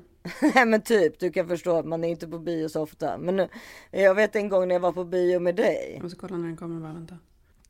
Nej 0.54 0.64
men 0.66 0.82
typ, 0.82 1.18
du 1.18 1.32
kan 1.32 1.48
förstå 1.48 1.76
att 1.76 1.86
man 1.86 2.04
är 2.04 2.08
inte 2.08 2.28
på 2.28 2.38
bio 2.38 2.68
så 2.68 2.82
ofta. 2.82 3.18
Men 3.18 3.36
nu, 3.36 3.48
jag 3.90 4.14
vet 4.14 4.36
en 4.36 4.48
gång 4.48 4.68
när 4.68 4.74
jag 4.74 4.80
var 4.80 4.92
på 4.92 5.04
bio 5.04 5.40
med 5.40 5.56
dig, 5.56 5.90
Jag 5.94 6.02
måste 6.02 6.18
kolla 6.18 6.36
när 6.36 6.46
den 6.46 6.56
kommer 6.56 6.80
bara, 6.80 6.92
vänta. 6.92 7.18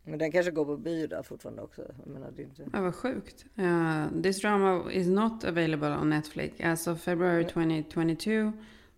men 0.04 0.18
den 0.18 0.32
kanske 0.32 0.50
går 0.52 0.64
på 0.64 0.76
bio 0.76 1.06
där 1.06 1.22
fortfarande 1.22 1.62
också. 1.62 1.82
Jag 2.04 2.06
menar, 2.12 2.30
det 2.36 2.42
inte... 2.42 2.62
Ja, 2.72 2.80
vad 2.80 2.94
sjukt. 2.94 3.44
Uh, 3.58 4.22
this 4.22 4.40
drama 4.40 4.92
is 4.92 5.06
not 5.06 5.44
available 5.44 5.88
on 5.96 6.10
Netflix. 6.10 6.60
As 6.60 6.86
of 6.86 7.00
February 7.00 7.44
2022, 7.44 8.52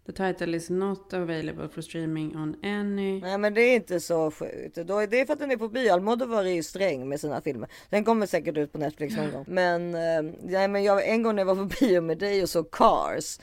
the 0.09 0.13
title 0.13 0.55
is 0.55 0.71
not 0.71 1.13
available 1.13 1.69
for 1.69 1.83
streaming 1.83 2.37
on 2.37 2.57
any... 2.63 3.21
Nej 3.21 3.39
men 3.39 3.55
det 3.55 3.61
är 3.61 3.77
inte 3.77 4.01
så 4.01 4.31
sjukt. 4.31 4.75
Då 4.75 4.99
är 4.99 5.07
det 5.07 5.21
är 5.21 5.27
för 5.27 5.33
att 5.33 5.39
den 5.39 5.51
är 5.51 5.57
på 5.57 5.69
bio. 5.69 5.93
Almodovar 5.93 6.45
är 6.45 6.51
ju 6.51 6.63
sträng 6.63 7.09
med 7.09 7.21
sina 7.21 7.41
filmer. 7.41 7.69
Den 7.91 8.05
kommer 8.05 8.27
säkert 8.27 8.57
ut 8.57 8.73
på 8.73 8.79
Netflix 8.79 9.17
någon 9.17 9.31
gång. 9.33 9.45
Men, 9.49 9.95
eh, 9.95 10.35
nej, 10.43 10.69
men 10.69 10.85
jag, 10.85 11.09
en 11.09 11.23
gång 11.23 11.35
när 11.35 11.41
jag 11.41 11.55
var 11.55 11.55
på 11.55 11.77
bio 11.81 12.01
med 12.01 12.19
dig 12.19 12.43
och 12.43 12.49
så 12.49 12.65
Cars. 12.65 13.39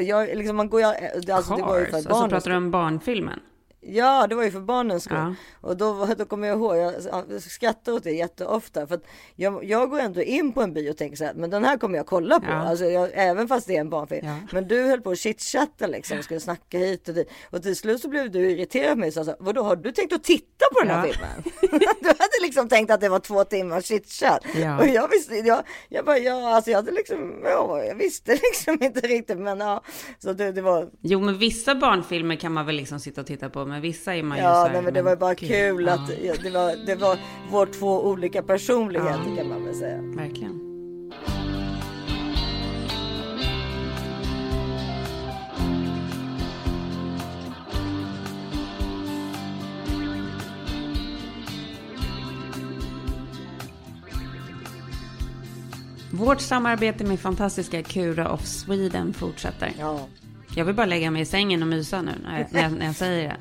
Jag, 0.00 0.36
liksom, 0.36 0.56
man 0.56 0.68
går, 0.68 0.82
alltså, 0.82 1.56
det 1.56 1.62
var 1.62 1.78
ju 1.78 1.84
Cars. 1.84 1.90
för 1.90 1.96
Alltså 1.96 2.08
barnens 2.08 2.32
pratar 2.32 2.50
du 2.50 2.56
om 2.56 2.70
barnfilmen? 2.70 3.40
Ja, 3.84 4.26
det 4.26 4.34
var 4.34 4.44
ju 4.44 4.50
för 4.50 4.60
barnens 4.60 5.04
skull. 5.04 5.16
Ja. 5.16 5.34
Och 5.60 5.76
då, 5.76 6.06
då 6.18 6.24
kommer 6.24 6.48
jag 6.48 6.58
ihåg, 6.58 6.76
jag 6.76 6.94
skrattar 7.42 7.92
åt 7.92 8.04
det 8.04 8.10
jätteofta. 8.12 8.86
För 8.86 9.00
jag, 9.36 9.64
jag 9.64 9.90
går 9.90 10.00
ändå 10.00 10.22
in 10.22 10.52
på 10.52 10.62
en 10.62 10.72
bio 10.74 10.90
och 10.90 10.96
tänker 10.96 11.16
så 11.16 11.24
här, 11.24 11.34
men 11.34 11.50
den 11.50 11.64
här 11.64 11.76
kommer 11.76 11.96
jag 11.96 12.06
kolla 12.06 12.40
på. 12.40 12.46
Ja. 12.50 12.52
Alltså 12.54 12.84
jag, 12.84 13.10
även 13.14 13.48
fast 13.48 13.66
det 13.66 13.76
är 13.76 13.80
en 13.80 13.90
barnfilm. 13.90 14.26
Ja. 14.26 14.36
Men 14.52 14.68
du 14.68 14.82
höll 14.82 15.00
på 15.00 15.10
att 15.10 15.18
chitchatta 15.18 15.86
liksom 15.86 16.18
och 16.18 16.24
skulle 16.24 16.40
snacka 16.40 16.78
hit 16.78 17.08
och 17.08 17.14
dit. 17.14 17.30
Och 17.50 17.62
till 17.62 17.76
slut 17.76 18.00
så 18.02 18.08
blev 18.08 18.30
du 18.30 18.50
irriterad 18.50 18.92
på 18.92 18.98
mig 18.98 19.06
och 19.08 19.14
sa 19.14 19.24
så 19.24 19.30
här, 19.30 19.38
vadå 19.40 19.62
har 19.62 19.76
du 19.76 19.92
tänkt 19.92 20.12
att 20.12 20.24
titta 20.24 20.64
på 20.72 20.80
den 20.80 20.90
här 20.90 21.06
Ja. 21.06 21.12
filmen? 21.12 21.52
du 22.00 22.06
hade 22.08 22.42
liksom 22.42 22.68
tänkt 22.68 22.90
att 22.90 23.00
det 23.00 23.08
var 23.08 23.18
två 23.20 23.44
timmars 23.44 23.84
chitchat. 23.84 24.44
Och 24.80 24.86
jag 24.86 25.08
visste, 25.08 25.34
jag, 25.34 25.62
jag 25.88 26.04
bara, 26.04 26.18
ja 26.18 26.54
alltså 26.54 26.70
jag 26.70 26.78
hade 26.78 26.90
liksom, 26.92 27.40
ja, 27.44 27.84
jag 27.84 27.94
visste 27.94 28.32
liksom 28.52 28.82
inte 28.82 29.00
riktigt 29.00 29.38
men 29.38 29.60
ja. 29.60 29.82
Så 30.18 30.32
det, 30.32 30.52
det 30.52 30.62
var, 30.62 30.90
Jo, 31.00 31.20
men 31.20 31.38
vissa 31.38 31.74
barnfilmer 31.74 32.36
kan 32.36 32.52
man 32.52 32.66
väl 32.66 32.74
liksom 32.74 33.00
sitta 33.00 33.20
och 33.20 33.26
titta 33.26 33.50
på, 33.50 33.64
men 33.72 33.82
vissa 33.82 34.14
är 34.14 34.22
man 34.22 34.38
ja, 34.38 34.44
ju 34.44 34.54
så 34.54 34.66
här, 34.66 34.72
nej, 34.72 34.82
men 34.82 34.94
det 34.94 35.02
men 35.02 35.04
var 35.04 35.16
bara 35.16 35.34
kul, 35.34 35.48
kul 35.48 35.88
att 35.88 36.10
ja. 36.22 36.34
det, 36.42 36.50
var, 36.50 36.86
det 36.86 36.94
var 36.94 37.18
vår 37.50 37.66
två 37.66 38.06
olika 38.06 38.42
personligheter 38.42 39.24
ja. 39.28 39.36
kan 39.36 39.48
man 39.48 39.64
väl 39.64 39.74
säga. 39.74 40.00
Verkligen. 40.02 40.58
Vårt 56.10 56.40
samarbete 56.40 57.04
med 57.04 57.20
fantastiska 57.20 57.82
Kura 57.82 58.32
of 58.32 58.44
Sweden 58.46 59.14
fortsätter. 59.14 59.72
Ja. 59.78 60.08
Jag 60.56 60.64
vill 60.64 60.74
bara 60.74 60.86
lägga 60.86 61.10
mig 61.10 61.22
i 61.22 61.24
sängen 61.24 61.62
och 61.62 61.68
mysa 61.68 62.02
nu 62.02 62.12
när 62.24 62.38
jag, 62.38 62.52
när 62.52 62.62
jag, 62.62 62.72
när 62.72 62.86
jag 62.86 62.94
säger 62.94 63.28
det. 63.28 63.36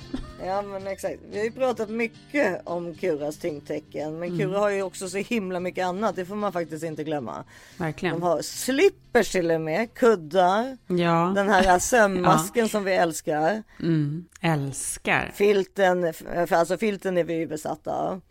Ja 0.46 0.62
men 0.62 0.88
exakt. 0.88 1.20
Vi 1.32 1.38
har 1.38 1.44
ju 1.46 1.52
pratat 1.52 1.90
mycket 1.90 2.62
om 2.64 2.96
Kuras 2.96 3.38
tyngdtecken. 3.38 4.20
Men 4.20 4.40
Kura 4.40 4.60
har 4.60 4.70
ju 4.70 4.82
också 4.82 5.10
så 5.10 5.18
himla 5.18 5.60
mycket 5.60 5.86
annat. 5.86 6.16
Det 6.16 6.26
får 6.26 6.36
man 6.36 6.54
faktiskt 6.54 6.84
inte 6.84 7.04
glömma. 7.04 7.44
Verkligen. 7.78 8.16
De 8.16 8.22
har 8.24 8.42
slippers 8.42 9.32
till 9.32 9.52
och 9.52 9.62
med. 9.62 9.94
Kuddar. 9.94 10.78
Ja, 10.88 11.32
Den 11.36 11.50
här 11.50 11.80
sömmasken 11.80 12.70
som 12.70 12.84
vi 12.84 12.94
älskar. 12.94 13.64
mm, 13.80 14.26
älskar. 14.42 15.32
Filten, 15.34 16.14
för 16.14 16.54
alltså 16.54 16.78
filten 16.78 17.18
är 17.18 17.24
vi 17.24 17.34
ju 17.34 17.48
besatta 17.48 17.92
av. 17.94 18.22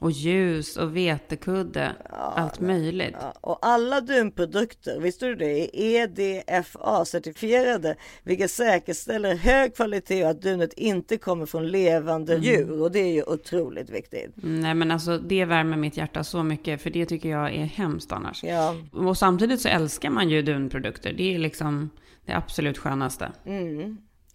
Och 0.00 0.10
ljus 0.10 0.76
och 0.76 0.96
vetekudde. 0.96 1.92
allt 2.10 2.60
möjligt. 2.60 3.16
Ja, 3.20 3.34
och 3.40 3.58
alla 3.62 4.00
dunprodukter, 4.00 5.00
visste 5.00 5.26
du 5.26 5.34
det, 5.34 5.76
är 5.76 6.06
EDFA-certifierade, 6.06 7.94
vilket 8.22 8.50
säkerställer 8.50 9.34
hög 9.36 9.76
kvalitet 9.76 10.24
och 10.24 10.30
att 10.30 10.42
dunet 10.42 10.72
inte 10.72 11.16
kommer 11.16 11.46
från 11.46 11.66
levande 11.68 12.36
djur. 12.36 12.82
Och 12.82 12.92
det 12.92 12.98
är 12.98 13.12
ju 13.12 13.22
otroligt 13.22 13.90
viktigt. 13.90 14.36
Mm, 14.42 14.60
Nej 14.60 14.74
men 14.74 14.90
alltså 14.90 15.18
det 15.18 15.44
värmer 15.44 15.76
mitt 15.76 15.96
hjärta 15.96 16.24
så 16.24 16.42
mycket 16.42 16.82
för 16.82 16.90
det 16.90 17.06
tycker 17.06 17.28
jag 17.28 17.54
är 17.54 17.64
hemskt 17.64 18.12
annars. 18.12 18.44
Ja, 18.44 18.76
Och 18.92 19.18
samtidigt 19.18 19.60
så 19.60 19.68
älskar 19.68 20.10
man 20.10 20.28
ju 20.30 20.42
dunprodukter. 20.42 21.12
Det 21.12 21.34
är 21.34 21.38
liksom 21.38 21.90
det 22.26 22.32
absolut 22.32 22.78
skönaste. 22.78 23.32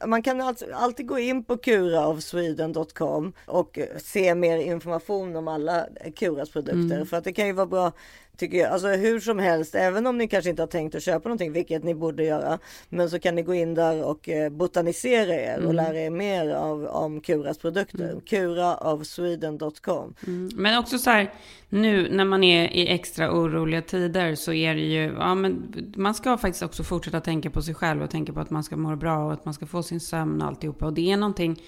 Man 0.06 0.22
kan 0.22 0.42
alltså 0.42 0.66
alltid 0.74 1.08
gå 1.08 1.20
in 1.20 1.44
på 1.44 1.58
kuraofsweden.com 1.58 3.34
och 3.46 3.80
se 4.04 4.36
mer 4.36 4.58
information 4.58 5.36
om 5.36 5.48
alla 5.48 5.86
Kuras 6.16 6.50
produkter. 6.50 7.06
För 7.06 7.18
att 7.18 7.24
det 7.24 7.34
kan 7.34 7.48
ju 7.48 7.54
vara 7.54 7.66
bra, 7.66 7.92
tycker 8.38 8.58
jag, 8.58 8.72
alltså 8.72 8.88
hur 8.88 9.20
som 9.20 9.40
helst, 9.40 9.76
även 9.76 10.08
om 10.08 10.18
ni 10.18 10.28
kanske 10.28 10.50
inte 10.50 10.62
har 10.62 10.68
tänkt 10.68 10.96
att 10.96 11.04
köpa 11.04 11.30
någonting, 11.30 11.52
vilket 11.52 11.84
ni 11.84 11.96
borde 11.96 12.24
göra. 12.24 12.60
Men 12.90 13.10
så 13.10 13.20
kan 13.20 13.36
ni 13.36 13.42
gå 13.42 13.54
in 13.54 13.74
där 13.74 14.04
och 14.04 14.30
eh, 14.30 14.50
botanisera 14.50 15.36
er 15.36 15.66
och 15.66 15.74
lära 15.74 16.00
er 16.00 16.10
mer 16.10 16.50
av, 16.50 16.86
om 16.86 17.22
Kuras 17.22 17.58
produkter. 17.58 18.22
Kuraofsweden.com. 18.26 20.14
Men 20.56 20.80
också 20.80 20.98
så 20.98 21.10
här, 21.10 21.34
nu 21.70 22.10
när 22.12 22.26
man 22.26 22.44
är 22.44 22.74
i 22.74 22.88
extra 22.88 23.32
oroliga 23.32 23.82
tider 23.82 24.36
så 24.36 24.54
är 24.54 24.76
det 24.76 24.82
ju, 24.82 25.16
ja 25.20 25.36
men 25.36 25.74
man 25.96 26.14
ska 26.14 26.38
faktiskt 26.38 26.64
också 26.64 26.84
fortsätta 26.84 27.22
tänka 27.22 27.50
på 27.50 27.62
sig 27.62 27.76
själv 27.76 28.04
och 28.04 28.10
tänka 28.10 28.34
på 28.34 28.40
att 28.40 28.50
man 28.50 28.64
ska 28.64 28.78
må 28.78 28.96
bra 28.96 29.26
och 29.26 29.34
att 29.34 29.46
man 29.46 29.54
ska 29.54 29.66
få 29.66 29.84
sin 29.90 30.00
sömn 30.00 30.42
och 30.42 30.48
alltihopa. 30.48 30.86
Och 30.86 30.94
det 30.94 31.12
är 31.12 31.18
någonting, 31.18 31.62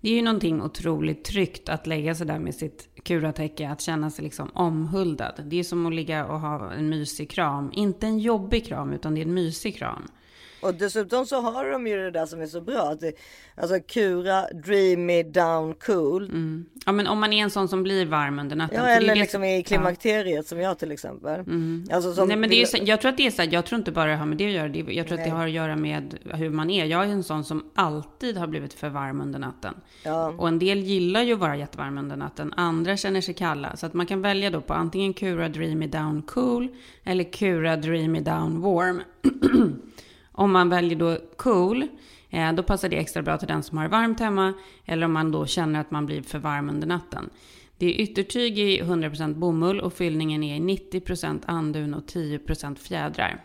det 0.00 0.10
är 0.10 0.14
ju 0.14 0.22
någonting 0.22 0.62
otroligt 0.62 1.24
tryggt 1.24 1.68
att 1.68 1.86
lägga 1.86 2.14
sig 2.14 2.26
där 2.26 2.38
med 2.38 2.54
sitt 2.54 2.88
kuratäcke, 3.02 3.68
att 3.68 3.80
känna 3.80 4.10
sig 4.10 4.24
liksom 4.24 4.50
omhuldad. 4.54 5.42
Det 5.46 5.58
är 5.58 5.64
som 5.64 5.86
att 5.86 5.94
ligga 5.94 6.26
och 6.26 6.40
ha 6.40 6.72
en 6.72 6.88
mysig 6.88 7.30
kram. 7.30 7.70
Inte 7.72 8.06
en 8.06 8.18
jobbig 8.18 8.66
kram, 8.66 8.92
utan 8.92 9.14
det 9.14 9.20
är 9.20 9.26
en 9.26 9.34
mysig 9.34 9.76
kram. 9.76 10.02
Och 10.64 10.74
dessutom 10.74 11.26
så 11.26 11.40
har 11.40 11.70
de 11.70 11.86
ju 11.86 11.96
det 11.96 12.10
där 12.10 12.26
som 12.26 12.40
är 12.40 12.46
så 12.46 12.60
bra. 12.60 12.80
Att 12.82 13.00
det, 13.00 13.12
alltså 13.56 13.80
Kura 13.80 14.42
Dreamy 14.64 15.22
Down 15.22 15.74
Cool. 15.74 16.30
Ja 16.86 16.92
men 16.92 17.06
om 17.06 17.20
man 17.20 17.32
är 17.32 17.42
en 17.42 17.50
sån 17.50 17.68
som 17.68 17.82
blir 17.82 18.06
varm 18.06 18.38
under 18.38 18.56
natten. 18.56 18.78
Ja, 18.80 18.84
det 18.86 18.92
eller 18.92 19.14
det 19.14 19.20
liksom 19.20 19.38
som- 19.38 19.44
i 19.44 19.56
Ja. 19.56 19.62
klimakteriet 19.62 20.46
som 20.46 20.60
jag 20.60 20.78
till 20.78 20.92
exempel. 20.92 21.40
Alltså 21.92 22.12
som 22.14 22.28
Nej 22.28 22.36
men 22.36 22.50
det 22.50 22.62
är, 22.62 22.66
så- 22.66 22.78
jag 22.82 23.00
tror 23.00 23.10
att 23.10 23.16
det 23.16 23.26
är 23.26 23.30
så 23.30 23.42
här, 23.42 23.48
jag 23.52 23.64
tror 23.66 23.78
inte 23.78 23.92
bara 23.92 24.10
det 24.10 24.16
har 24.16 24.26
med 24.26 24.38
det 24.38 24.46
att 24.46 24.52
göra. 24.52 24.68
Det, 24.68 24.78
jag 24.92 25.06
tror 25.08 25.18
att 25.18 25.24
det 25.24 25.30
har 25.30 25.44
att 25.44 25.50
göra 25.52 25.76
med 25.76 26.18
hur 26.24 26.50
man 26.50 26.70
är. 26.70 26.84
Jag 26.84 27.04
är 27.04 27.08
en 27.08 27.22
sån 27.22 27.44
som 27.44 27.64
alltid 27.74 28.36
har 28.36 28.46
blivit 28.46 28.74
för 28.74 28.88
varm 28.88 29.20
under 29.20 29.38
natten. 29.38 29.74
Ja. 30.04 30.34
Och 30.38 30.48
en 30.48 30.58
del 30.58 30.78
gillar 30.78 31.22
ju 31.22 31.32
att 31.32 31.38
vara 31.38 31.56
jättevarm 31.56 31.98
under 31.98 32.16
natten. 32.16 32.52
Andra 32.56 32.96
känner 32.96 33.20
sig 33.20 33.34
kalla. 33.34 33.76
Så 33.76 33.86
att 33.86 33.94
man 33.94 34.06
kan 34.06 34.22
välja 34.22 34.50
då 34.50 34.60
på 34.60 34.74
antingen 34.74 35.12
Kura 35.14 35.48
Dreamy 35.48 35.86
Down 35.86 36.22
Cool 36.22 36.68
eller 37.04 37.32
Kura 37.32 37.76
Dreamy 37.76 38.20
Down 38.20 38.60
Warm. 38.62 39.02
om 40.34 40.52
man 40.52 40.68
väljer 40.68 40.98
då 40.98 41.18
cool, 41.36 41.86
eh, 42.30 42.52
då 42.52 42.62
passar 42.62 42.88
det 42.88 42.96
extra 42.96 43.22
bra 43.22 43.38
till 43.38 43.48
den 43.48 43.62
som 43.62 43.78
har 43.78 43.88
varmt 43.88 44.20
hemma. 44.20 44.52
Eller 44.84 45.06
om 45.06 45.12
man 45.12 45.32
då 45.32 45.46
känner 45.46 45.80
att 45.80 45.90
man 45.90 46.06
blir 46.06 46.22
för 46.22 46.38
varm 46.38 46.68
under 46.68 46.86
natten. 46.86 47.30
Det 47.78 47.86
är 47.86 48.00
yttertyg 48.00 48.58
i 48.58 48.82
100% 48.82 49.34
bomull 49.34 49.80
och 49.80 49.92
fyllningen 49.92 50.42
är 50.42 50.56
i 50.56 50.60
90% 50.60 51.42
andun 51.46 51.94
och 51.94 52.04
10% 52.04 52.76
fjädrar. 52.78 53.44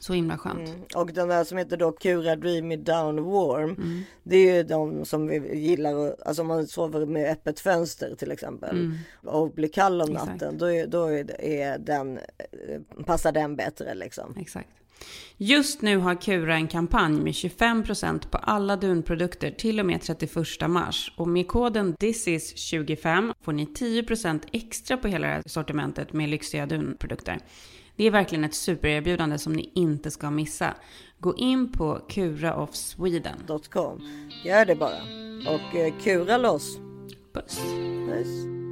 Så 0.00 0.12
himla 0.12 0.38
skönt. 0.38 0.94
Och 0.94 1.12
den 1.12 1.28
där 1.28 1.44
som 1.44 1.58
heter 1.58 1.76
då 1.76 1.92
Kura 1.92 2.36
Dreamy 2.36 2.76
Down 2.76 3.24
Warm. 3.24 3.70
Mm. 3.70 4.02
Det 4.22 4.36
är 4.36 4.54
ju 4.56 4.62
de 4.62 5.04
som 5.04 5.26
vi 5.26 5.58
gillar, 5.58 6.16
alltså 6.26 6.42
om 6.42 6.48
man 6.48 6.66
sover 6.66 7.06
med 7.06 7.32
öppet 7.32 7.60
fönster 7.60 8.14
till 8.14 8.30
exempel. 8.32 8.92
Och 9.24 9.50
blir 9.50 9.68
kall 9.68 10.00
om 10.00 10.08
Mm. 10.08 10.16
Exakt. 10.16 10.40
natten. 10.40 10.58
Då, 10.58 10.66
är, 10.66 10.86
då 10.86 11.04
är, 11.38 11.78
den, 11.78 12.18
passar 13.06 13.32
den 13.32 13.56
bättre 13.56 13.94
liksom. 13.94 14.34
Exakt. 14.38 14.68
Just 15.36 15.82
nu 15.82 15.96
har 15.96 16.14
Kura 16.14 16.54
en 16.54 16.68
kampanj 16.68 17.20
med 17.20 17.32
25% 17.32 18.28
på 18.30 18.38
alla 18.38 18.76
dunprodukter 18.76 19.50
till 19.50 19.80
och 19.80 19.86
med 19.86 20.00
31 20.02 20.36
mars. 20.68 21.12
Och 21.16 21.28
med 21.28 21.48
koden 21.48 21.94
THISIS25 21.94 23.34
får 23.42 23.52
ni 23.52 23.64
10% 23.64 24.40
extra 24.52 24.96
på 24.96 25.08
hela 25.08 25.26
det 25.26 25.32
här 25.32 25.42
sortimentet 25.46 26.12
med 26.12 26.28
lyxiga 26.28 26.66
dunprodukter. 26.66 27.38
Det 27.96 28.04
är 28.04 28.10
verkligen 28.10 28.44
ett 28.44 28.54
supererbjudande 28.54 29.38
som 29.38 29.52
ni 29.52 29.70
inte 29.74 30.10
ska 30.10 30.30
missa. 30.30 30.74
Gå 31.18 31.36
in 31.36 31.72
på 31.72 32.00
Kura 32.08 32.56
of 32.56 32.74
Sweden. 32.74 33.36
.com. 33.70 34.00
Gör 34.44 34.64
det 34.64 34.74
bara. 34.74 35.02
Och 35.46 35.76
eh, 35.76 35.94
kura 36.02 36.36
loss. 36.36 36.76
Puss! 37.32 37.58
Puss. 38.08 38.65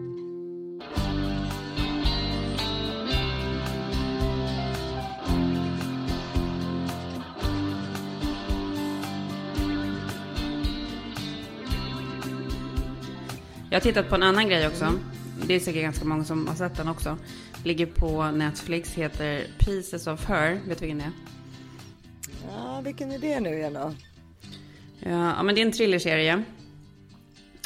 Jag 13.75 13.81
har 13.81 13.83
tittat 13.83 14.09
på 14.09 14.15
en 14.15 14.23
annan 14.23 14.49
grej 14.49 14.67
också. 14.67 14.93
Det 15.47 15.55
är 15.55 15.61
säkert 15.61 15.83
ganska 15.83 16.05
många 16.05 16.25
som 16.25 16.47
har 16.47 16.55
sett 16.55 16.77
den 16.77 16.89
också. 16.89 17.19
Ligger 17.65 17.87
på 17.87 18.31
Netflix, 18.31 18.95
heter 18.95 19.47
Pieces 19.59 20.07
of 20.07 20.25
Her. 20.29 20.61
Vet 20.67 20.79
du 20.79 20.87
vilken 20.87 20.99
det 20.99 21.05
är? 21.05 21.11
Ja, 22.53 22.81
vilken 22.85 23.13
är 23.13 23.19
det 23.19 23.41
nu 23.41 23.55
igen 23.59 23.73
då? 23.73 23.95
Ja, 25.01 25.43
men 25.43 25.55
det 25.55 25.61
är 25.61 25.67
en 25.67 25.73
thrillerserie. 25.73 26.43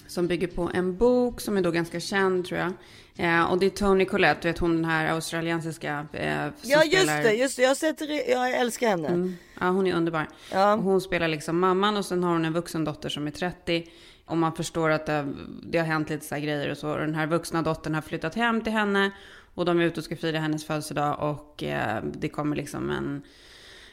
Som 0.07 0.27
bygger 0.27 0.47
på 0.47 0.71
en 0.75 0.97
bok 0.97 1.41
som 1.41 1.57
är 1.57 1.63
då 1.63 1.71
ganska 1.71 2.01
känd 2.01 2.47
tror 2.47 2.61
jag. 2.61 2.73
Eh, 3.17 3.45
och 3.45 3.59
det 3.59 3.67
är 3.67 3.71
Toni 3.71 4.05
Collette, 4.05 4.41
du 4.43 4.49
vet 4.49 4.59
hon 4.59 4.75
den 4.75 4.85
här 4.85 5.07
australiensiska. 5.15 6.07
Eh, 6.13 6.37
som 6.43 6.71
Ja 6.71 6.85
just 6.85 7.03
spelar- 7.03 7.23
det, 7.23 7.33
just 7.33 7.57
det. 7.57 7.63
Jag, 7.63 7.77
sett, 7.77 8.01
jag 8.29 8.51
älskar 8.51 8.89
henne. 8.89 9.09
Mm. 9.09 9.37
Ja, 9.61 9.67
hon 9.69 9.87
är 9.87 9.95
underbar. 9.95 10.29
Ja. 10.53 10.75
Hon 10.75 11.01
spelar 11.01 11.29
liksom 11.29 11.59
mamman 11.59 11.97
och 11.97 12.05
sen 12.05 12.23
har 12.25 12.33
hon 12.33 12.45
en 12.45 12.53
vuxen 12.53 12.85
dotter 12.85 13.09
som 13.09 13.27
är 13.27 13.31
30. 13.31 13.85
Och 14.29 14.37
man 14.37 14.53
förstår 14.53 14.91
att 14.91 15.07
det, 15.07 15.27
det 15.63 15.79
har 15.79 15.87
hänt 15.87 16.11
lite 16.11 16.27
så 16.27 16.35
här 16.35 16.43
grejer 16.43 16.71
och 16.71 16.77
så. 16.77 16.91
Och 16.91 16.99
den 16.99 17.15
här 17.15 17.27
vuxna 17.27 17.63
dottern 17.63 17.95
har 17.95 18.03
flyttat 18.03 18.35
hem 18.35 18.61
till 18.61 18.73
henne. 18.73 19.11
Och 19.55 19.65
de 19.65 19.81
är 19.81 19.85
ute 19.85 20.01
och 20.01 20.05
ska 20.05 20.17
fira 20.17 20.39
hennes 20.39 20.67
födelsedag. 20.67 21.17
Och 21.21 21.63
eh, 21.63 22.03
det 22.05 22.29
kommer 22.29 22.57
liksom 22.57 22.91
en, 22.91 23.23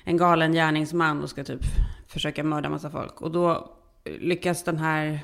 en 0.04 0.18
galen 0.18 0.54
gärningsman 0.54 1.24
och 1.24 1.30
ska 1.30 1.44
typ 1.44 1.62
försöka 2.08 2.44
mörda 2.44 2.70
massa 2.70 2.90
folk. 2.90 3.22
Och 3.22 3.32
då 3.32 3.76
lyckas 4.06 4.64
den 4.64 4.78
här 4.78 5.20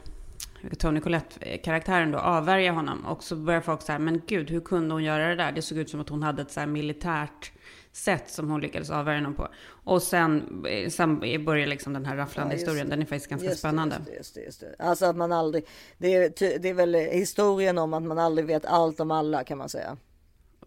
Tony 0.77 0.99
Collette-karaktären 0.99 2.11
då 2.11 2.19
avvärja 2.19 2.71
honom. 2.71 3.05
Och 3.05 3.23
så 3.23 3.35
börjar 3.35 3.61
folk 3.61 3.81
säga, 3.81 3.99
men 3.99 4.21
gud, 4.27 4.49
hur 4.49 4.61
kunde 4.61 4.93
hon 4.93 5.03
göra 5.03 5.27
det 5.27 5.35
där? 5.35 5.51
Det 5.51 5.61
såg 5.61 5.77
ut 5.77 5.89
som 5.89 5.99
att 5.99 6.09
hon 6.09 6.23
hade 6.23 6.41
ett 6.41 6.51
så 6.51 6.59
här 6.59 6.67
militärt 6.67 7.51
sätt 7.91 8.29
som 8.29 8.49
hon 8.49 8.61
lyckades 8.61 8.89
avvärja 8.89 9.17
honom 9.17 9.33
på. 9.33 9.47
Och 9.83 10.03
sen, 10.03 10.65
eh, 10.69 10.89
sen 10.89 11.19
börjar 11.45 11.67
liksom 11.67 11.93
den 11.93 12.05
här 12.05 12.17
rafflande 12.17 12.53
Ja, 12.53 12.57
historien. 12.57 12.89
Den 12.89 13.01
är 13.01 13.05
faktiskt 13.05 13.29
ganska 13.29 13.47
Just 13.47 13.59
spännande. 13.59 13.95
Just 14.17 14.35
det, 14.35 14.41
just 14.41 14.61
just. 14.61 14.79
Alltså 14.79 15.05
att 15.05 15.15
man 15.15 15.31
aldrig, 15.31 15.67
det 15.97 16.15
är, 16.15 16.59
det 16.59 16.69
är 16.69 16.73
väl 16.73 16.95
historien 16.95 17.77
om 17.77 17.93
att 17.93 18.03
man 18.03 18.19
aldrig 18.19 18.47
vet 18.47 18.65
allt 18.65 18.99
om 18.99 19.11
alla 19.11 19.43
kan 19.43 19.57
man 19.57 19.69
säga. 19.69 19.97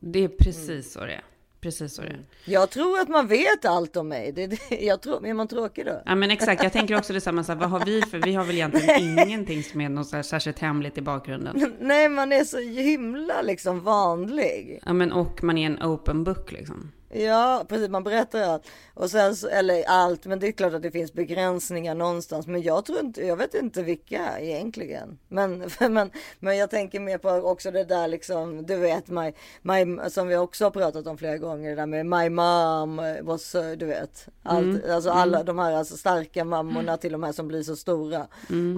Det 0.00 0.24
är 0.24 0.28
precis 0.28 0.92
så 0.92 1.00
det 1.00 1.12
är. 1.12 1.24
Precis 1.60 1.94
så 1.94 2.02
det 2.02 2.08
är. 2.08 2.24
Jag 2.44 2.70
tror 2.70 2.98
att 3.00 3.08
man 3.08 3.26
vet 3.26 3.64
allt 3.64 3.96
om 3.96 4.08
mig. 4.08 4.32
Det, 4.32 4.42
är 4.42 4.48
det, 4.48 4.84
jag 4.84 5.00
tror, 5.00 5.26
är 5.26 5.34
man 5.34 5.48
tråkig 5.48 5.87
då? 5.87 6.02
Ja 6.06 6.14
men 6.14 6.30
exakt, 6.30 6.62
jag 6.62 6.72
tänker 6.72 6.98
också 6.98 7.12
detsamma. 7.12 7.44
Så 7.44 7.52
här, 7.52 7.58
vad 7.58 7.70
har 7.70 7.84
vi 7.84 8.02
för, 8.02 8.18
vi 8.18 8.34
har 8.34 8.44
väl 8.44 8.54
egentligen 8.54 9.18
ingenting 9.18 9.62
som 9.62 9.80
är 9.80 9.88
något 9.88 10.06
så 10.06 10.16
här 10.16 10.22
särskilt 10.22 10.58
hemligt 10.58 10.98
i 10.98 11.02
bakgrunden. 11.02 11.74
Nej, 11.80 12.08
man 12.08 12.32
är 12.32 12.44
så 12.44 12.58
himla 12.58 13.42
liksom 13.42 13.80
vanlig. 13.80 14.80
Ja 14.87 14.92
men 14.92 15.12
och 15.12 15.42
man 15.44 15.58
är 15.58 15.66
en 15.66 15.82
open 15.82 16.24
book 16.24 16.52
liksom. 16.52 16.92
Ja, 17.16 17.64
precis. 17.68 17.88
Man 17.88 18.05
berättar 18.05 18.42
allt. 18.42 18.66
Och 18.94 19.11
sen, 19.11 19.35
eller 19.52 19.85
allt, 19.87 20.27
men 20.27 20.38
det 20.38 20.48
är 20.48 20.52
klart 20.52 20.75
att 20.75 20.83
det 20.83 20.90
finns 20.90 21.12
begränsningar 21.12 21.94
någonstans. 21.94 22.46
Men 22.46 22.62
jag 22.62 22.85
tror 22.85 23.00
inte, 23.00 23.27
jag 23.27 23.37
vet 23.37 23.54
inte 23.54 23.83
vilka 23.83 24.40
egentligen. 24.40 25.19
Men, 25.29 25.71
men, 25.90 26.10
men 26.38 26.56
jag 26.56 26.71
tänker 26.71 27.00
mer 27.00 27.19
på 27.19 27.31
också 27.31 27.71
det 27.71 27.85
där 27.85 28.08
liksom, 28.08 28.67
du 28.67 28.77
vet, 28.77 29.08
my, 29.08 29.33
my, 29.62 30.10
som 30.10 30.29
vi 30.29 30.37
också 30.37 30.65
har 30.65 30.71
pratat 30.71 31.06
om 31.06 31.19
flera 31.19 31.38
gånger, 31.38 31.71
det 31.71 31.77
där 31.77 31.87
med 31.87 32.06
my 32.06 32.29
mom 32.29 33.00
was, 33.27 33.56
du 33.77 33.87
vet. 33.87 34.29
Allt, 34.42 34.85
Alltså 34.85 35.10
alla 35.10 35.42
de 35.42 35.58
här 35.58 35.73
alltså, 35.73 35.96
starka 35.96 36.44
mammorna 36.44 36.96
till 36.96 37.12
de 37.12 37.23
här 37.23 37.33
som 37.33 37.48
blir 37.48 37.62
så 37.62 37.77
stora. 37.77 38.27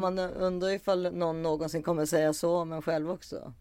Man 0.01 0.19
undrar 0.19 0.71
ifall 0.71 1.13
någon 1.13 1.43
någonsin 1.43 1.83
kommer 1.83 2.07
säga 2.07 2.33
så 2.33 2.57
om 2.57 2.73
en 2.73 2.83
själv 2.83 3.11
också. 3.11 3.53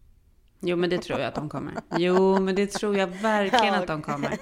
Jo, 0.60 0.76
men 0.76 0.90
det 0.90 0.98
tror 0.98 1.18
jag 1.18 1.28
att 1.28 1.34
de 1.34 1.48
kommer. 1.48 1.74
Jo, 1.96 2.40
men 2.40 2.54
det 2.54 2.66
tror 2.66 2.96
jag 2.96 3.06
verkligen 3.06 3.74
att 3.74 3.86
de 3.86 4.02
kommer. 4.02 4.38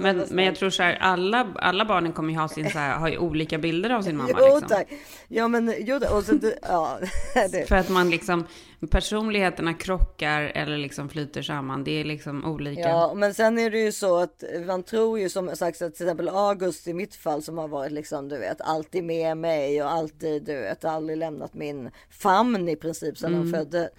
Men, 0.00 0.24
men 0.30 0.44
jag 0.44 0.54
tror 0.54 0.70
så 0.70 0.82
här, 0.82 0.94
alla, 1.00 1.46
alla 1.54 1.84
barnen 1.84 2.12
kommer 2.12 2.32
ju 2.32 2.38
ha 2.38 2.48
sin 2.48 2.70
så 2.70 2.78
här, 2.78 2.98
har 2.98 3.08
ju 3.08 3.18
olika 3.18 3.58
bilder 3.58 3.90
av 3.90 4.02
sin 4.02 4.16
mamma. 4.16 4.30
Jo 4.38 4.44
liksom. 4.44 4.68
tack. 4.68 4.88
Ja 5.28 5.48
men 5.48 5.74
jo 5.78 6.00
och 6.10 6.24
så, 6.24 6.38
ja. 6.62 6.98
Det. 7.52 7.68
För 7.68 7.76
att 7.76 7.88
man 7.88 8.10
liksom, 8.10 8.44
personligheterna 8.90 9.74
krockar 9.74 10.42
eller 10.54 10.78
liksom 10.78 11.08
flyter 11.08 11.42
samman. 11.42 11.84
Det 11.84 12.00
är 12.00 12.04
liksom 12.04 12.44
olika. 12.44 12.80
Ja, 12.80 13.14
men 13.14 13.34
sen 13.34 13.58
är 13.58 13.70
det 13.70 13.78
ju 13.78 13.92
så 13.92 14.16
att 14.16 14.44
man 14.66 14.82
tror 14.82 15.18
ju 15.18 15.28
som 15.28 15.56
sagt 15.56 15.82
att 15.82 15.94
till 15.94 16.06
exempel 16.06 16.28
August 16.28 16.88
i 16.88 16.94
mitt 16.94 17.14
fall 17.14 17.42
som 17.42 17.58
har 17.58 17.68
varit 17.68 17.92
liksom 17.92 18.28
du 18.28 18.38
vet 18.38 18.60
alltid 18.60 19.04
med 19.04 19.36
mig 19.36 19.82
och 19.82 19.90
alltid 19.90 20.44
du 20.44 20.54
vet 20.54 20.84
aldrig 20.84 21.18
lämnat 21.18 21.54
min 21.54 21.90
famn 22.10 22.68
i 22.68 22.76
princip 22.76 23.18
sedan 23.18 23.34
han 23.34 23.52
födde. 23.52 23.90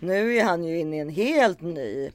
Nu 0.00 0.36
är 0.36 0.44
han 0.44 0.64
ju 0.64 0.78
inne 0.78 0.96
i 0.96 1.00
en 1.00 1.08
helt 1.08 1.60
ny 1.60 2.10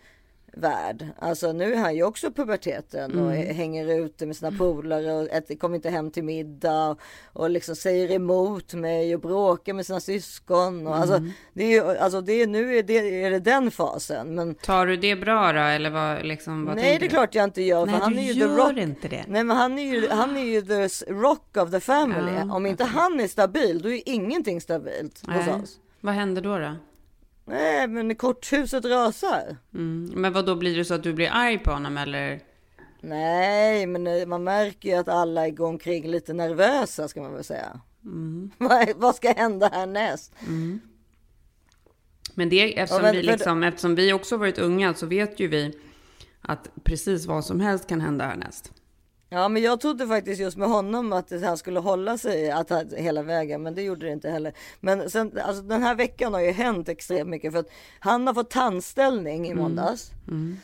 värld. 0.53 1.07
Alltså 1.19 1.51
nu 1.51 1.73
är 1.73 1.77
han 1.77 1.95
ju 1.95 2.03
också 2.03 2.31
puberteten 2.31 3.19
och 3.19 3.35
är- 3.35 3.53
hänger 3.53 4.05
ute 4.05 4.25
med 4.25 4.35
sina 4.35 4.51
polare 4.51 5.13
och 5.13 5.29
äter, 5.29 5.55
kommer 5.55 5.75
inte 5.75 5.89
hem 5.89 6.11
till 6.11 6.23
middag 6.23 6.89
och, 6.89 6.99
och 7.33 7.49
liksom 7.49 7.75
säger 7.75 8.11
emot 8.11 8.73
mig 8.73 9.15
och 9.15 9.21
bråkar 9.21 9.73
med 9.73 9.85
sina 9.85 9.99
syskon. 9.99 10.87
Och 10.87 10.95
alltså, 10.95 11.21
det 11.53 11.63
är 11.63 11.69
ju, 11.69 11.97
alltså 11.97 12.21
det 12.21 12.33
är, 12.33 12.47
nu 12.47 12.77
är 12.77 12.83
det, 12.83 13.23
är 13.23 13.31
det 13.31 13.39
den 13.39 13.71
fasen. 13.71 14.35
Men 14.35 14.55
Tar 14.55 14.85
du 14.85 14.97
det 14.97 15.15
bra 15.15 15.53
då? 15.53 15.59
Eller 15.59 15.89
vad, 15.89 16.25
liksom, 16.25 16.65
vad 16.65 16.75
Nej, 16.75 16.97
det 16.99 17.05
är 17.05 17.09
klart 17.09 17.35
jag 17.35 17.43
inte 17.43 17.61
gör. 17.61 17.85
Nej, 17.85 17.95
han 17.95 18.13
du 18.13 18.19
är 18.19 18.23
ju 18.23 18.33
gör 18.33 18.47
rock. 18.57 18.77
inte 18.77 19.07
det. 19.07 19.23
Nej, 19.27 19.43
men 19.43 19.57
han 19.57 19.79
är 19.79 19.83
ju, 19.93 20.09
han 20.09 20.37
är 20.37 20.43
ju 20.43 20.61
the 20.61 21.11
rock 21.13 21.57
of 21.57 21.71
the 21.71 21.79
family. 21.79 22.31
Ja, 22.37 22.53
Om 22.55 22.65
inte 22.65 22.83
han 22.83 23.19
är 23.19 23.27
stabil, 23.27 23.81
då 23.81 23.91
är 23.91 24.01
ingenting 24.05 24.61
stabilt 24.61 25.19
hos 25.25 25.27
Nej. 25.45 25.53
oss. 25.63 25.79
Vad 26.01 26.13
händer 26.13 26.41
då? 26.41 26.57
då? 26.57 26.75
Nej, 27.49 27.87
men 27.87 28.15
korthuset 28.15 28.85
rasar. 28.85 29.57
Mm. 29.73 30.11
Men 30.15 30.33
vad 30.33 30.45
då 30.45 30.55
blir 30.55 30.77
det 30.77 30.85
så 30.85 30.93
att 30.93 31.03
du 31.03 31.13
blir 31.13 31.29
arg 31.31 31.59
på 31.59 31.71
honom 31.71 31.97
eller? 31.97 32.39
Nej, 33.01 33.85
men 33.85 34.07
eh, 34.07 34.25
man 34.25 34.43
märker 34.43 34.89
ju 34.89 34.95
att 34.95 35.07
alla 35.07 35.49
går 35.49 35.67
omkring 35.67 36.07
lite 36.07 36.33
nervösa 36.33 37.07
ska 37.07 37.21
man 37.21 37.33
väl 37.33 37.43
säga. 37.43 37.79
Mm. 38.03 38.51
Vad, 38.95 39.15
ska 39.15 39.33
hända 39.33 39.69
härnäst? 39.73 40.33
Men 42.33 42.49
det, 42.49 42.79
eftersom, 42.79 43.03
men 43.03 43.15
vi 43.15 43.21
liksom, 43.23 43.63
eftersom 43.63 43.95
vi 43.95 44.13
också 44.13 44.37
varit 44.37 44.59
unga 44.59 44.93
så 44.93 45.05
vet 45.05 45.39
ju 45.39 45.47
vi 45.47 45.73
att 46.41 46.69
precis 46.83 47.25
vad 47.25 47.45
som 47.45 47.59
helst 47.59 47.87
kan 47.87 48.01
hända 48.01 48.25
härnäst. 48.25 48.71
Ja, 49.30 49.49
men 49.49 49.61
jag 49.61 49.82
trodde 49.82 50.07
faktiskt 50.07 50.41
just 50.41 50.57
med 50.57 50.69
honom 50.69 51.13
att 51.13 51.32
han 51.43 51.57
skulle 51.57 51.80
hålla 51.80 52.17
sig 52.17 52.51
att 52.51 52.71
hela 52.97 53.23
vägen, 53.23 53.63
men 53.63 53.75
det 53.75 53.82
gjorde 53.82 54.05
det 54.05 54.11
inte 54.11 54.30
heller. 54.30 54.53
Men 54.80 55.09
sen, 55.09 55.39
alltså 55.43 55.63
den 55.63 55.84
här 55.84 55.95
veckan 55.95 56.34
har 56.34 56.41
ju 56.41 56.51
hänt 56.51 56.89
extremt 56.89 57.30
mycket 57.30 57.53
för 57.53 57.59
att 57.59 57.69
han 57.99 58.27
har 58.27 58.34
fått 58.34 58.49
tandställning 58.49 59.47
i 59.47 59.53
måndags. 59.53 60.11
Mm. 60.27 60.57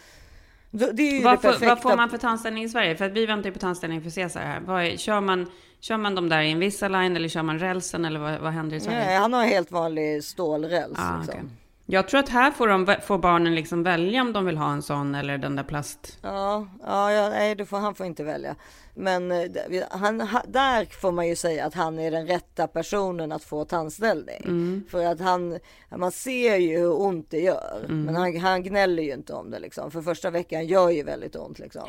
Vad, 0.72 0.95
det 0.95 1.22
får- 1.22 1.36
perfekta. 1.38 1.66
vad 1.66 1.82
får 1.82 1.95
man 1.97 2.09
för 2.09 2.18
tandställning 2.18 2.63
i 2.63 2.70
Sverige? 2.70 2.95
För 2.95 3.05
att 3.05 3.11
vi 3.11 3.26
väntar 3.26 3.49
ju 3.49 3.53
på 3.53 3.59
tandställning 3.59 4.01
för 4.01 4.09
Cesar 4.09 4.41
här. 4.41 4.59
Vad 4.59 4.84
är, 4.84 4.97
kör, 4.97 5.22
man, 5.22 5.51
kör 5.80 5.97
man 5.97 6.16
dem 6.16 6.30
där 6.30 6.41
i 6.41 6.49
Invisalign 6.49 7.16
eller 7.16 7.30
kör 7.30 7.43
man 7.43 7.59
rälsen 7.59 8.05
eller 8.05 8.20
vad, 8.20 8.39
vad 8.39 8.51
händer 8.51 8.78
i 8.78 8.80
Sverige? 8.80 9.05
Nej, 9.05 9.18
han 9.18 9.34
har 9.34 9.43
en 9.43 9.49
helt 9.49 9.72
vanlig 9.72 10.24
stålräls. 10.24 10.97
Ah, 10.99 11.18
liksom. 11.18 11.39
okej. 11.39 11.49
Jag 11.86 12.07
tror 12.07 12.19
att 12.19 12.29
här 12.29 12.51
får, 12.51 12.67
de, 12.67 12.95
får 13.01 13.17
barnen 13.17 13.55
liksom 13.55 13.83
välja 13.83 14.21
om 14.21 14.33
de 14.33 14.45
vill 14.45 14.57
ha 14.57 14.71
en 14.71 14.81
sån 14.81 15.15
eller 15.15 15.38
den 15.38 15.55
där 15.55 15.63
plast... 15.63 16.19
Ja, 16.21 16.67
ja, 16.83 17.11
ja 17.11 17.29
nej, 17.29 17.55
det 17.55 17.65
får, 17.65 17.77
han 17.77 17.95
får 17.95 18.05
inte 18.05 18.23
välja. 18.23 18.55
Men 18.93 19.31
eh, 19.31 19.47
han, 19.91 20.21
ha, 20.21 20.43
där 20.47 20.86
får 20.86 21.11
man 21.11 21.27
ju 21.27 21.36
säga 21.36 21.65
att 21.65 21.73
han 21.73 21.99
är 21.99 22.11
den 22.11 22.27
rätta 22.27 22.67
personen 22.67 23.31
att 23.31 23.43
få 23.43 23.65
tandställning. 23.65 24.41
Mm. 24.43 24.86
För 24.89 25.05
att 25.05 25.19
han, 25.19 25.59
man 25.95 26.11
ser 26.11 26.55
ju 26.55 26.77
hur 26.77 27.01
ont 27.01 27.31
det 27.31 27.39
gör. 27.39 27.86
Mm. 27.86 28.03
Men 28.03 28.15
han, 28.15 28.38
han 28.38 28.63
gnäller 28.63 29.03
ju 29.03 29.13
inte 29.13 29.33
om 29.33 29.51
det 29.51 29.59
liksom. 29.59 29.91
För 29.91 30.01
första 30.01 30.29
veckan 30.29 30.67
gör 30.67 30.89
ju 30.89 31.03
väldigt 31.03 31.36
ont 31.36 31.59
liksom. 31.59 31.88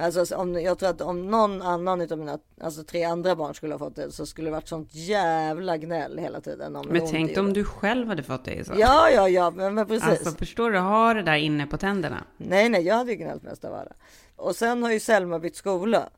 Alltså, 0.00 0.36
om, 0.36 0.60
jag 0.60 0.78
tror 0.78 0.88
att 0.88 1.00
om 1.00 1.30
någon 1.30 1.62
annan 1.62 2.00
utav 2.00 2.18
mina 2.18 2.38
alltså, 2.60 2.82
tre 2.82 3.04
andra 3.04 3.36
barn 3.36 3.54
skulle 3.54 3.74
ha 3.74 3.78
fått 3.78 3.96
det 3.96 4.12
så 4.12 4.26
skulle 4.26 4.46
det 4.46 4.52
varit 4.52 4.68
sånt 4.68 4.88
jävla 4.92 5.76
gnäll 5.76 6.18
hela 6.18 6.40
tiden. 6.40 6.76
Om 6.76 6.86
Men 6.88 7.06
tänk 7.10 7.38
om 7.38 7.52
du 7.52 7.64
själv 7.64 8.08
hade 8.08 8.22
fått 8.22 8.44
det 8.44 8.66
så. 8.66 8.72
Ja, 8.76 9.10
ja, 9.10 9.28
ja, 9.28 9.50
men, 9.50 9.74
men 9.74 9.86
precis. 9.86 10.08
Alltså 10.08 10.30
förstår 10.30 10.70
du, 10.70 10.78
ha 10.78 11.14
det 11.14 11.22
där 11.22 11.36
inne 11.36 11.66
på 11.66 11.76
tänderna. 11.76 12.24
Nej, 12.36 12.68
nej, 12.68 12.82
jag 12.82 12.94
hade 12.94 13.10
ju 13.10 13.16
gnällt 13.16 13.42
mest 13.42 13.64
av 13.64 13.74
alla. 13.74 13.92
Och 14.36 14.56
sen 14.56 14.82
har 14.82 14.92
ju 14.92 15.00
Selma 15.00 15.38
bytt 15.38 15.56
skola. 15.56 16.08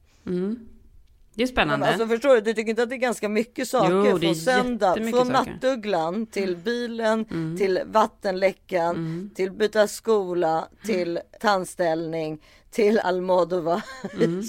Det 1.34 1.42
är 1.42 1.46
spännande. 1.46 1.86
Men 1.86 1.94
alltså 1.94 2.08
förstår 2.08 2.34
du, 2.34 2.40
du 2.40 2.54
tycker 2.54 2.70
inte 2.70 2.82
att 2.82 2.88
det 2.88 2.94
är 2.94 2.98
ganska 2.98 3.28
mycket 3.28 3.68
saker 3.68 4.10
Jo, 4.10 4.18
från 4.18 4.34
söndag, 4.34 4.94
från 4.94 5.12
saker. 5.12 5.20
Mm. 5.20 5.32
nattugglan 5.32 6.26
till 6.26 6.56
bilen, 6.56 7.24
till 7.58 7.80
vattenläckan, 7.86 9.30
till 9.34 9.52
byta 9.52 9.88
skola, 9.88 10.68
till 10.84 11.20
tandställning, 11.40 12.42
till 12.70 12.98
Almodovar 12.98 13.82
Mm, 14.14 14.42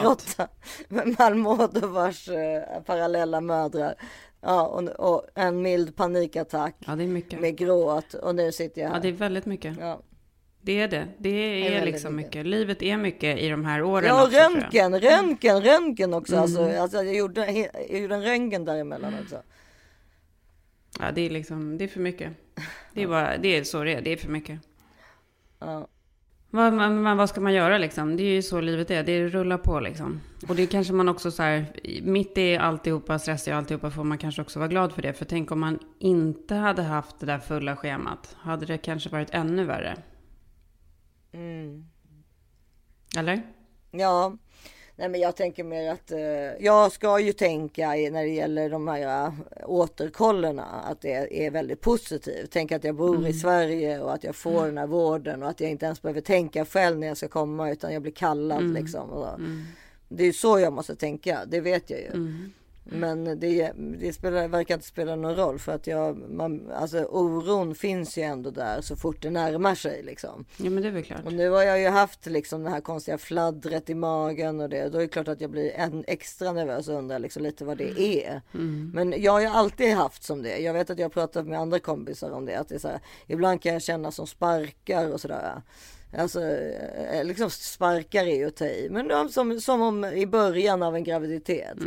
grotta 0.00 0.48
Almodovars 1.18 2.28
eh, 2.28 2.82
parallella 2.86 3.40
mödrar. 3.40 3.94
Ja, 4.40 4.66
och, 4.66 4.88
och 4.88 5.26
en 5.34 5.62
mild 5.62 5.96
panikattack 5.96 6.76
Ja, 6.78 6.96
det 6.96 7.04
är 7.04 7.08
mycket. 7.08 7.40
med 7.40 7.56
gråt 7.56 8.14
och 8.14 8.34
nu 8.34 8.52
sitter 8.52 8.80
jag 8.80 8.88
här. 8.88 8.96
Ja, 8.96 9.02
det 9.02 9.08
är 9.08 9.12
väldigt 9.12 9.46
mycket. 9.46 9.76
Ja. 9.80 10.00
Det 10.64 10.80
är 10.80 10.88
det. 10.88 11.08
Det 11.18 11.28
är, 11.28 11.70
väldigt 11.70 11.94
liksom 11.94 12.16
mycket. 12.16 12.34
mycket. 12.34 12.46
Livet 12.46 12.82
är 12.82 12.96
mycket 12.96 13.38
i 13.38 13.48
de 13.48 13.64
här 13.64 13.82
åren 13.82 14.04
Ja, 14.08 14.22
och 14.22 14.28
också. 14.28 14.38
Mm. 14.38 14.60
röntgen, 14.60 15.00
röntgen, 15.00 15.62
röntgen 15.62 16.14
också. 16.14 16.36
Alltså, 16.36 16.80
alltså, 16.80 16.96
jag, 16.96 17.14
gjorde, 17.14 17.68
jag 17.90 18.00
gjorde 18.00 18.14
en 18.14 18.22
röntgen 18.22 18.64
däremellan 18.64 19.14
också. 19.22 19.42
Ja, 21.00 21.12
det 21.14 21.20
är 21.20 21.30
liksom, 21.30 21.78
det 21.78 21.84
är 21.84 21.88
för 21.88 22.00
mycket. 22.00 22.32
Det 22.92 23.02
är 23.02 23.06
bara, 23.06 23.36
det 23.38 23.48
är 23.48 23.64
så 23.64 23.84
det 23.84 23.94
är. 23.94 24.02
Det 24.02 24.12
är 24.12 24.16
för 24.16 24.28
mycket. 24.28 24.60
Ja. 25.58 25.88
Vad, 26.50 26.72
men 26.72 27.16
vad 27.16 27.28
ska 27.28 27.40
man 27.40 27.52
göra 27.52 27.78
liksom? 27.78 28.16
Det 28.16 28.22
är 28.22 28.34
ju 28.34 28.42
så 28.42 28.60
livet 28.60 28.90
är. 28.90 29.02
Det 29.02 29.28
rullar 29.28 29.58
på 29.58 29.80
liksom. 29.80 30.20
Och 30.48 30.56
det 30.56 30.66
kanske 30.66 30.92
man 30.92 31.08
också 31.08 31.30
så 31.30 31.42
här, 31.42 31.66
mitt 32.02 32.38
i 32.38 32.56
alltihopa, 32.56 33.18
stress 33.18 33.48
i 33.48 33.50
alltihopa, 33.50 33.90
får 33.90 34.04
man 34.04 34.18
kanske 34.18 34.42
också 34.42 34.58
vara 34.58 34.68
glad 34.68 34.92
för 34.92 35.02
det. 35.02 35.12
För 35.12 35.24
tänk 35.24 35.50
om 35.50 35.60
man 35.60 35.78
inte 35.98 36.54
hade 36.54 36.82
haft 36.82 37.20
det 37.20 37.26
där 37.26 37.38
fulla 37.38 37.76
schemat. 37.76 38.36
Hade 38.40 38.66
det 38.66 38.78
kanske 38.78 39.10
varit 39.10 39.30
ännu 39.30 39.64
värre. 39.64 39.96
Mm. 41.32 41.86
Eller? 43.16 43.42
Ja, 43.90 44.36
nej 44.96 45.08
men 45.08 45.20
jag 45.20 45.36
tänker 45.36 45.64
mer 45.64 45.90
att 45.90 46.10
eh, 46.10 46.20
jag 46.64 46.92
ska 46.92 47.20
ju 47.20 47.32
tänka 47.32 47.88
när 47.88 48.22
det 48.22 48.34
gäller 48.34 48.70
de 48.70 48.88
här 48.88 49.26
eh, 49.26 49.32
återkollerna 49.64 50.64
att 50.64 51.00
det 51.00 51.46
är 51.46 51.50
väldigt 51.50 51.80
positivt. 51.80 52.50
Tänk 52.50 52.72
att 52.72 52.84
jag 52.84 52.94
bor 52.94 53.26
i 53.26 53.32
Sverige 53.32 54.00
och 54.00 54.14
att 54.14 54.24
jag 54.24 54.36
får 54.36 54.66
den 54.66 54.78
här 54.78 54.86
vården 54.86 55.42
och 55.42 55.48
att 55.48 55.60
jag 55.60 55.70
inte 55.70 55.86
ens 55.86 56.02
behöver 56.02 56.20
tänka 56.20 56.64
själv 56.64 56.98
när 56.98 57.06
jag 57.06 57.16
ska 57.16 57.28
komma 57.28 57.70
utan 57.70 57.92
jag 57.92 58.02
blir 58.02 58.12
kallad 58.12 58.62
liksom. 58.74 59.10
Och 59.10 59.24
så. 59.24 59.40
Det 60.08 60.22
är 60.22 60.26
ju 60.26 60.32
så 60.32 60.58
jag 60.58 60.72
måste 60.72 60.96
tänka, 60.96 61.44
det 61.46 61.60
vet 61.60 61.90
jag 61.90 62.00
ju. 62.00 62.10
Men 62.84 63.40
det, 63.40 63.72
det 63.76 64.12
spelar, 64.12 64.48
verkar 64.48 64.74
inte 64.74 64.86
spela 64.86 65.16
någon 65.16 65.36
roll 65.36 65.58
för 65.58 65.72
att 65.72 65.86
jag, 65.86 66.30
man, 66.30 66.70
alltså 66.72 66.98
oron 66.98 67.74
finns 67.74 68.18
ju 68.18 68.22
ändå 68.22 68.50
där 68.50 68.80
så 68.80 68.96
fort 68.96 69.22
det 69.22 69.30
närmar 69.30 69.74
sig 69.74 70.02
liksom. 70.02 70.44
Ja, 70.56 70.70
men 70.70 70.82
det 70.82 70.88
är 70.88 70.92
väl 70.92 71.02
klart. 71.02 71.24
Och 71.24 71.32
nu 71.32 71.50
har 71.50 71.62
jag 71.62 71.80
ju 71.80 71.88
haft 71.88 72.26
liksom 72.26 72.62
det 72.64 72.70
här 72.70 72.80
konstiga 72.80 73.18
fladdret 73.18 73.90
i 73.90 73.94
magen 73.94 74.60
och 74.60 74.68
det. 74.68 74.88
Då 74.88 74.98
är 74.98 75.02
det 75.02 75.08
klart 75.08 75.28
att 75.28 75.40
jag 75.40 75.50
blir 75.50 75.70
en 75.70 76.04
extra 76.06 76.52
nervös 76.52 76.88
och 76.88 76.94
undrar 76.94 77.18
liksom 77.18 77.42
lite 77.42 77.64
vad 77.64 77.78
det 77.78 78.00
är. 78.00 78.42
Men 78.94 79.22
jag 79.22 79.32
har 79.32 79.40
ju 79.40 79.46
alltid 79.46 79.94
haft 79.94 80.22
som 80.22 80.42
det. 80.42 80.58
Jag 80.58 80.72
vet 80.72 80.90
att 80.90 80.98
jag 80.98 81.04
har 81.04 81.10
pratat 81.10 81.46
med 81.46 81.58
andra 81.58 81.78
kompisar 81.78 82.30
om 82.30 82.44
det. 82.44 82.56
Att 82.56 82.68
det 82.68 82.74
är 82.74 82.78
så 82.78 82.88
här, 82.88 83.00
ibland 83.26 83.62
kan 83.62 83.72
jag 83.72 83.82
känna 83.82 84.10
som 84.10 84.26
sparkar 84.26 85.12
och 85.12 85.20
sådär. 85.20 85.62
Alltså 86.18 86.40
eh, 86.42 87.24
liksom 87.24 87.50
sparkar 87.50 88.24
är 88.26 88.36
ju 88.36 88.46
att 88.46 88.56
ta 88.56 88.64
i. 88.64 88.88
Men 88.90 89.08
de, 89.08 89.28
som, 89.28 89.60
som 89.60 89.82
om 89.82 90.04
i 90.04 90.26
början 90.26 90.82
av 90.82 90.94
en 90.96 91.04
graviditet. 91.04 91.78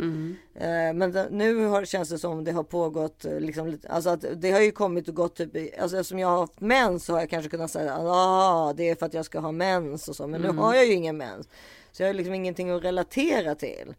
Eh, 0.54 0.92
Men 0.94 1.12
det, 1.12 1.28
nu 1.30 1.64
har, 1.66 1.84
känns 1.84 2.08
det 2.08 2.18
som 2.18 2.44
det 2.44 2.52
har 2.52 2.62
pågått 2.62 3.24
eh, 3.24 3.40
liksom, 3.40 3.78
alltså 3.88 4.10
att 4.10 4.24
det 4.36 4.50
har 4.50 4.60
ju 4.60 4.70
kommit 4.72 5.08
och 5.08 5.14
gått 5.14 5.34
typ, 5.36 5.56
i- 5.56 5.74
alltså 5.78 5.96
eftersom 5.96 6.18
jag 6.18 6.28
har 6.28 6.38
haft 6.38 6.60
mens 6.60 7.04
så 7.04 7.12
har 7.12 7.20
jag 7.20 7.30
kanske 7.30 7.50
kunnat 7.50 7.70
säga 7.70 7.94
ah 7.98 8.72
det 8.76 8.88
är 8.90 8.94
för 8.94 9.06
att 9.06 9.14
jag 9.14 9.24
ska 9.24 9.38
ha 9.40 9.52
mens 9.52 10.08
och 10.08 10.16
så. 10.16 10.26
Men 10.26 10.40
nu 10.40 10.48
har 10.58 10.74
jag 10.74 10.86
ju 10.86 10.92
ingen 10.92 11.16
mens. 11.16 11.48
Så 11.92 12.02
jag 12.02 12.08
har 12.08 12.14
liksom 12.14 12.34
ingenting 12.34 12.70
att 12.70 12.84
relatera 12.84 13.54
till. 13.54 13.94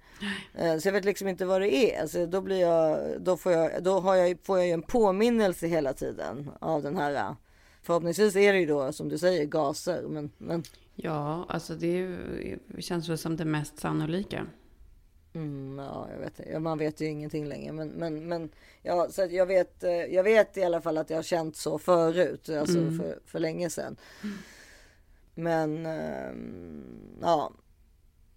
Eh, 0.57 0.77
Så 0.77 0.87
jag 0.87 0.93
vet 0.93 1.05
liksom 1.05 1.27
inte 1.27 1.45
vad 1.45 1.61
det 1.61 1.95
är. 1.95 2.07
Så 2.07 2.25
då 2.25 2.41
blir 2.41 2.61
jag, 2.61 2.99
då 3.21 3.37
får 3.37 3.51
jag, 3.51 3.83
då 3.83 3.99
har 3.99 4.15
jag, 4.15 4.37
får 4.43 4.57
jag 4.57 4.67
ju 4.67 4.73
en 4.73 4.81
påminnelse 4.81 5.67
hela 5.67 5.93
tiden 5.93 6.49
av 6.59 6.83
den 6.83 6.97
här. 6.97 7.35
Förhoppningsvis 7.87 8.35
är 8.35 8.53
det 8.53 8.59
ju 8.59 8.65
då 8.65 8.91
som 8.91 9.09
du 9.09 9.17
säger 9.17 9.45
gaser. 9.45 10.01
Men, 10.07 10.31
men 10.37 10.63
Ja, 10.95 11.45
alltså 11.49 11.75
det 11.75 12.17
känns 12.79 13.09
väl 13.09 13.17
som 13.17 13.37
det 13.37 13.45
mest 13.45 13.79
sannolika. 13.79 14.47
Mm, 15.33 15.79
ja, 15.79 16.07
jag 16.11 16.19
vet, 16.19 16.41
ja, 16.51 16.59
man 16.59 16.77
vet 16.77 17.01
ju 17.01 17.05
ingenting 17.05 17.45
längre. 17.45 17.71
Men, 17.71 17.89
men, 17.89 18.27
men 18.27 18.49
ja, 18.81 19.07
så 19.09 19.27
jag, 19.29 19.45
vet, 19.45 19.83
eh, 19.83 19.91
jag 19.91 20.23
vet 20.23 20.57
i 20.57 20.63
alla 20.63 20.81
fall 20.81 20.97
att 20.97 21.09
jag 21.09 21.17
har 21.17 21.23
känt 21.23 21.55
så 21.55 21.79
förut, 21.79 22.49
alltså 22.49 22.73
för, 22.73 23.19
för 23.25 23.39
länge 23.39 23.69
sedan. 23.69 23.97
Men 25.35 25.85
ehm, 25.85 27.17
ja, 27.21 27.51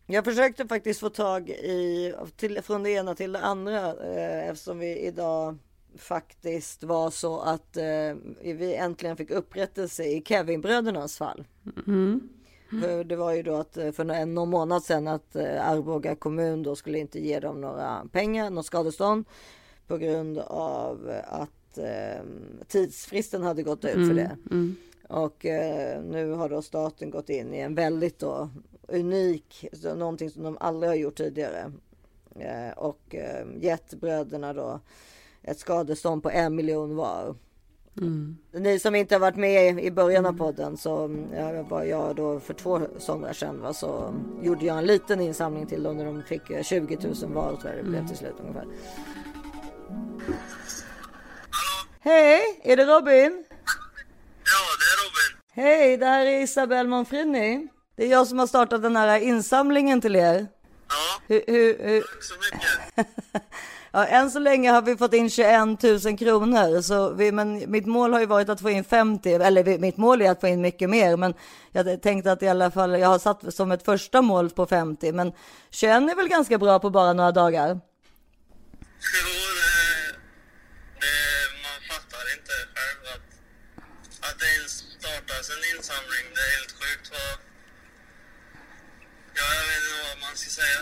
jag 0.07 0.25
försökte 0.25 0.69
faktiskt 0.69 1.01
få 1.01 1.11
tag 1.11 1.51
i, 1.51 2.15
till, 2.37 2.63
från 2.63 2.83
det 2.83 2.91
ena 2.91 3.15
till 3.15 3.33
det 3.33 3.41
andra 3.41 4.05
eh, 4.05 4.49
eftersom 4.49 4.79
vi 4.79 4.99
idag 4.99 5.59
faktiskt 5.97 6.83
var 6.85 7.11
så 7.11 7.41
att 7.41 7.77
eh, 7.77 8.15
vi 8.43 8.75
äntligen 8.75 9.17
fick 9.17 9.31
upprättelse 9.31 10.05
i 10.05 10.23
Kevinbrödernas 10.27 11.19
fall. 11.19 11.45
För 12.83 13.05
det 13.05 13.17
var 13.17 13.33
ju 13.33 13.43
då 13.43 13.55
att 13.55 13.77
eh, 13.77 13.93
för 13.93 14.11
en 14.11 14.35
någon 14.35 14.51
månad 14.51 14.83
sedan 14.83 15.09
att 15.09 15.37
eh, 15.37 15.69
Arboga 15.71 16.15
kommun 16.15 16.63
då 16.63 16.77
skulle 16.77 16.99
inte 16.99 17.21
ge 17.21 17.41
dem 17.41 17.61
några 17.61 18.07
pengar, 18.13 18.51
något 18.51 18.67
skadestånd 18.67 19.25
på 19.87 19.99
grund 19.99 20.39
av 20.39 21.13
att 21.25 21.79
eh, 21.79 22.23
tidsfristen 22.69 23.43
hade 23.43 23.63
gått 23.63 23.85
ut 23.85 24.09
för 24.09 24.15
det. 24.15 24.37
Och 25.09 25.47
eh, 25.47 26.03
nu 26.03 26.31
har 26.31 26.49
då 26.49 26.63
staten 26.63 27.11
gått 27.11 27.31
in 27.31 27.55
i 27.55 27.59
en 27.59 27.75
väldigt 27.75 28.19
då 28.19 28.49
unik, 28.89 29.69
så 29.73 29.95
någonting 29.95 30.31
som 30.31 30.43
de 30.43 30.57
aldrig 30.61 30.91
har 30.91 30.97
gjort 30.97 31.17
tidigare. 31.17 31.73
Eh, 32.39 32.79
och 32.79 33.15
eh, 33.15 33.47
gett 33.61 33.95
bröderna 33.95 34.53
då 34.53 34.81
ett 35.43 35.59
skadestånd 35.59 36.23
på 36.23 36.31
en 36.31 36.57
miljon 36.57 36.97
var. 36.97 37.35
Ni 38.53 38.79
som 38.79 38.95
inte 38.95 39.15
har 39.15 39.21
varit 39.21 39.37
med 39.37 39.85
i 39.85 39.91
början 39.91 40.27
av 40.27 40.33
podden 40.33 40.77
så 40.77 41.25
ja, 41.35 41.63
var 41.63 41.85
jag 41.85 42.17
då 42.17 42.41
för 42.41 42.55
två 42.55 42.81
somrar 42.99 43.33
sedan 43.33 43.61
va, 43.61 43.73
så 43.73 44.15
gjorde 44.43 44.67
jag 44.67 44.79
en 44.79 44.87
liten 44.87 45.21
insamling 45.21 45.67
till 45.67 45.83
dem 45.83 45.97
när 45.97 46.05
de 46.05 46.23
fick 46.23 46.51
eh, 46.51 46.63
20 46.63 46.97
000 46.97 47.33
var 47.33 47.57
tror 47.57 47.75
jag 47.75 47.85
det 47.85 47.91
blev 47.91 48.09
till 48.09 48.17
slut 48.17 48.35
ungefär. 48.41 48.67
Hej, 52.01 52.61
är 52.63 52.77
det 52.77 52.85
Robin? 52.85 53.45
Ja, 54.45 54.61
det 54.79 54.87
är 54.87 54.97
Robin. 55.05 55.41
Hej, 55.53 55.97
det 55.97 56.07
här 56.07 56.27
är 56.27 56.43
Isabelle 56.43 56.89
Monfrini. 56.89 57.69
Det 57.97 58.05
är 58.05 58.09
jag 58.11 58.27
som 58.27 58.39
har 58.39 58.47
startat 58.47 58.83
den 58.83 58.97
här 58.97 59.21
insamlingen 59.21 60.01
till 60.01 60.17
er. 60.17 60.47
Ja, 60.89 61.23
Hur, 61.27 61.43
hur, 61.47 61.79
hur... 61.79 62.01
tack 62.01 62.23
så 62.23 62.35
mycket. 62.35 63.07
Ja, 63.93 64.07
än 64.07 64.31
så 64.31 64.39
länge 64.39 64.71
har 64.71 64.83
vi 64.83 64.97
fått 64.97 65.15
in 65.15 65.31
21 65.31 65.83
000 65.83 66.19
kronor, 66.19 66.83
så 66.83 67.11
vi, 67.13 67.33
men 67.33 67.71
mitt 67.71 67.87
mål 67.87 68.13
har 68.13 68.21
ju 68.21 68.27
varit 68.27 68.49
att 68.49 68.61
få 68.61 68.71
in 68.71 68.85
50, 68.85 69.33
eller 69.33 69.63
vi- 69.65 69.79
mitt 69.79 69.97
mål 69.97 70.23
är 70.23 70.31
att 70.31 70.41
få 70.41 70.49
in 70.49 70.61
mycket 70.61 70.91
mer, 70.91 71.17
men 71.17 71.35
jag 71.73 72.03
tänkte 72.03 72.33
att 72.33 72.43
i 72.43 72.49
alla 72.49 72.71
fall, 72.71 73.01
jag 73.01 73.09
har 73.09 73.19
satt 73.19 73.55
som 73.55 73.73
ett 73.73 73.85
första 73.85 74.23
mål 74.23 74.51
på 74.51 74.67
50, 74.67 75.13
men 75.13 75.33
21 75.71 76.11
är 76.11 76.17
väl 76.17 76.29
ganska 76.29 76.59
bra 76.59 76.79
på 76.79 76.91
bara 76.91 77.13
några 77.13 77.33
dagar? 77.33 77.69
Ja 77.69 77.77
det, 79.25 80.13
det, 81.01 81.17
man 81.67 81.79
fattar 81.91 82.25
inte 82.37 82.55
själv 82.75 83.03
att, 83.15 83.27
att 84.31 84.39
det 84.41 84.49
ens 84.59 84.73
startas 84.99 85.47
en 85.55 85.63
insamling. 85.77 86.25
Det 86.35 86.41
är 86.49 86.53
helt 86.59 86.73
sjukt 86.81 87.07
vad... 87.15 87.33
Ja, 89.39 89.47
jag 89.59 89.65
vet 89.69 89.83
inte 89.83 89.95
vad 90.09 90.19
man 90.27 90.35
ska 90.41 90.51
säga. 90.61 90.81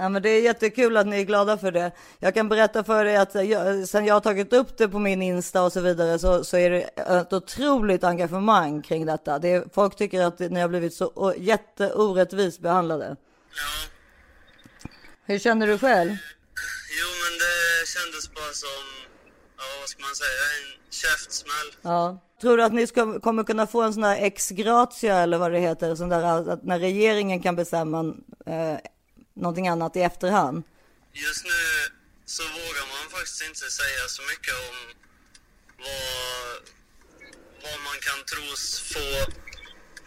Ja, 0.00 0.08
men 0.08 0.22
det 0.22 0.28
är 0.28 0.42
jättekul 0.42 0.96
att 0.96 1.06
ni 1.06 1.20
är 1.20 1.24
glada 1.24 1.58
för 1.58 1.72
det. 1.72 1.92
Jag 2.18 2.34
kan 2.34 2.48
berätta 2.48 2.84
för 2.84 3.04
dig 3.04 3.16
att 3.16 3.34
jag, 3.34 3.88
sen 3.88 4.06
jag 4.06 4.14
har 4.14 4.20
tagit 4.20 4.52
upp 4.52 4.78
det 4.78 4.88
på 4.88 4.98
min 4.98 5.22
Insta 5.22 5.62
och 5.62 5.72
så 5.72 5.80
vidare 5.80 6.18
så, 6.18 6.44
så 6.44 6.56
är 6.56 6.70
det 6.70 6.80
ett 6.80 7.32
otroligt 7.32 8.04
engagemang 8.04 8.82
kring 8.82 9.06
detta. 9.06 9.38
Det 9.38 9.48
är, 9.48 9.64
folk 9.72 9.96
tycker 9.96 10.22
att 10.22 10.38
ni 10.38 10.60
har 10.60 10.68
blivit 10.68 10.94
så 10.94 11.34
jätteorättvist 11.38 12.60
behandlade. 12.60 13.16
Ja, 13.50 13.90
Hur 15.24 15.38
känner 15.38 15.66
du 15.66 15.78
själv? 15.78 16.10
jo 17.00 17.08
men 17.22 17.38
det 17.38 17.88
kändes 17.88 18.34
bara 18.34 18.52
som, 18.52 18.84
ja 19.56 19.64
vad 19.80 19.88
ska 19.88 20.02
man 20.02 20.14
säga, 20.14 20.42
en 20.56 20.90
käftsmäll. 20.90 21.70
Ja. 21.82 22.20
Tror 22.40 22.56
du 22.56 22.62
att 22.62 22.72
ni 22.72 22.86
ska, 22.86 23.20
kommer 23.20 23.44
kunna 23.44 23.66
få 23.66 23.82
en 23.82 23.92
sån 23.94 24.02
där 24.02 24.16
ex 24.20 24.50
gratia 24.50 25.16
eller 25.18 25.38
vad 25.38 25.52
det 25.52 25.58
heter, 25.58 25.94
sån 25.94 26.08
där 26.08 26.50
att 26.50 26.64
när 26.64 26.78
regeringen 26.78 27.42
kan 27.42 27.56
bestämma 27.56 28.14
eh, 28.46 28.78
någonting 29.34 29.68
annat 29.68 29.96
i 29.96 30.00
efterhand? 30.02 30.62
Just 31.12 31.44
nu 31.44 31.60
så 32.24 32.42
vågar 32.42 32.86
man 32.94 33.04
faktiskt 33.10 33.42
inte 33.48 33.66
säga 33.80 34.02
så 34.08 34.22
mycket 34.32 34.54
om 34.68 34.76
vad, 35.84 36.48
vad 37.64 37.78
man 37.88 37.98
kan 38.06 38.20
tros 38.32 38.62
få 38.94 39.08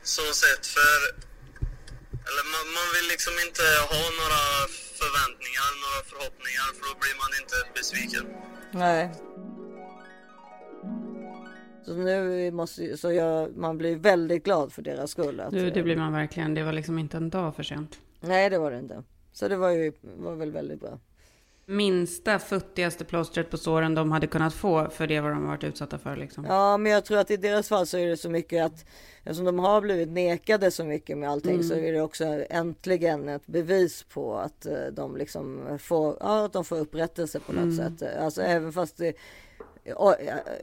så 0.03 0.33
sett 0.33 0.65
för 0.67 0.99
eller 2.27 2.43
man, 2.53 2.65
man 2.79 2.87
vill 2.95 3.07
liksom 3.13 3.33
inte 3.47 3.65
ha 3.93 4.03
några 4.21 4.43
förväntningar, 5.01 5.69
några 5.83 6.01
förhoppningar 6.11 6.67
för 6.75 6.83
då 6.89 6.93
blir 7.03 7.15
man 7.23 7.31
inte 7.41 7.57
besviken. 7.77 8.25
Nej. 8.83 9.03
Så 11.85 11.93
nu 11.93 12.51
måste 12.51 12.97
så 12.97 13.11
jag, 13.11 13.57
man 13.57 13.77
blir 13.77 13.95
väldigt 13.95 14.43
glad 14.43 14.73
för 14.73 14.81
deras 14.81 15.11
skull. 15.11 15.39
Att, 15.39 15.51
Du, 15.51 15.69
det 15.71 15.83
blir 15.83 15.95
man 15.95 16.13
verkligen. 16.13 16.53
Det 16.53 16.63
var 16.63 16.73
liksom 16.73 16.99
inte 16.99 17.17
en 17.17 17.29
dag 17.29 17.55
för 17.55 17.63
sent. 17.63 17.99
Nej, 18.19 18.49
det 18.49 18.57
var 18.57 18.71
det 18.71 18.79
inte. 18.79 19.03
Så 19.33 19.47
det 19.47 19.55
var 19.55 19.69
ju 19.69 19.93
var 20.01 20.35
väl 20.35 20.51
väldigt 20.51 20.79
bra. 20.79 20.99
Minsta 21.65 22.39
futtigaste 22.39 23.05
plåstret 23.05 23.49
på 23.49 23.57
såren 23.57 23.95
de 23.95 24.11
hade 24.11 24.27
kunnat 24.27 24.53
få 24.53 24.89
för 24.89 25.07
det 25.07 25.19
vad 25.19 25.31
de 25.31 25.47
varit 25.47 25.63
utsatta 25.63 25.97
för 25.97 26.15
liksom. 26.15 26.45
Ja, 26.45 26.77
men 26.77 26.91
jag 26.91 27.05
tror 27.05 27.17
att 27.17 27.31
i 27.31 27.37
deras 27.37 27.69
fall 27.69 27.87
så 27.87 27.97
är 27.97 28.07
det 28.07 28.17
så 28.17 28.29
mycket 28.29 28.65
att 28.65 28.85
eftersom 29.23 29.45
de 29.45 29.59
har 29.59 29.81
blivit 29.81 30.09
nekade 30.09 30.71
så 30.71 30.83
mycket 30.83 31.17
med 31.17 31.29
allting 31.29 31.63
så 31.63 31.73
är 31.73 31.93
det 31.93 32.01
också 32.01 32.25
äntligen 32.49 33.29
ett 33.29 33.47
bevis 33.47 34.03
på 34.03 34.35
att 34.35 34.65
eh, 34.65 34.85
de 34.91 35.17
liksom 35.17 35.77
får, 35.81 36.17
ja, 36.19 36.45
att 36.45 36.53
de 36.53 36.65
får 36.65 36.79
upprättelse 36.79 37.39
på 37.39 37.53
något 37.53 37.75
sätt. 37.75 38.17
Alltså 38.19 38.41
även 38.41 38.73
fast 38.73 38.97
det 38.97 39.13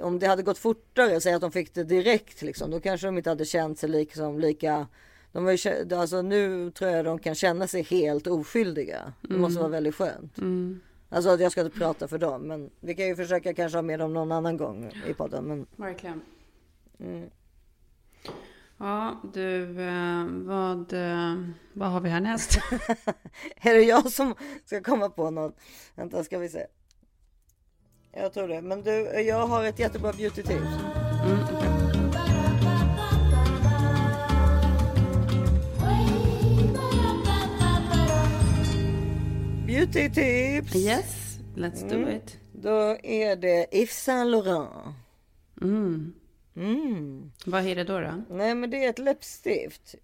om 0.00 0.18
det 0.18 0.26
hade 0.26 0.42
gått 0.42 0.58
fortare, 0.58 1.20
säg 1.20 1.32
att 1.32 1.40
de 1.40 1.52
fick 1.52 1.74
det 1.74 1.84
direkt 1.84 2.42
liksom, 2.42 2.70
då 2.70 2.80
kanske 2.80 3.06
de 3.06 3.18
inte 3.18 3.30
hade 3.30 3.44
känt 3.44 3.78
sig 3.78 3.88
liksom 3.88 4.40
lika 4.40 4.86
de 5.32 5.44
har 5.44 5.52
ju, 5.52 5.94
alltså 5.94 6.22
nu 6.22 6.70
tror 6.70 6.90
jag 6.90 7.04
de 7.04 7.18
kan 7.18 7.34
känna 7.34 7.66
sig 7.66 7.82
helt 7.82 8.26
oskyldiga. 8.26 9.12
Det 9.20 9.34
måste 9.34 9.60
vara 9.60 9.70
väldigt 9.70 9.94
skönt. 9.94 10.38
Alltså 11.08 11.36
jag 11.36 11.52
ska 11.52 11.60
inte 11.60 11.78
prata 11.78 12.08
för 12.08 12.18
dem, 12.18 12.42
men 12.42 12.70
vi 12.80 12.94
kan 12.94 13.06
ju 13.06 13.16
försöka 13.16 13.54
kanske 13.54 13.78
ha 13.78 13.82
med 13.82 13.98
dem 13.98 14.12
någon 14.12 14.32
annan 14.32 14.56
gång 14.56 14.92
i 15.06 15.14
podden. 15.14 15.44
Men 15.44 15.66
Verkligen. 15.76 16.20
Ja, 18.78 19.20
du, 19.34 19.80
eh, 19.80 20.24
vad, 20.28 20.92
eh, 20.92 21.34
vad 21.72 21.88
har 21.88 22.00
vi 22.00 22.08
härnäst? 22.08 22.58
är 23.56 23.74
det 23.74 23.82
jag 23.82 24.12
som 24.12 24.34
ska 24.64 24.82
komma 24.82 25.08
på 25.08 25.30
något? 25.30 25.56
Vänta, 25.94 26.24
ska 26.24 26.38
vi 26.38 26.48
se. 26.48 26.66
Jag 28.12 28.32
tror 28.32 28.48
det. 28.48 28.62
Men 28.62 28.82
du, 28.82 28.90
jag 29.20 29.46
har 29.46 29.64
ett 29.64 29.78
jättebra 29.78 30.12
beauty-tips. 30.12 30.99
Beauty-tips! 39.70 40.74
Yes, 40.76 41.38
let's 41.56 41.88
do 41.88 42.08
it. 42.10 42.36
Då 42.52 42.96
är 43.02 43.36
det 43.36 43.66
Yves 43.74 44.04
Saint 44.04 44.30
Laurent. 44.30 44.86
Mm. 45.62 46.12
Mm. 46.56 47.32
Vad 47.46 47.66
är 47.66 47.76
det 47.76 47.84
då? 47.84 48.00
då? 48.00 48.22
Nej, 48.30 48.54
men 48.54 48.70
det 48.70 48.84
är 48.84 48.90
ett 48.90 48.98
läppstift. 48.98 49.94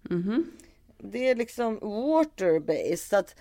Det 0.97 1.29
är 1.29 1.35
liksom 1.35 1.79
water-based. 1.79 2.95
så 3.09 3.15
Att 3.17 3.35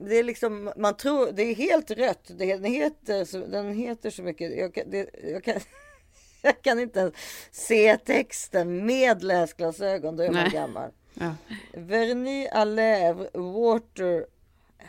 det 0.00 0.18
är 0.18 0.24
liksom, 0.24 0.72
man 0.76 0.96
tror, 0.96 1.32
det 1.32 1.42
är 1.42 1.54
helt 1.54 1.90
rött. 1.90 2.30
Det, 2.38 2.56
den, 2.56 2.64
heter, 2.64 3.24
så- 3.24 3.46
den 3.46 3.74
heter 3.74 4.10
så 4.10 4.22
mycket. 4.22 4.58
Jag 4.58 4.74
kan, 4.74 4.90
det, 4.90 5.10
jag 5.22 5.44
kan, 5.44 5.54
jag 6.42 6.62
kan 6.62 6.78
inte 6.80 7.00
ens 7.00 7.14
se 7.50 7.96
texten 7.96 8.86
med 8.86 9.22
läsglasögon. 9.22 10.16
Då 10.16 10.22
är 10.22 10.30
man 10.30 10.42
Nej. 10.42 10.50
gammal. 10.52 10.90
Ja. 11.14 11.34
Vernis 11.74 12.48
à 12.52 12.64
lèvres 12.64 13.30
water. 13.34 14.26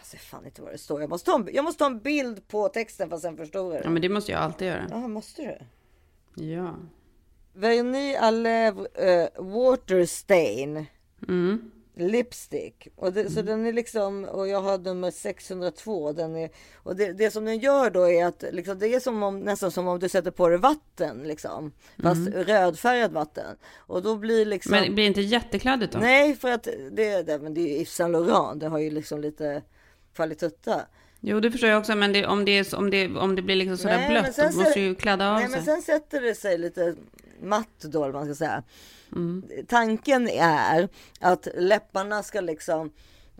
Jag 0.01 0.05
ser 0.05 0.17
fan 0.17 0.45
inte 0.45 0.61
vad 0.61 0.71
det 0.71 0.77
står. 0.77 1.01
Jag 1.01 1.09
måste 1.09 1.31
ta 1.31 1.35
en, 1.35 1.49
jag 1.53 1.65
måste 1.65 1.79
ta 1.79 1.85
en 1.85 1.99
bild 1.99 2.47
på 2.47 2.69
texten 2.69 3.09
för 3.09 3.15
att 3.15 3.21
sen 3.21 3.37
förstora 3.37 3.75
ja, 3.75 3.81
det. 3.83 3.89
men 3.89 4.01
det 4.01 4.09
måste 4.09 4.31
jag 4.31 4.41
alltid 4.41 4.67
göra. 4.67 4.87
Ja, 4.89 5.07
måste 5.07 5.41
du? 5.41 5.57
Ja. 6.43 6.75
Vernis 7.53 8.17
à 8.17 8.31
lèvres 8.31 8.87
uh, 8.99 9.43
water 9.53 10.05
stain. 10.05 10.85
Mm. 11.27 11.71
Lipstick. 11.95 12.87
Och 12.95 13.13
det, 13.13 13.29
Så 13.29 13.41
den 13.41 13.65
är 13.65 13.73
liksom, 13.73 14.25
och 14.25 14.47
jag 14.47 14.61
har 14.61 14.77
nummer 14.77 15.11
602. 15.11 16.11
Den 16.13 16.35
är, 16.35 16.49
och 16.75 16.95
det, 16.95 17.13
det 17.13 17.31
som 17.31 17.45
den 17.45 17.59
gör 17.59 17.89
då 17.89 18.09
är 18.09 18.25
att 18.25 18.43
liksom, 18.51 18.79
det 18.79 18.87
är 18.87 18.99
som 18.99 19.23
om, 19.23 19.39
nästan 19.39 19.71
som 19.71 19.87
om 19.87 19.99
du 19.99 20.09
sätter 20.09 20.31
på 20.31 20.49
dig 20.49 20.57
vatten 20.57 21.23
liksom. 21.23 21.71
Fast 22.03 22.27
rödfärgat 22.27 23.11
vatten. 23.11 23.55
Och 23.75 24.01
då 24.01 24.15
blir 24.15 24.45
liksom. 24.45 24.71
Men 24.71 24.83
det 24.83 24.91
blir 24.91 25.05
inte 25.05 25.21
jättekladdigt 25.21 25.93
då? 25.93 25.99
Nej, 25.99 26.35
för 26.35 26.51
att 26.51 26.67
det, 26.91 27.21
det, 27.21 27.39
men 27.41 27.53
det 27.53 27.61
är 27.61 27.67
ju 27.67 27.75
Yves 27.75 27.95
Saint 27.95 28.11
Laurent. 28.11 28.59
Det 28.59 28.67
har 28.67 28.79
ju 28.79 28.89
liksom 28.89 29.21
lite 29.21 29.61
kvalitutta. 30.15 30.81
Jo, 31.19 31.39
det 31.39 31.51
förstår 31.51 31.69
jag 31.69 31.79
också, 31.79 31.95
men 31.95 32.13
det, 32.13 32.25
om, 32.25 32.45
det 32.45 32.51
är, 32.51 32.75
om, 32.75 32.89
det, 32.89 33.07
om 33.15 33.35
det 33.35 33.41
blir 33.41 33.55
liksom 33.55 33.77
sådär 33.77 33.97
Nej, 33.97 34.09
blött, 34.09 34.35
då 34.37 34.43
måste 34.43 34.73
du 34.79 34.85
ju 34.85 34.95
kladda 34.95 35.29
av 35.29 35.35
Nej, 35.35 35.43
sig. 35.47 35.55
men 35.55 35.65
sen 35.65 35.81
sätter 35.81 36.21
det 36.21 36.35
sig 36.35 36.57
lite 36.57 36.95
matt 37.41 37.79
då, 37.79 38.03
eller 38.03 38.13
man 38.13 38.25
ska 38.25 38.35
säga. 38.35 38.63
Mm. 39.11 39.43
Tanken 39.67 40.29
är 40.29 40.89
att 41.19 41.47
läpparna 41.55 42.23
ska 42.23 42.41
liksom 42.41 42.91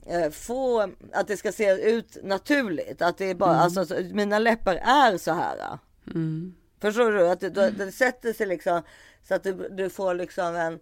eh, 0.05 0.30
få 0.32 0.89
att 1.13 1.28
det 1.28 1.38
ska 1.38 1.51
se 1.51 1.72
ut 1.89 2.17
naturligt. 2.24 3.01
Att 3.01 3.17
det 3.17 3.26
är 3.26 3.36
bara, 3.36 3.49
Mm. 3.51 3.61
alltså 3.63 3.86
så- 3.86 4.01
mina 4.13 4.39
läppar 4.39 4.76
är 4.76 5.17
så 5.17 5.32
här. 5.34 5.78
Förstår 6.82 7.11
du? 7.11 7.28
Att 7.30 7.39
det, 7.39 7.49
det, 7.49 7.69
det 7.72 7.91
sätter 7.91 8.34
sig 8.34 8.47
liksom 8.47 8.82
så 9.28 9.36
att 9.36 9.43
du, 9.43 9.69
du 9.72 9.89
får 9.89 10.13
liksom 10.13 10.55
en, 10.55 10.80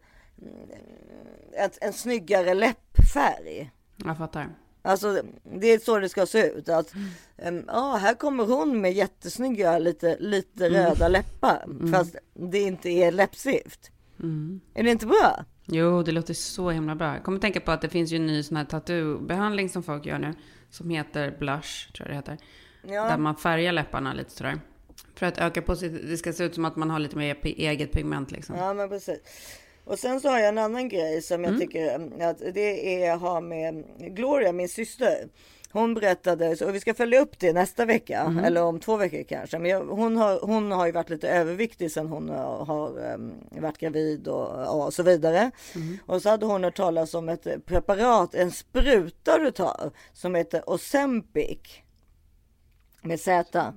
en, 1.53 1.69
en 1.81 1.93
snyggare 1.93 2.53
läppfärg. 2.53 3.71
Jag 4.05 4.17
fattar. 4.17 4.49
Alltså 4.81 5.21
det 5.43 5.67
är 5.67 5.79
så 5.79 5.99
det 5.99 6.09
ska 6.09 6.25
se 6.25 6.49
ut. 6.49 6.69
Att, 6.69 6.93
em, 7.37 7.63
ja, 7.67 7.95
här 8.01 8.13
kommer 8.13 8.45
hon 8.45 8.81
med 8.81 8.93
jättesnygga 8.93 9.79
lite, 9.79 10.17
lite 10.19 10.69
röda 10.69 11.07
läppar. 11.07 11.91
Fast 11.91 12.15
det 12.33 12.59
inte 12.59 12.89
är 12.89 13.11
läppstift. 13.11 13.91
Är 14.73 14.83
det 14.83 14.91
inte 14.91 15.05
bra? 15.05 15.45
Jo, 15.65 16.03
det 16.03 16.11
låter 16.11 16.33
så 16.33 16.69
himla 16.69 16.95
bra. 16.95 17.13
Jag 17.13 17.23
kommer 17.23 17.39
tänka 17.39 17.59
på 17.59 17.71
att 17.71 17.81
det 17.81 17.89
finns 17.89 18.11
ju 18.11 18.15
en 18.15 18.25
ny 18.25 18.43
sån 18.43 18.57
här 18.57 18.65
tattoobehandling 18.65 19.69
som 19.69 19.83
folk 19.83 20.05
gör 20.05 20.19
nu. 20.19 20.33
Som 20.69 20.89
heter 20.89 21.35
blush, 21.39 21.91
tror 21.93 22.07
jag 22.07 22.09
det 22.09 22.15
heter. 22.15 22.37
Ja. 22.81 23.03
Där 23.03 23.17
man 23.17 23.35
färgar 23.35 23.71
läpparna 23.71 24.13
lite 24.13 24.31
sådär. 24.31 24.59
För 25.15 25.25
att 25.25 25.37
öka 25.37 25.61
på 25.61 25.75
sitt, 25.75 26.07
det 26.09 26.17
ska 26.17 26.33
se 26.33 26.43
ut 26.43 26.55
som 26.55 26.65
att 26.65 26.75
man 26.75 26.89
har 26.89 26.99
lite 26.99 27.17
mer 27.17 27.37
eget 27.43 27.91
pigment 27.91 28.31
liksom. 28.31 28.55
Ja 28.55 28.73
men 28.73 28.89
precis. 28.89 29.19
Och 29.89 29.99
sen 29.99 30.21
så 30.21 30.29
har 30.29 30.39
jag 30.39 30.47
en 30.49 30.57
annan 30.57 30.89
grej 30.89 31.21
som 31.21 31.43
jag 31.43 31.59
tycker 31.59 31.95
mm, 31.95 32.29
att 32.29 32.37
det 32.53 33.03
är 33.03 33.17
har 33.17 33.41
med 33.41 33.85
Gloria, 33.97 34.51
min 34.51 34.69
syster. 34.69 35.29
Hon 35.71 35.93
berättade, 35.93 36.65
och 36.65 36.75
vi 36.75 36.79
ska 36.79 36.93
följa 36.93 37.21
upp 37.21 37.39
det 37.39 37.53
nästa 37.53 37.85
vecka 37.85 38.35
eller 38.45 38.63
om 38.63 38.79
två 38.79 38.97
veckor 38.97 39.23
kanske. 39.23 39.59
Men 39.59 39.71
jag, 39.71 39.85
hon, 39.85 40.17
har, 40.17 40.39
hon 40.39 40.71
har 40.71 40.85
ju 40.85 40.91
varit 40.91 41.09
lite 41.09 41.29
överviktig 41.29 41.91
sen 41.91 42.07
hon 42.07 42.29
har, 42.29 42.65
har 42.65 43.13
um, 43.13 43.33
varit 43.49 43.77
gravid 43.77 44.27
och, 44.27 44.85
och 44.85 44.93
så 44.93 45.03
vidare. 45.03 45.51
Och 46.05 46.21
så 46.21 46.29
hade 46.29 46.45
hon 46.45 46.63
hört 46.63 46.77
talas 46.77 47.13
om 47.13 47.29
ett 47.29 47.65
preparat, 47.65 48.35
en 48.35 48.51
spruta 48.51 49.37
du 49.37 49.51
tar 49.51 49.91
som 50.13 50.35
heter 50.35 50.69
Ozempic. 50.69 51.59
Med 53.01 53.19
Z. 53.19 53.73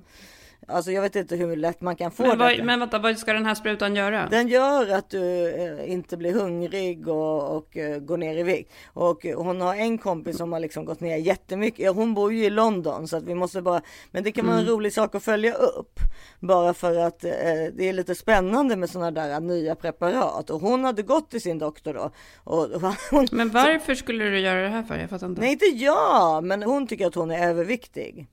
Alltså 0.68 0.92
jag 0.92 1.02
vet 1.02 1.16
inte 1.16 1.36
hur 1.36 1.56
lätt 1.56 1.80
man 1.80 1.96
kan 1.96 2.10
få 2.10 2.22
Men, 2.22 2.38
vad, 2.38 2.64
men 2.64 2.80
vänta, 2.80 2.98
vad 2.98 3.18
ska 3.18 3.32
den 3.32 3.46
här 3.46 3.54
sprutan 3.54 3.96
göra? 3.96 4.28
Den 4.30 4.48
gör 4.48 4.94
att 4.94 5.10
du 5.10 5.48
eh, 5.48 5.92
inte 5.92 6.16
blir 6.16 6.32
hungrig 6.32 7.08
och, 7.08 7.56
och 7.56 7.76
eh, 7.76 7.98
går 7.98 8.16
ner 8.16 8.38
i 8.38 8.42
vikt. 8.42 8.72
Och 8.92 9.26
eh, 9.26 9.42
hon 9.42 9.60
har 9.60 9.74
en 9.74 9.98
kompis 9.98 10.36
som 10.36 10.52
har 10.52 10.60
liksom 10.60 10.84
gått 10.84 11.00
ner 11.00 11.16
jättemycket. 11.16 11.94
Hon 11.94 12.14
bor 12.14 12.32
ju 12.32 12.44
i 12.44 12.50
London 12.50 13.08
så 13.08 13.16
att 13.16 13.22
vi 13.22 13.34
måste 13.34 13.62
bara. 13.62 13.82
Men 14.10 14.24
det 14.24 14.32
kan 14.32 14.46
vara 14.46 14.58
en 14.58 14.66
rolig 14.66 14.92
sak 14.92 15.14
att 15.14 15.22
följa 15.22 15.54
upp. 15.54 16.00
Bara 16.40 16.74
för 16.74 16.96
att 16.96 17.20
det 17.20 17.88
är 17.88 17.92
lite 17.92 18.14
spännande 18.14 18.76
med 18.76 18.90
sådana 18.90 19.10
där 19.10 19.40
nya 19.40 19.74
preparat. 19.74 20.50
Och 20.50 20.60
hon 20.60 20.84
hade 20.84 21.02
gått 21.02 21.30
till 21.30 21.42
sin 21.42 21.58
doktor 21.58 21.94
då. 21.94 22.10
Och, 22.44 22.70
och 22.70 22.82
hon, 23.10 23.28
Men 23.32 23.50
varför 23.50 23.94
skulle 23.94 24.24
du 24.24 24.38
göra 24.38 24.62
det 24.62 24.68
här 24.68 24.82
för? 24.82 24.98
Jag 24.98 25.10
fattar 25.10 25.26
inte. 25.26 25.40
nej 25.40 25.52
inte 25.52 25.66
jag, 25.66 26.44
men 26.44 26.62
hon 26.62 26.86
tycker 26.86 27.06
att 27.06 27.14
hon 27.14 27.30
är 27.30 27.48
överviktig. 27.48 28.28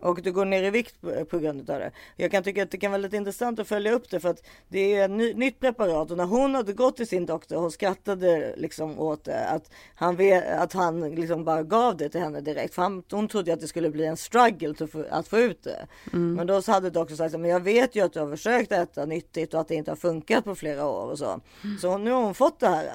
Och 0.00 0.22
du 0.22 0.32
går 0.32 0.44
ner 0.44 0.62
i 0.62 0.70
vikt 0.70 1.00
på, 1.30 1.38
grund 1.38 1.70
av 1.70 1.78
det. 1.78 1.90
Jag 2.16 2.30
kan 2.30 2.42
tycka 2.42 2.62
att 2.62 2.70
det 2.70 2.78
kan 2.78 2.90
vara 2.90 3.02
lite 3.02 3.16
intressant 3.16 3.58
att 3.58 3.68
följa 3.68 3.92
upp 3.92 4.10
det 4.10 4.20
för 4.20 4.28
att 4.28 4.42
det 4.68 4.94
är 4.94 5.04
ett 5.04 5.10
ny, 5.10 5.34
nytt 5.34 5.60
preparat 5.60 6.10
och 6.10 6.16
när 6.16 6.24
hon 6.24 6.54
hade 6.54 6.72
gått 6.72 6.96
till 6.96 7.06
sin 7.06 7.26
doktor, 7.26 7.56
hon 7.56 7.70
skrattade 7.70 8.54
liksom 8.56 8.98
åt 8.98 9.24
det, 9.24 9.48
att 9.48 9.70
han, 9.94 10.16
vet, 10.16 10.58
att 10.58 10.72
han 10.72 11.10
liksom 11.10 11.44
bara 11.44 11.62
gav 11.62 11.96
det 11.96 12.08
till 12.08 12.20
henne 12.20 12.40
direkt. 12.40 12.74
För 12.74 12.82
han, 12.82 13.02
hon 13.10 13.28
trodde 13.28 13.52
att 13.52 13.60
det 13.60 13.68
skulle 13.68 13.90
bli 13.90 14.06
en 14.06 14.16
struggle 14.16 14.74
att 14.80 14.90
få, 14.90 15.04
att 15.10 15.28
få 15.28 15.38
ut 15.38 15.62
det. 15.62 15.86
Men 16.12 16.46
då 16.46 16.62
hade 16.66 16.90
doktorn 16.90 17.16
sagt, 17.16 17.32
men 17.32 17.50
jag 17.50 17.60
vet 17.60 17.96
ju 17.96 18.04
att 18.04 18.12
du 18.12 18.20
har 18.20 18.30
försökt 18.30 18.72
äta 18.72 19.04
nyttigt 19.04 19.54
och 19.54 19.60
att 19.60 19.68
det 19.68 19.74
inte 19.74 19.90
har 19.90 19.96
funkat 19.96 20.44
på 20.44 20.54
flera 20.54 20.86
år 20.86 21.10
och 21.10 21.18
så. 21.18 21.40
Så 21.80 21.98
nu 21.98 22.10
har 22.10 22.22
hon 22.22 22.34
fått 22.34 22.60
det 22.60 22.68
här. 22.68 22.88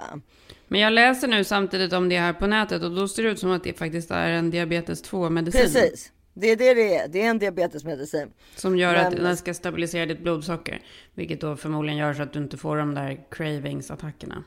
Men 0.67 0.79
jag 0.79 0.93
läser 0.93 1.27
nu 1.27 1.43
samtidigt 1.43 1.93
om 1.93 2.09
det 2.09 2.17
här 2.17 2.33
på 2.33 2.47
nätet 2.47 2.83
och 2.83 2.91
då 2.91 3.07
ser 3.07 3.23
det 3.23 3.29
ut 3.29 3.39
som 3.39 3.51
att 3.51 3.63
det 3.63 3.73
faktiskt 3.73 4.11
är 4.11 4.31
en 4.31 4.49
diabetes 4.49 5.01
2 5.01 5.29
medicin. 5.29 5.61
Precis. 5.61 6.12
Det 6.34 6.51
är 6.51 6.55
det 6.55 6.73
det 6.73 6.95
är. 6.95 7.07
Det 7.07 7.21
är 7.21 7.29
en 7.29 7.39
diabetesmedicin. 7.39 8.31
Som 8.55 8.77
gör 8.77 8.95
att 8.95 9.13
Men- 9.13 9.23
den 9.23 9.38
ska 9.38 9.53
stabilisera 9.53 10.05
ditt 10.05 10.19
blodsocker. 10.19 10.81
Vilket 11.13 11.41
då 11.41 11.55
förmodligen 11.55 11.97
gör 11.99 12.13
så 12.13 12.21
att 12.23 12.34
du 12.34 12.39
inte 12.39 12.57
får 12.57 12.77
de 12.77 12.93
där 12.95 13.19
cravings-attackerna. 13.29 14.43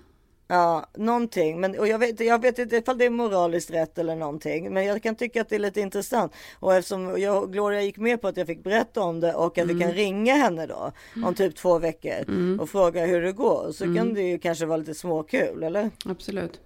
Ja, 0.49 0.87
någonting. 0.97 1.61
Men, 1.61 1.79
och 1.79 1.89
jag, 1.89 1.99
vet, 1.99 2.21
jag 2.21 2.43
vet 2.43 2.59
inte 2.59 2.77
ifall 2.77 2.99
det 2.99 3.05
är 3.05 3.11
moraliskt 3.11 3.71
rätt 3.71 3.99
eller 3.99 4.17
någonting. 4.17 4.75
Men 4.75 4.85
jag 4.85 5.03
kan 5.03 5.15
tycka 5.17 5.41
att 5.41 5.49
det 5.49 5.55
är 5.55 5.59
lite 5.59 5.81
intressant. 5.81 6.33
Och 6.59 6.75
eftersom 6.75 7.21
jag 7.21 7.53
Gloria 7.53 7.83
gick 7.83 7.97
med 7.99 8.21
på 8.21 8.29
att 8.29 8.37
jag 8.37 8.47
fick 8.47 8.63
berätta 8.63 9.01
om 9.01 9.21
det 9.21 9.35
och 9.35 9.59
att 9.59 9.67
vi 9.67 9.81
kan 9.81 9.93
ringa 9.93 10.35
henne 10.35 10.67
då 10.67 10.93
om 11.27 11.35
typ 11.35 11.57
två 11.57 11.79
veckor 11.79 12.25
och 12.61 12.71
fråga 12.71 13.07
hur 13.07 13.23
det 13.23 13.33
går. 13.33 13.73
Så 13.73 13.85
kan 13.95 14.15
det 14.15 14.23
ju 14.23 14.39
kanske 14.39 14.67
vara 14.67 14.77
lite 14.77 14.95
småkul, 14.95 15.63
eller? 15.63 15.91
Absolut. 16.05 16.61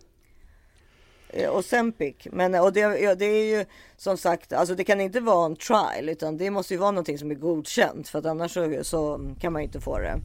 Eh, 1.33 1.57
Ozempic, 1.57 1.57
Och 1.57 1.65
Sempic. 1.65 2.33
Men 2.33 2.55
och 2.55 2.73
det, 2.73 2.81
ja, 2.81 3.15
det 3.15 3.25
är 3.25 3.59
ju 3.59 3.65
som 3.97 4.17
sagt, 4.17 4.53
alltså 4.53 4.75
det 4.75 4.85
kan 4.85 5.01
inte 5.01 5.21
vara 5.21 5.47
en 5.47 5.57
trial 5.57 6.09
utan 6.09 6.37
det 6.37 6.51
måste 6.51 6.75
ju 6.75 6.81
vara 6.81 6.91
någonting 6.91 7.19
som 7.19 7.31
är 7.31 7.35
godkänt 7.35 8.09
för 8.09 8.19
att 8.19 8.27
annars 8.27 8.53
så, 8.53 8.85
så 8.85 9.21
kan 9.41 9.53
man 9.53 9.63
ju 9.63 9.67
inte 9.67 9.81
få 9.81 9.99
det. 9.99 10.19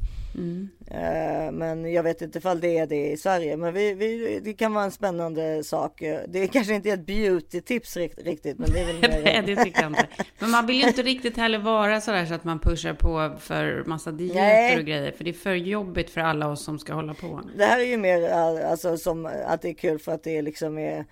Eh, 0.88 1.52
Men 1.52 1.94
jag 1.94 2.04
vet 2.04 2.22
inte 2.22 2.38
ifall 2.38 2.60
det 2.60 2.78
är 2.78 2.88
det 2.88 3.12
i 3.12 3.18
Sverige. 3.18 3.58
Men 3.58 3.74
vi, 3.74 3.94
vi, 3.94 4.40
det 4.44 4.54
kan 4.54 4.74
vara 4.74 4.84
en 4.86 4.92
spännande 4.92 5.64
sak. 5.64 6.00
Det 6.28 6.40
är 6.44 6.48
kanske 6.48 6.74
inte 6.74 6.90
ett 6.90 7.06
beauty-tips 7.08 7.98
rikt- 7.98 8.24
riktigt, 8.26 8.60
men 8.60 8.70
det 8.72 8.80
är 8.80 8.86
väl 8.86 8.96
Nej, 9.24 9.44
det 9.46 9.64
tycker 9.64 9.82
jag 9.82 9.92
inte. 9.92 10.08
Men 10.40 10.50
man 10.52 10.66
vill 10.66 10.76
ju 10.82 10.88
inte 10.88 11.02
riktigt 11.02 11.38
heller 11.38 11.60
vara 11.60 12.02
sådär 12.02 12.26
så 12.26 12.34
att 12.34 12.44
man 12.44 12.60
pushar 12.60 12.94
på 12.94 13.32
för 13.40 13.84
massa 13.86 14.12
dieter 14.12 14.36
Nej. 14.42 14.78
och 14.78 14.86
grejer. 14.86 15.12
För 15.12 15.24
det 15.24 15.30
är 15.30 15.34
för 15.34 15.54
jobbigt 15.56 16.10
för 16.10 16.22
alla 16.22 16.48
oss 16.48 16.64
som 16.64 16.80
ska 16.80 16.94
hålla 16.94 17.14
på. 17.14 17.42
Det 17.58 17.66
här 17.66 17.80
är 17.80 17.84
ju 17.86 17.98
mer 17.98 18.30
alltså, 18.30 18.98
som 18.98 19.26
att 19.46 19.62
det 19.62 19.70
är 19.70 19.74
kul 19.74 20.00
för 20.00 20.12
att 20.12 20.24
det 20.24 20.38
är 20.38 20.42
liksom 20.42 20.78
är 20.78 21.06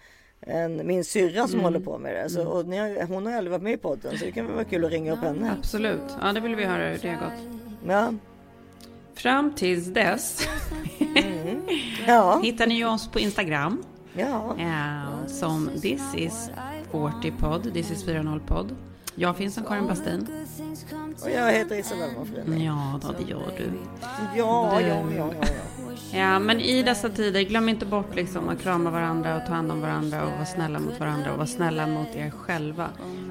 en, 0.48 0.88
min 0.88 1.04
syrra 1.04 1.48
som 1.48 1.60
håller 1.60 1.80
på 1.80 1.98
med 1.98 2.16
det. 2.16 2.30
Så, 2.30 2.44
och 2.48 2.66
ni 2.68 2.78
har, 2.78 3.06
hon 3.08 3.26
har 3.26 3.34
aldrig 3.34 3.52
varit 3.52 3.64
med 3.64 3.74
i 3.74 3.78
podden 3.78 4.18
så 4.18 4.26
det 4.26 4.32
kan 4.32 4.46
väl 4.46 4.56
vara 4.56 4.66
kul 4.66 4.86
att 4.86 4.92
ringa 4.92 5.14
upp 5.14 5.20
henne. 5.20 5.56
Absolut. 5.60 6.02
Ja, 6.22 6.34
det 6.34 6.40
vill 6.40 6.56
vi 6.56 6.64
höra 6.64 6.90
hur 6.90 6.98
det 7.02 7.08
har 7.10 7.16
gått. 7.30 7.40
Ja, 7.88 8.14
Fram 9.16 9.54
tills 9.56 9.86
dess 9.88 10.48
ja, 12.08 12.40
hittar 12.44 12.68
ni 12.68 12.86
oss 12.86 13.08
på 13.08 13.20
Instagram. 13.20 13.84
ja. 14.14 14.56
Ja, 14.60 15.28
som 15.28 15.70
This 15.82 16.02
is 16.16 16.50
40 16.92 17.32
podd, 17.32 17.74
This 17.74 17.92
is 17.92 18.04
40 18.06 18.40
podd. 18.48 18.76
Jag 19.16 19.38
finns 19.38 19.54
som 19.56 19.64
Karin 19.64 19.88
Bastin. 19.88 20.28
Och 21.24 21.30
jag 21.30 21.52
heter 21.52 21.80
Isabella 21.80 22.14
Monfrin. 22.18 22.62
Ja, 22.62 23.00
då, 23.02 23.12
det 23.20 23.32
gör 23.32 23.54
du. 23.58 23.72
Ja, 24.36 24.82
ja, 24.82 24.88
ja, 24.88 25.04
ja, 25.18 25.30
ja. 25.42 26.18
Ja, 26.18 26.40
men 26.40 26.60
i 26.60 26.84
dessa 26.84 27.10
tider, 27.10 27.42
glöm 27.42 27.70
inte 27.70 27.86
bort 27.86 28.16
liksom 28.16 28.50
att 28.50 28.62
krama 28.62 28.92
varandra 28.92 29.36
och 29.36 29.46
ta 29.48 29.54
hand 29.54 29.72
om 29.72 29.82
varandra 29.82 30.24
och 30.26 30.32
vara 30.32 30.46
snälla 30.46 30.80
mot 30.80 31.00
varandra 31.00 31.32
och 31.32 31.38
vara 31.38 31.48
snälla 31.48 31.88
mot 31.88 32.16
er 32.16 32.30
själva. 32.30 32.90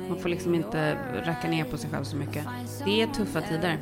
Man 0.09 0.19
får 0.19 0.29
liksom 0.29 0.55
inte 0.55 0.97
racka 1.27 1.49
ner 1.49 1.65
på 1.65 1.79
sig 1.79 1.91
själv 1.91 2.05
så 2.05 2.17
mycket. 2.17 2.45
Det 2.85 3.03
är 3.03 3.07
tuffa 3.07 3.41
tider. 3.41 3.79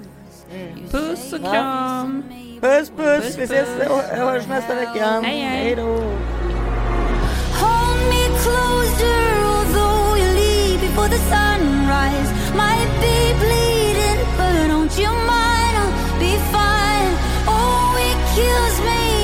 Puss 0.91 1.33
och 1.33 1.41
kram! 1.41 2.23
Puss, 2.61 2.91
puss. 2.97 3.39
Vi 3.39 3.43
ses 3.45 3.69
och 3.89 4.17
hörs 4.17 4.47
nästa 4.49 4.75
vecka. 4.75 5.21
Hej, 5.23 5.41
hej. 5.41 5.65
Hej 5.65 5.77
då. 5.77 5.97
Hold 7.63 8.01
me 8.09 8.25
closer, 8.43 9.45
although 9.45 10.17
you 10.17 10.35
leave 10.35 10.81
before 10.81 11.09
the 11.09 11.19
sunrise. 11.19 12.31
Might 12.57 12.91
be 13.01 13.35
bleeding, 13.39 14.19
but 14.37 14.69
don't 14.69 14.99
you 14.99 15.11
mind? 15.11 15.77
I'll 15.83 16.19
be 16.19 16.37
fine. 16.53 17.13
Oh, 17.47 17.97
it 17.99 18.19
kills 18.35 18.81
me. 18.85 19.20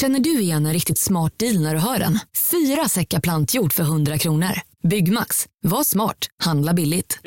Känner 0.00 0.20
du 0.20 0.40
igen 0.40 0.66
en 0.66 0.72
riktigt 0.72 0.98
smart 0.98 1.32
deal 1.36 1.60
när 1.60 1.74
du 1.74 1.80
hör 1.80 1.98
den? 1.98 2.18
Fyra 2.50 2.88
säckar 2.88 3.20
plantjord 3.20 3.72
för 3.72 3.82
100 3.82 4.18
kronor. 4.18 4.60
Byggmax. 4.88 5.46
Var 5.62 5.84
smart. 5.84 6.16
Handla 6.42 6.74
billigt. 6.74 7.18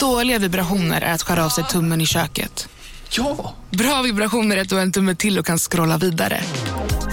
Dåliga 0.00 0.38
vibrationer 0.38 1.00
är 1.00 1.12
att 1.12 1.22
skära 1.22 1.44
av 1.44 1.48
sig 1.48 1.64
tummen 1.64 2.00
i 2.00 2.06
köket. 2.06 2.68
Ja! 3.10 3.54
Bra 3.70 4.02
vibrationer 4.02 4.56
är 4.56 4.60
att 4.60 4.68
du 4.68 4.74
har 4.74 4.82
en 4.82 4.92
tumme 4.92 5.14
till 5.14 5.38
och 5.38 5.46
kan 5.46 5.58
scrolla 5.58 5.98
vidare. 5.98 6.40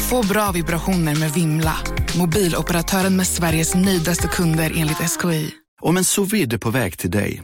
Få 0.10 0.28
bra 0.28 0.52
vibrationer 0.52 1.16
med 1.16 1.34
Vimla. 1.34 1.78
Mobiloperatören 2.18 3.16
med 3.16 3.28
Sveriges 3.28 3.76
nöjdaste 3.76 4.28
kunder 4.28 4.74
enligt 4.76 4.98
SKI. 4.98 5.52
Om 5.82 5.98
en 5.98 6.06
sous 6.06 6.32
på 6.62 6.70
väg 6.70 6.98
till 6.98 7.12
dig 7.12 7.44